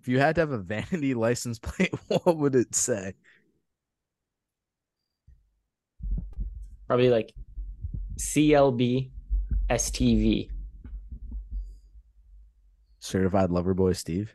if 0.00 0.08
you 0.08 0.18
had 0.18 0.34
to 0.34 0.42
have 0.42 0.50
a 0.50 0.58
vanity 0.58 1.14
license 1.14 1.58
plate, 1.58 1.94
what 2.08 2.36
would 2.36 2.54
it 2.54 2.74
say? 2.74 3.12
Probably 6.86 7.08
like 7.08 7.32
CLB 8.18 9.10
STV. 9.70 10.48
Certified 12.98 13.50
lover 13.50 13.74
boy 13.74 13.92
Steve. 13.92 14.34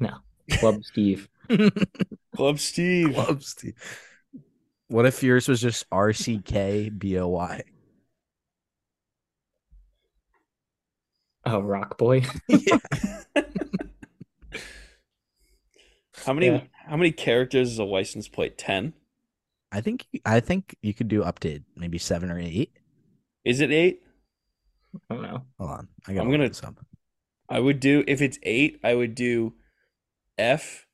No, 0.00 0.10
Club 0.50 0.84
Steve. 0.84 1.28
Club 2.34 2.58
Steve. 2.58 3.14
Club 3.14 3.42
Steve. 3.42 3.74
What 4.88 5.06
if 5.06 5.22
yours 5.22 5.48
was 5.48 5.60
just 5.60 5.86
R 5.90 6.12
C 6.12 6.40
K 6.44 6.88
B 6.88 7.18
O 7.18 7.28
Y? 7.28 7.62
Oh, 11.46 11.60
Rock 11.60 11.96
Boy. 11.96 12.22
Yeah. 12.48 12.78
How 16.24 16.32
many 16.32 16.46
Yeah. 16.46 16.62
how 16.86 16.96
many 16.96 17.12
characters 17.12 17.70
is 17.72 17.78
a 17.78 17.84
license 17.84 18.26
plate? 18.28 18.58
Ten? 18.58 18.94
I 19.70 19.80
think 19.80 20.06
I 20.24 20.40
think 20.40 20.74
you 20.82 20.94
could 20.94 21.08
do 21.08 21.22
up 21.22 21.38
to 21.40 21.60
maybe 21.76 21.98
seven 21.98 22.30
or 22.30 22.38
eight. 22.38 22.72
Is 23.44 23.60
it 23.60 23.70
eight? 23.70 24.00
I 25.10 25.14
don't 25.14 25.22
know. 25.22 25.42
Hold 25.58 25.70
on, 25.70 25.88
I 26.08 26.14
gotta 26.14 26.24
I'm 26.24 26.30
gonna- 26.30 26.48
this 26.48 26.62
up. 26.62 26.80
I 27.48 27.60
would 27.60 27.78
do 27.80 28.02
if 28.08 28.20
it's 28.22 28.38
eight, 28.42 28.80
I 28.82 28.94
would 28.94 29.14
do 29.14 29.54
F 30.38 30.86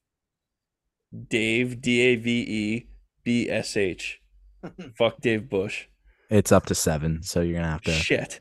Dave 1.29 1.81
D 1.81 2.01
A 2.01 2.17
V 2.17 2.31
E 2.41 2.89
B 3.25 3.49
S 3.49 3.77
H. 3.77 4.21
Fuck 4.99 5.21
Dave 5.21 5.49
Bush. 5.49 5.87
It's 6.31 6.53
up 6.53 6.67
to 6.67 6.75
seven, 6.75 7.23
so 7.23 7.41
you're 7.41 7.55
gonna 7.57 7.71
have 7.71 7.83
to 7.83 7.93
Shit. 7.93 8.41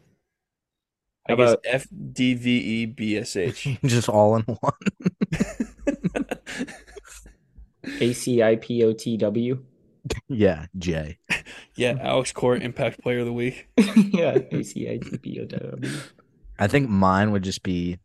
I 1.30 1.36
guess 1.36 1.52
about- 1.52 1.66
F 1.66 1.88
D 2.12 2.34
V 2.34 2.50
E 2.58 2.86
B 2.86 3.18
S 3.18 3.36
H. 3.36 3.68
just 3.86 4.10
all 4.10 4.36
in 4.36 4.44
one. 4.44 4.74
ACIPOTW. 7.86 9.62
yeah, 10.28 10.66
J. 10.78 11.18
yeah, 11.76 11.98
Alex 12.02 12.32
Cora 12.32 12.60
Impact 12.60 13.02
Player 13.02 13.20
of 13.20 13.26
the 13.26 13.34
Week. 13.34 13.68
yeah, 13.78 14.38
ACIPOTW. 14.38 16.02
I 16.58 16.68
think 16.68 16.90
mine 16.90 17.32
would 17.32 17.44
just 17.44 17.64
be 17.64 18.00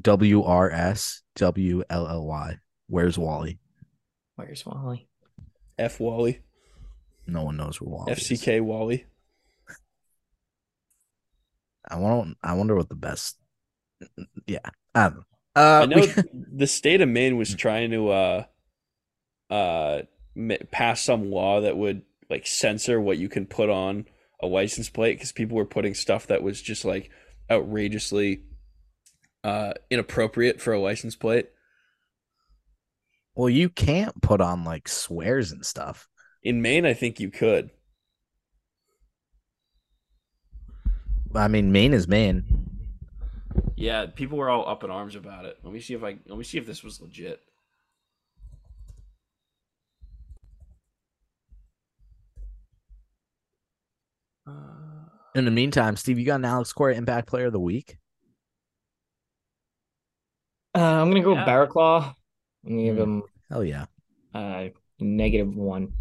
W 0.00 0.42
R 0.42 0.70
S 0.70 1.22
W 1.36 1.82
L 1.90 2.06
L 2.06 2.26
Y. 2.26 2.58
Where's 2.88 3.18
Wally? 3.18 3.58
Where's 4.36 4.64
Wally? 4.64 5.08
F 5.78 6.00
Wally. 6.00 6.40
No 7.26 7.44
one 7.44 7.56
knows 7.56 7.80
where 7.80 7.90
Wally 7.90 8.12
is. 8.12 8.18
FCK 8.18 8.60
Wally. 8.60 9.06
I 11.90 11.96
want. 11.96 12.36
I 12.42 12.54
wonder 12.54 12.74
what 12.76 12.88
the 12.88 12.94
best. 12.94 13.36
Yeah, 14.46 14.58
I 14.94 15.08
don't 15.08 15.16
know. 15.16 15.22
Uh, 15.56 15.80
I 15.82 15.86
know 15.86 15.96
we- 15.96 16.44
the 16.52 16.66
state 16.66 17.00
of 17.00 17.08
Maine 17.08 17.36
was 17.36 17.54
trying 17.54 17.90
to 17.90 18.08
uh 18.10 18.44
uh 19.50 20.02
pass 20.70 21.02
some 21.02 21.30
law 21.30 21.60
that 21.60 21.76
would 21.76 22.02
like 22.30 22.46
censor 22.46 23.00
what 23.00 23.18
you 23.18 23.28
can 23.28 23.46
put 23.46 23.68
on 23.68 24.06
a 24.40 24.46
license 24.46 24.88
plate 24.88 25.14
because 25.14 25.32
people 25.32 25.56
were 25.56 25.66
putting 25.66 25.92
stuff 25.94 26.28
that 26.28 26.42
was 26.42 26.62
just 26.62 26.84
like 26.84 27.10
outrageously 27.50 28.44
uh 29.42 29.72
inappropriate 29.90 30.60
for 30.60 30.72
a 30.72 30.80
license 30.80 31.16
plate. 31.16 31.48
well, 33.34 33.50
you 33.50 33.68
can't 33.68 34.22
put 34.22 34.40
on 34.40 34.64
like 34.64 34.86
swears 34.88 35.50
and 35.52 35.66
stuff. 35.66 36.08
In 36.42 36.62
Maine, 36.62 36.86
I 36.86 36.94
think 36.94 37.20
you 37.20 37.30
could. 37.30 37.70
I 41.34 41.48
mean, 41.48 41.72
Maine 41.72 41.94
is 41.94 42.08
Maine. 42.08 42.44
Yeah, 43.76 44.06
people 44.06 44.36
were 44.38 44.50
all 44.50 44.68
up 44.68 44.84
in 44.84 44.90
arms 44.90 45.14
about 45.14 45.44
it. 45.44 45.58
Let 45.62 45.72
me 45.72 45.80
see 45.80 45.94
if 45.94 46.02
I 46.04 46.18
let 46.26 46.36
me 46.38 46.44
see 46.44 46.58
if 46.58 46.66
this 46.66 46.82
was 46.82 47.00
legit. 47.00 47.40
Uh, 54.46 54.52
In 55.34 55.44
the 55.44 55.50
meantime, 55.50 55.96
Steve, 55.96 56.18
you 56.18 56.26
got 56.26 56.36
an 56.36 56.44
Alex 56.44 56.72
Cora 56.72 56.94
Impact 56.94 57.28
Player 57.28 57.46
of 57.46 57.52
the 57.52 57.60
Week. 57.60 57.96
Uh, 60.76 60.80
I'm 60.80 61.08
gonna 61.10 61.22
go 61.22 61.34
Yeah. 61.34 61.44
Barraclough. 61.46 62.14
I'm 62.64 62.70
gonna 62.70 62.82
give 62.84 62.96
Hmm. 62.96 63.02
him 63.02 63.22
Hell 63.50 63.64
yeah. 63.64 63.86
uh 64.34 64.68
negative 65.00 65.56
one. 65.56 65.92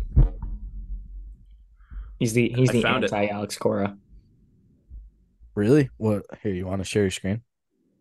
He's 2.19 2.33
the 2.33 2.49
he's 2.49 2.69
I 2.69 2.73
the 2.73 2.87
anti 2.87 3.27
Alex 3.27 3.57
Cora. 3.57 3.97
Really? 5.59 5.89
What? 5.97 6.23
Here, 6.41 6.53
you 6.53 6.65
want 6.65 6.79
to 6.79 6.85
share 6.85 7.01
your 7.03 7.11
screen? 7.11 7.41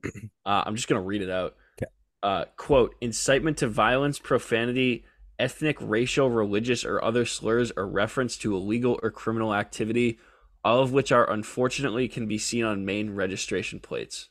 Uh, 0.46 0.62
I'm 0.64 0.76
just 0.76 0.86
gonna 0.88 1.02
read 1.02 1.22
it 1.22 1.28
out. 1.28 1.56
'Kay. 1.76 1.86
Uh, 2.22 2.44
quote: 2.56 2.94
Incitement 3.00 3.58
to 3.58 3.66
violence, 3.66 4.20
profanity, 4.20 5.04
ethnic, 5.40 5.76
racial, 5.80 6.30
religious, 6.30 6.84
or 6.84 7.02
other 7.02 7.26
slurs, 7.26 7.72
or 7.76 7.86
reference 7.86 8.38
to 8.38 8.54
illegal 8.54 8.98
or 9.02 9.10
criminal 9.10 9.52
activity, 9.52 10.18
all 10.64 10.80
of 10.80 10.92
which 10.92 11.10
are 11.10 11.28
unfortunately 11.28 12.06
can 12.08 12.28
be 12.28 12.38
seen 12.38 12.64
on 12.64 12.84
Maine 12.84 13.10
registration 13.10 13.80
plates. 13.80 14.28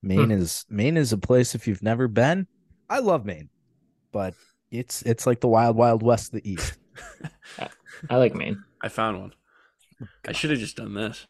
Maine 0.00 0.30
is 0.30 0.64
Maine 0.70 0.96
is 0.96 1.12
a 1.12 1.18
place 1.18 1.56
if 1.56 1.66
you've 1.66 1.82
never 1.82 2.06
been. 2.06 2.46
I 2.88 3.00
love 3.00 3.26
Maine, 3.26 3.50
but 4.12 4.34
it's 4.70 5.02
it's 5.02 5.26
like 5.26 5.40
the 5.40 5.48
wild 5.48 5.76
wild 5.76 6.04
west 6.04 6.32
of 6.32 6.40
the 6.40 6.50
east. 6.50 6.78
I 8.08 8.16
like 8.16 8.36
Maine. 8.36 8.62
I 8.80 8.88
found 8.88 9.20
one. 9.20 9.32
I 10.26 10.32
should 10.32 10.50
have 10.50 10.58
just 10.58 10.76
done 10.76 10.94
this. 10.94 11.26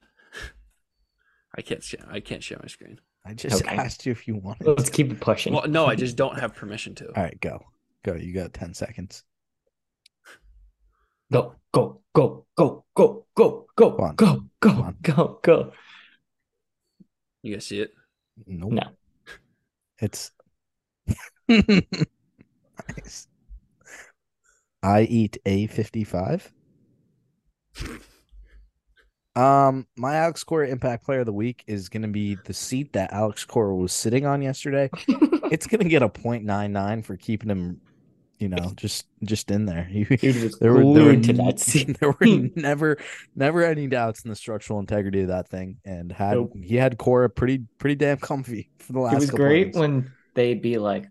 I 1.57 1.62
can't. 1.62 1.83
Share, 1.83 2.05
I 2.11 2.21
can't 2.21 2.43
share 2.43 2.59
my 2.62 2.69
screen. 2.69 3.01
I 3.25 3.35
just 3.35 3.62
Okay. 3.64 3.77
asked 3.77 4.07
you 4.07 4.12
if 4.12 4.29
you 4.29 4.37
wanted. 4.37 4.66
Let's 4.66 4.85
to. 4.85 4.91
keep 4.91 5.11
it 5.11 5.21
pushing. 5.21 5.53
Well, 5.53 5.66
no, 5.69 5.87
I 5.87 5.95
just 5.95 6.16
don't 6.16 6.39
have 6.39 6.55
permission 6.55 6.95
to. 6.97 7.07
All 7.09 7.23
right, 7.23 7.39
go 7.41 7.61
go. 8.05 8.14
You 8.14 8.33
got 8.35 8.53
ten 8.53 8.75
seconds. 8.75 9.25
Go, 11.33 11.55
go, 11.73 12.01
go, 12.14 12.47
go, 12.57 12.85
go, 12.95 13.27
go, 13.35 13.66
go, 13.77 13.91
Come 13.93 14.05
on. 14.05 14.14
go, 14.16 14.45
go, 14.61 14.71
on. 14.71 14.97
go, 15.03 15.41
go. 15.43 15.73
You 17.43 17.55
guys 17.55 17.66
see 17.66 17.81
it? 17.81 17.93
Nope. 18.47 18.73
No. 18.73 18.83
It's 20.01 20.31
nice. 21.49 23.27
I 24.83 25.03
eat 25.03 25.39
a 25.45 25.66
fifty-five. 25.66 26.51
Um, 29.39 29.86
my 29.97 30.16
Alex 30.16 30.43
Cora 30.43 30.68
Impact 30.68 31.05
Player 31.05 31.20
of 31.20 31.26
the 31.26 31.32
Week 31.32 31.62
is 31.68 31.89
going 31.89 32.03
to 32.03 32.09
be 32.09 32.36
the 32.45 32.53
seat 32.53 32.93
that 32.95 33.12
Alex 33.12 33.45
Cora 33.45 33.74
was 33.76 33.93
sitting 33.93 34.26
on 34.26 34.43
yesterday. 34.43 34.91
It's 35.51 35.66
going 35.66 35.82
to 35.82 35.89
get 35.89 36.03
a 36.03 36.11
.99 36.11 37.03
for 37.07 37.16
keeping 37.16 37.49
him, 37.49 37.80
you 38.39 38.51
know, 38.51 38.72
just 38.76 39.07
just 39.24 39.51
in 39.51 39.64
there. 39.64 39.84
He, 39.91 40.05
there 40.05 40.74
were 40.74 40.93
there 40.93 41.05
were, 41.05 41.16
to 41.16 41.32
that 41.32 41.59
seat. 41.68 41.99
there 41.99 42.11
were 42.11 42.51
never 42.55 42.99
never 43.34 43.64
any 43.64 43.86
doubts 43.86 44.24
in 44.24 44.28
the 44.28 44.36
structural 44.36 44.78
integrity 44.78 45.22
of 45.22 45.28
that 45.28 45.49
thing, 45.49 45.78
and 45.86 46.12
had 46.12 46.34
Nope. 46.34 46.53
he 46.62 46.76
had 46.76 46.99
Cora 46.99 47.30
pretty 47.30 47.64
pretty 47.78 47.95
damn 47.95 48.18
comfy 48.18 48.68
for 48.78 48.93
the 48.93 48.99
last. 48.99 49.14
It 49.14 49.20
was 49.20 49.30
couple 49.30 49.47
great 49.47 49.61
innings. 49.68 49.76
when 49.78 50.12
they'd 50.34 50.61
be 50.61 50.76
like, 50.76 51.07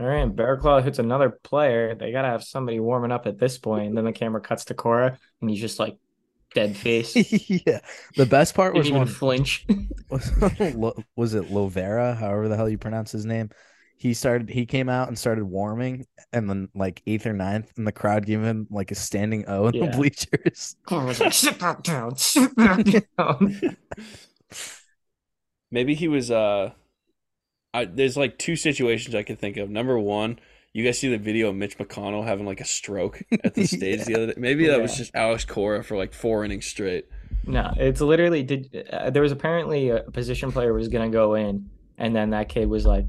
all 0.00 0.06
right, 0.06 0.34
Barraclough 0.34 0.82
hits 0.82 0.98
another 0.98 1.28
player. 1.28 1.94
They 1.94 2.10
gotta 2.10 2.28
have 2.28 2.42
somebody 2.42 2.80
warming 2.80 3.12
up 3.12 3.26
at 3.26 3.38
this 3.38 3.58
point. 3.58 3.88
And 3.88 3.98
then 3.98 4.06
the 4.06 4.12
camera 4.12 4.40
cuts 4.40 4.64
to 4.66 4.74
Cora 4.74 5.18
and 5.42 5.50
he's 5.50 5.60
just 5.60 5.78
like 5.78 5.98
dead 6.54 6.76
face. 6.76 7.14
Yeah, 7.66 7.80
the 8.16 8.26
best 8.26 8.54
part 8.54 8.74
was 8.74 8.86
even 8.86 9.00
when 9.00 9.08
flinch. 9.08 9.66
was, 10.10 10.30
was 11.16 11.34
it 11.34 11.50
Llovera, 11.50 12.16
however 12.16 12.48
the 12.48 12.56
hell 12.56 12.68
you 12.68 12.78
pronounce 12.78 13.12
his 13.12 13.26
name. 13.26 13.50
He 13.96 14.12
started. 14.12 14.48
He 14.50 14.66
came 14.66 14.88
out 14.88 15.08
and 15.08 15.18
started 15.18 15.44
warming, 15.44 16.06
and 16.32 16.50
then 16.50 16.68
like 16.74 17.00
eighth 17.06 17.26
or 17.26 17.32
ninth, 17.32 17.72
and 17.76 17.86
the 17.86 17.92
crowd 17.92 18.26
gave 18.26 18.42
him 18.42 18.66
like 18.70 18.90
a 18.90 18.94
standing 18.94 19.44
O 19.48 19.68
in 19.68 19.74
Yeah. 19.74 19.86
the 19.90 19.96
bleachers. 19.96 20.76
Cora 20.86 21.06
was 21.06 21.20
like, 21.20 21.32
sit 21.32 21.58
back 21.58 21.82
down, 21.82 22.16
sit 22.16 22.54
back 22.56 22.84
down. 23.16 23.76
Maybe 25.70 25.94
he 25.94 26.08
was. 26.08 26.30
Uh, 26.30 26.70
I, 27.72 27.84
there's 27.86 28.16
like 28.16 28.38
two 28.38 28.56
situations 28.56 29.14
I 29.14 29.22
can 29.22 29.36
think 29.36 29.56
of. 29.56 29.70
Number 29.70 29.98
one, 29.98 30.38
you 30.74 30.84
guys 30.84 30.98
see 30.98 31.08
the 31.08 31.18
video 31.18 31.48
of 31.48 31.54
Mitch 31.54 31.78
McConnell 31.78 32.24
having 32.24 32.44
like 32.44 32.60
a 32.60 32.64
stroke 32.64 33.22
at 33.44 33.54
the 33.54 33.64
stage 33.64 34.04
the 34.04 34.14
other 34.16 34.26
day. 34.26 34.34
Maybe 34.36 34.66
that 34.66 34.82
was 34.82 34.96
just 34.96 35.14
Alex 35.14 35.44
Cora 35.44 35.82
for 35.82 35.96
like 35.96 36.12
four 36.12 36.44
innings 36.44 36.66
straight. 36.66 37.06
No, 37.46 37.72
it's 37.76 38.00
literally 38.00 38.42
did. 38.42 38.88
Uh, 38.92 39.10
there 39.10 39.22
was 39.22 39.32
apparently 39.32 39.90
a 39.90 40.00
position 40.00 40.50
player 40.50 40.74
was 40.74 40.88
gonna 40.88 41.10
go 41.10 41.34
in, 41.34 41.70
and 41.96 42.14
then 42.14 42.30
that 42.30 42.48
kid 42.48 42.68
was 42.68 42.84
like, 42.84 43.06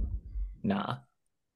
"Nah, 0.62 0.98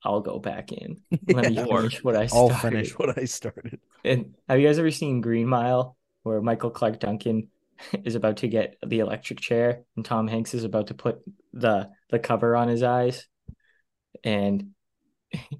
I'll 0.03 0.21
go 0.21 0.39
back 0.39 0.71
in. 0.71 0.99
Let 1.27 1.51
me 1.51 1.55
finish 1.63 2.03
what 2.03 2.15
I 2.15 2.27
I'll 2.33 2.49
finish 2.49 2.97
what 2.97 3.17
I 3.17 3.25
started. 3.25 3.79
And 4.03 4.33
have 4.47 4.59
you 4.59 4.67
guys 4.67 4.79
ever 4.79 4.91
seen 4.91 5.21
Green 5.21 5.47
Mile, 5.47 5.95
where 6.23 6.41
Michael 6.41 6.71
Clarke 6.71 6.99
Duncan 6.99 7.49
is 8.03 8.15
about 8.15 8.37
to 8.37 8.47
get 8.47 8.77
the 8.85 8.99
electric 8.99 9.41
chair, 9.41 9.83
and 9.95 10.03
Tom 10.03 10.27
Hanks 10.27 10.55
is 10.55 10.63
about 10.63 10.87
to 10.87 10.95
put 10.95 11.21
the 11.53 11.89
the 12.09 12.17
cover 12.17 12.55
on 12.55 12.67
his 12.67 12.81
eyes, 12.81 13.27
and 14.23 14.71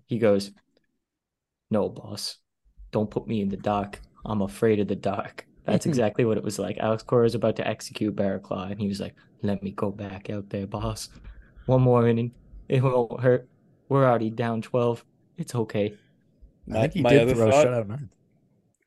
he 0.06 0.20
goes, 0.20 0.52
"No, 1.70 1.90
boss, 1.90 2.38
don't 2.92 3.12
put 3.12 3.28
me 3.28 3.42
in 3.42 3.50
the 3.50 3.58
dark. 3.58 4.00
I'm 4.26 4.42
afraid 4.42 4.80
of 4.80 4.88
the 4.88 4.96
dark." 4.96 5.46
That's 5.66 5.86
exactly 5.92 6.26
what 6.26 6.38
it 6.38 6.44
was 6.44 6.60
like. 6.60 6.78
Alex 6.78 7.04
Cora 7.04 7.24
was 7.24 7.36
about 7.36 7.56
to 7.58 7.68
execute 7.68 8.16
Barraclough, 8.16 8.72
and 8.72 8.80
he 8.80 8.88
was 8.88 9.00
like, 9.00 9.16
"Let 9.42 9.64
me 9.64 9.72
go 9.72 9.92
back 9.92 10.30
out 10.30 10.50
there, 10.50 10.68
boss. 10.68 11.10
One 11.66 11.82
more 11.82 12.08
inning, 12.08 12.32
it 12.68 12.82
won't 12.82 13.22
hurt. 13.22 13.48
We're 13.90 14.06
already 14.06 14.30
down 14.30 14.62
twelve. 14.62 15.04
It's 15.38 15.56
okay." 15.56 15.96
I 16.72 16.82
think 16.82 16.94
he 16.94 17.02
my 17.02 17.10
did 17.12 17.22
other 17.24 17.36
throw 17.36 17.52
thought- 17.52 17.68
a 17.68 17.70
shutout 17.70 17.88
ninth. 17.88 18.10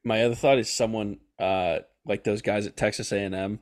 My 0.04 0.24
other 0.24 0.34
thought 0.34 0.58
is 0.58 0.72
someone 0.72 1.18
uh 1.38 1.78
like 2.04 2.24
those 2.24 2.42
guys 2.42 2.66
at 2.66 2.76
Texas 2.76 3.12
A&M 3.12 3.60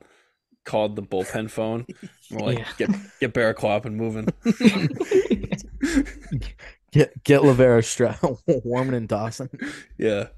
called 0.65 0.97
the 0.97 1.03
bullpen 1.03 1.51
phone. 1.51 1.87
We're 2.31 2.41
like, 2.41 2.59
Yeah. 2.59 2.69
get 2.79 2.91
get 3.21 3.35
Barraclough 3.35 3.77
up 3.77 3.85
and 3.85 3.97
moving. 3.97 4.29
Get 6.93 7.23
get 7.25 7.43
Llovera 7.43 7.85
stra- 7.85 8.19
warming 8.65 8.95
and 8.95 9.09
Dawson. 9.09 9.49
yeah, 9.97 10.29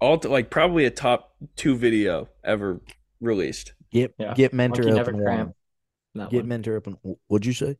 all 0.00 0.18
to, 0.18 0.28
like 0.28 0.50
probably 0.50 0.84
a 0.86 0.90
top 0.90 1.34
two 1.56 1.76
video 1.76 2.28
ever 2.42 2.80
released. 3.20 3.72
Get 3.92 4.14
Yeah. 4.18 4.34
get 4.34 4.52
Mentor 4.52 4.82
Monkey 4.82 4.90
up 4.92 4.96
never 5.06 5.10
and 5.10 5.20
warm. 5.20 5.54
Get 6.30 6.40
one. 6.40 6.48
Mentor 6.48 6.76
up 6.78 6.86
and 6.88 6.96
what'd 7.28 7.46
you 7.46 7.52
say? 7.52 7.76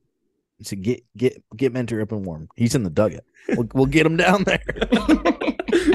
He 0.59 0.65
said 0.65 0.83
get 0.83 1.05
get 1.17 1.43
get 1.57 1.73
Mentor 1.73 2.01
up 2.01 2.13
and 2.13 2.25
warm. 2.25 2.49
He's 2.57 2.75
in 2.75 2.83
the 2.85 2.91
dugout. 2.91 3.25
We'll, 3.49 3.69
we'll 3.75 3.87
get 3.87 4.07
him 4.07 4.17
down 4.17 4.45
there. 4.45 4.63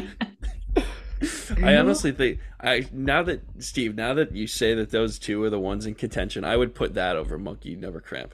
I 1.61 1.77
honestly 1.77 2.11
think 2.11 2.39
I 2.59 2.85
now 2.91 3.23
that 3.23 3.41
Steve, 3.59 3.95
now 3.95 4.13
that 4.15 4.35
you 4.35 4.47
say 4.47 4.73
that 4.73 4.89
those 4.91 5.17
two 5.19 5.41
are 5.43 5.49
the 5.49 5.59
ones 5.59 5.85
in 5.85 5.95
contention, 5.95 6.43
I 6.43 6.57
would 6.57 6.75
put 6.75 6.95
that 6.95 7.15
over 7.15 7.37
Monkey 7.37 7.75
Never 7.75 8.01
Cramp. 8.01 8.33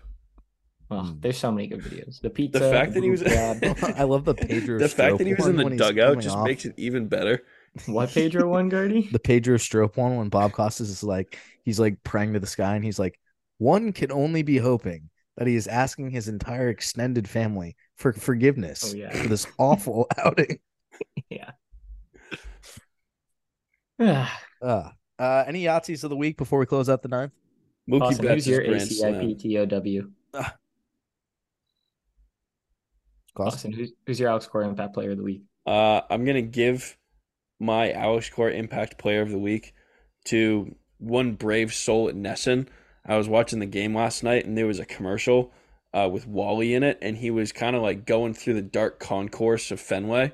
Oh, 0.92 1.16
there's 1.20 1.38
so 1.38 1.52
many 1.52 1.68
good 1.68 1.82
videos. 1.82 2.20
The 2.20 2.30
pizza. 2.32 2.60
The 2.60 2.72
fact 2.72 2.94
that 2.96 3.04
he 3.04 3.10
was. 3.12 3.22
I 3.98 4.04
love 4.04 4.26
the 4.26 4.34
Pedro. 4.34 4.80
the 4.80 4.90
fact 4.90 5.20
that 5.20 5.28
he 5.28 5.34
was 5.36 5.46
in 5.48 5.56
the 5.56 5.70
dugout 5.76 6.20
just 6.20 6.36
off. 6.36 6.46
makes 6.48 6.66
it 6.66 6.74
even 6.78 7.08
better. 7.08 7.44
what 7.86 8.10
Pedro 8.10 8.50
one, 8.50 8.70
Gardy? 8.70 9.08
the 9.12 9.20
Pedro 9.20 9.58
Strop 9.58 9.98
one 9.98 10.16
when 10.18 10.30
Bob 10.30 10.52
Costas 10.54 10.90
is 10.90 11.04
like 11.04 11.38
he's 11.64 11.80
like 11.80 12.02
praying 12.04 12.34
to 12.34 12.40
the 12.40 12.48
sky 12.48 12.76
and 12.76 12.84
he's 12.84 12.98
like, 12.98 13.20
one 13.60 13.94
can 13.94 14.12
only 14.12 14.42
be 14.42 14.58
hoping 14.58 15.10
that 15.38 15.48
he 15.48 15.56
is 15.56 15.68
asking 15.68 16.10
his 16.10 16.28
entire 16.28 16.70
extended 16.70 17.30
family 17.30 17.76
for 17.96 18.12
forgiveness 18.12 18.92
Oh, 18.94 18.98
yeah. 18.98 19.12
for 19.12 19.28
this 19.30 19.46
awful 19.60 20.08
outing. 20.18 20.60
yeah. 21.30 21.52
Ah, 24.02 24.40
Uh, 24.62 24.90
uh, 25.20 25.44
any 25.48 25.64
Yahtzees 25.66 26.04
of 26.04 26.10
the 26.10 26.16
week 26.16 26.38
before 26.38 26.58
we 26.60 26.66
close 26.66 26.90
out 26.90 27.02
the 27.02 27.10
ninth? 27.10 27.34
Mookie 27.90 28.02
Austin, 28.02 28.26
Betts 28.26 28.46
who's 28.46 28.48
your 28.48 28.62
is 28.62 29.00
grand. 29.02 29.38
ACIPTOW? 29.40 30.12
Cost? 33.40 33.58
Austin, 33.58 33.74
who's, 33.74 33.92
who's 34.06 34.20
your 34.20 34.30
Alex 34.30 34.48
Cora 34.48 34.68
Impact 34.68 34.94
Player 34.94 35.12
of 35.12 35.18
the 35.18 35.24
Week? 35.24 35.44
Uh, 35.66 36.02
I'm 36.10 36.26
gonna 36.26 36.42
give 36.42 36.98
my 37.60 37.92
Alex 37.92 38.30
Cora 38.30 38.54
Impact 38.54 38.98
Player 38.98 39.22
of 39.22 39.30
the 39.30 39.40
Week 39.40 39.74
to 40.26 40.76
one 40.98 41.34
brave 41.34 41.74
soul 41.74 42.10
at 42.10 42.16
NESN. 42.16 42.68
I 43.06 43.18
was 43.18 43.28
watching 43.28 43.60
the 43.60 43.66
game 43.66 43.96
last 43.96 44.24
night, 44.24 44.46
and 44.46 44.58
there 44.58 44.68
was 44.68 44.80
a 44.80 44.86
commercial 44.86 45.52
uh, 45.94 46.10
with 46.12 46.28
Wally 46.28 46.74
in 46.74 46.84
it, 46.84 47.00
and 47.02 47.18
he 47.18 47.32
was 47.32 47.52
kind 47.52 47.76
of 47.76 47.82
like 47.82 48.06
going 48.06 48.34
through 48.34 48.56
the 48.56 48.62
dark 48.62 49.00
concourse 49.00 49.72
of 49.72 49.80
Fenway. 49.80 50.34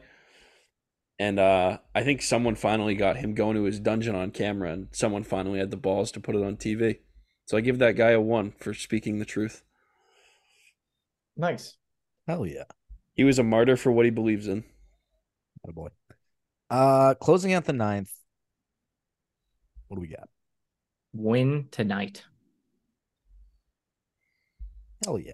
And 1.17 1.39
uh, 1.39 1.77
I 1.93 2.03
think 2.03 2.21
someone 2.21 2.55
finally 2.55 2.95
got 2.95 3.17
him 3.17 3.35
going 3.35 3.55
to 3.55 3.63
his 3.63 3.79
dungeon 3.79 4.15
on 4.15 4.31
camera, 4.31 4.71
and 4.71 4.89
someone 4.91 5.23
finally 5.23 5.59
had 5.59 5.71
the 5.71 5.77
balls 5.77 6.11
to 6.11 6.19
put 6.19 6.35
it 6.35 6.43
on 6.43 6.57
TV. 6.57 6.99
So 7.45 7.55
I 7.55 7.61
give 7.61 7.79
that 7.79 7.95
guy 7.95 8.11
a 8.11 8.19
one 8.19 8.53
for 8.59 8.73
speaking 8.73 9.19
the 9.19 9.25
truth. 9.25 9.63
Nice. 11.37 11.77
Hell 12.27 12.45
yeah. 12.45 12.63
He 13.15 13.23
was 13.23 13.39
a 13.39 13.43
martyr 13.43 13.77
for 13.77 13.91
what 13.91 14.05
he 14.05 14.11
believes 14.11 14.47
in. 14.47 14.63
Oh 15.67 15.71
boy. 15.71 15.87
Uh, 16.69 17.13
closing 17.15 17.53
out 17.53 17.65
the 17.65 17.73
ninth. 17.73 18.11
What 19.87 19.95
do 19.97 20.01
we 20.01 20.07
got? 20.07 20.29
Win 21.13 21.67
tonight. 21.71 22.23
Hell 25.03 25.19
yeah. 25.19 25.33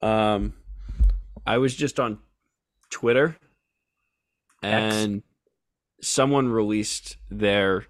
Um, 0.00 0.54
I 1.46 1.58
was 1.58 1.74
just 1.74 1.98
on 2.00 2.18
Twitter, 2.90 3.36
and 4.62 5.22
someone 6.00 6.48
released 6.48 7.16
their 7.30 7.86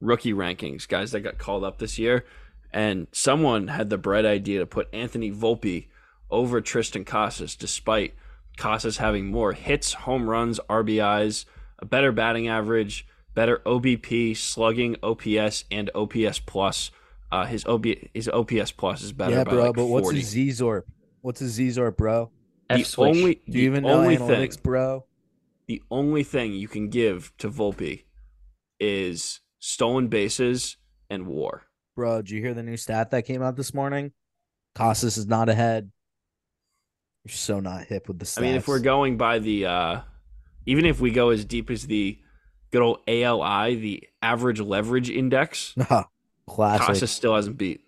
rookie 0.00 0.32
rankings, 0.32 0.86
guys 0.86 1.12
that 1.12 1.20
got 1.20 1.38
called 1.38 1.64
up 1.64 1.78
this 1.78 1.98
year, 1.98 2.24
And 2.72 3.06
someone 3.12 3.68
had 3.68 3.88
the 3.90 3.98
bright 3.98 4.26
idea 4.26 4.58
to 4.60 4.66
put 4.66 4.92
Anthony 4.92 5.30
Volpe 5.32 5.88
over 6.30 6.60
Triston 6.60 7.06
Casas, 7.06 7.56
despite 7.56 8.14
Casas 8.58 8.98
having 8.98 9.26
more 9.26 9.52
hits, 9.52 9.92
home 9.94 10.28
runs, 10.28 10.60
RBIs, 10.68 11.44
a 11.78 11.86
better 11.86 12.12
batting 12.12 12.48
average, 12.48 13.06
better 13.34 13.62
OBP, 13.64 14.36
slugging, 14.36 14.96
OPS, 15.02 15.64
and 15.70 15.90
OPS 15.94 16.40
plus. 16.40 16.90
Uh, 17.30 17.44
his 17.46 17.64
OB 17.66 17.86
his 18.14 18.28
OPS 18.28 18.72
plus 18.72 19.02
is 19.02 19.12
better. 19.12 19.36
yeah, 19.36 19.44
by 19.44 19.50
bro. 19.52 19.64
like 19.66 19.74
but 19.76 19.86
what's 19.86 20.04
40. 20.06 20.18
a 20.18 20.22
Z-Zorp? 20.22 20.82
What's 21.20 21.40
a 21.40 21.48
Z-Zorp, 21.48 21.96
bro? 21.96 22.30
The 22.70 22.82
switch. 22.84 23.08
only 23.16 23.34
Do 23.34 23.40
the 23.52 23.58
you 23.60 23.66
even 23.66 23.84
know 23.84 24.00
only 24.00 24.16
analytics, 24.16 24.54
thing 24.54 24.62
bro? 24.62 25.04
the 25.66 25.82
only 25.90 26.22
thing 26.24 26.54
you 26.54 26.68
can 26.68 26.88
give 26.88 27.32
to 27.38 27.48
Volpe 27.50 28.04
is 28.80 29.40
stolen 29.58 30.08
bases 30.08 30.76
and 31.10 31.26
WAR. 31.26 31.64
Bro, 31.94 32.22
did 32.22 32.30
you 32.30 32.40
hear 32.40 32.54
the 32.54 32.62
new 32.62 32.76
stat 32.76 33.10
that 33.10 33.22
came 33.26 33.42
out 33.42 33.56
this 33.56 33.74
morning? 33.74 34.12
Casas 34.74 35.16
is 35.16 35.26
not 35.26 35.48
ahead. 35.48 35.90
You're 37.24 37.32
so 37.32 37.60
not 37.60 37.84
hip 37.84 38.08
with 38.08 38.18
the 38.18 38.24
stats. 38.24 38.38
I 38.38 38.42
mean, 38.42 38.54
if 38.54 38.68
we're 38.68 38.78
going 38.78 39.16
by 39.16 39.38
the, 39.38 39.66
uh, 39.66 40.00
even 40.66 40.84
if 40.86 41.00
we 41.00 41.10
go 41.10 41.30
as 41.30 41.44
deep 41.44 41.70
as 41.70 41.86
the 41.86 42.18
good 42.70 42.82
old 42.82 43.00
ALI, 43.06 43.74
the 43.76 44.08
average 44.22 44.60
leverage 44.60 45.10
index, 45.10 45.74
classic. 46.48 46.86
Casas 46.86 47.10
still 47.10 47.34
hasn't 47.34 47.58
beat. 47.58 47.82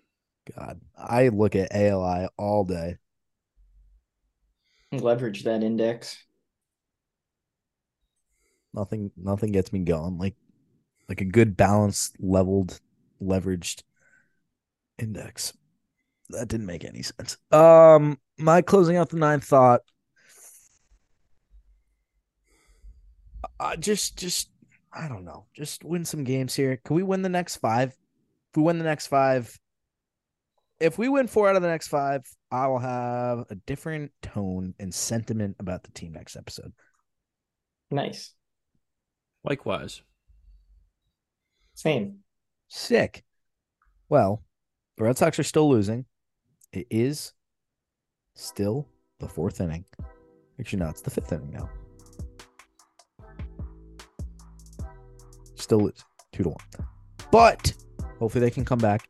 God, 0.55 0.81
I 0.97 1.29
look 1.29 1.55
at 1.55 1.73
ALI 1.73 2.27
all 2.37 2.63
day. 2.63 2.97
Leverage 4.91 5.43
that 5.43 5.63
index. 5.63 6.17
Nothing, 8.73 9.11
nothing 9.17 9.51
gets 9.51 9.71
me 9.71 9.79
going 9.79 10.17
like 10.17 10.35
like 11.11 11.19
a 11.19 11.25
good 11.25 11.57
balanced, 11.57 12.15
leveled, 12.19 12.79
leveraged 13.21 13.83
index. 14.97 15.51
That 16.29 16.47
didn't 16.47 16.67
make 16.67 16.85
any 16.85 17.01
sense. 17.01 17.35
Um, 17.51 18.17
my 18.41 18.61
closing 18.61 18.97
out 18.97 19.09
the 19.09 19.17
ninth 19.17 19.43
thought. 19.45 19.81
Uh, 23.59 23.75
just, 23.75 24.17
just, 24.17 24.49
I 24.91 25.07
don't 25.07 25.25
know. 25.25 25.45
Just 25.53 25.83
win 25.83 26.05
some 26.05 26.23
games 26.23 26.55
here. 26.55 26.79
Can 26.83 26.95
we 26.95 27.03
win 27.03 27.21
the 27.21 27.29
next 27.29 27.57
five? 27.57 27.89
If 27.89 28.57
we 28.57 28.63
win 28.63 28.77
the 28.77 28.83
next 28.83 29.07
five, 29.07 29.57
if 30.79 30.97
we 30.97 31.09
win 31.09 31.27
four 31.27 31.47
out 31.47 31.55
of 31.55 31.61
the 31.61 31.67
next 31.67 31.87
five, 31.87 32.23
I 32.51 32.67
will 32.67 32.79
have 32.79 33.45
a 33.49 33.55
different 33.67 34.11
tone 34.21 34.73
and 34.79 34.93
sentiment 34.93 35.57
about 35.59 35.83
the 35.83 35.91
team 35.91 36.13
next 36.13 36.35
episode. 36.35 36.73
Nice. 37.91 38.33
Likewise. 39.43 40.01
Same. 41.75 42.19
Sick. 42.67 43.23
Well, 44.09 44.43
the 44.97 45.03
Red 45.03 45.17
Sox 45.17 45.39
are 45.39 45.43
still 45.43 45.69
losing. 45.69 46.05
It 46.73 46.87
is 46.89 47.33
still 48.41 48.87
the 49.19 49.27
fourth 49.27 49.61
inning. 49.61 49.85
Actually, 50.59 50.79
no, 50.79 50.89
it's 50.89 51.01
the 51.01 51.09
fifth 51.09 51.31
inning 51.31 51.51
now. 51.51 51.69
Still 55.55 55.79
losing 55.79 56.03
two 56.33 56.43
to 56.43 56.49
one. 56.49 56.57
But 57.31 57.73
hopefully 58.19 58.41
they 58.41 58.51
can 58.51 58.65
come 58.65 58.79
back. 58.79 59.07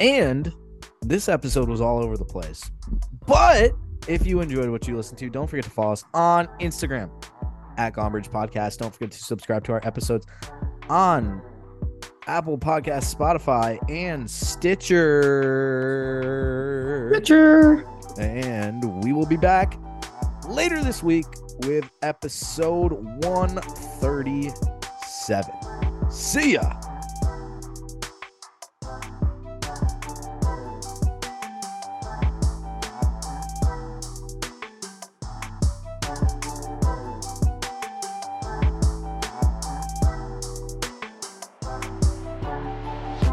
And 0.00 0.52
this 1.02 1.28
episode 1.28 1.68
was 1.68 1.80
all 1.80 2.02
over 2.02 2.16
the 2.16 2.24
place. 2.24 2.70
But 3.26 3.72
if 4.06 4.26
you 4.26 4.40
enjoyed 4.40 4.68
what 4.70 4.86
you 4.86 4.96
listened 4.96 5.18
to, 5.18 5.30
don't 5.30 5.48
forget 5.48 5.64
to 5.64 5.70
follow 5.70 5.92
us 5.92 6.04
on 6.14 6.46
Instagram 6.60 7.10
at 7.76 7.94
Gone 7.94 8.12
Bridge 8.12 8.28
Podcast. 8.28 8.78
Don't 8.78 8.92
forget 8.92 9.10
to 9.12 9.18
subscribe 9.18 9.64
to 9.64 9.72
our 9.72 9.80
episodes 9.84 10.26
on 10.88 11.42
Apple 12.26 12.58
Podcast, 12.58 13.14
Spotify, 13.14 13.78
and 13.90 14.30
Stitcher. 14.30 15.00
Pitcher. 17.12 17.93
And 18.18 19.02
we 19.02 19.12
will 19.12 19.26
be 19.26 19.36
back 19.36 19.76
later 20.48 20.82
this 20.82 21.02
week 21.02 21.26
with 21.66 21.90
episode 22.02 22.92
137. 23.24 26.10
See 26.10 26.52
ya. 26.52 26.93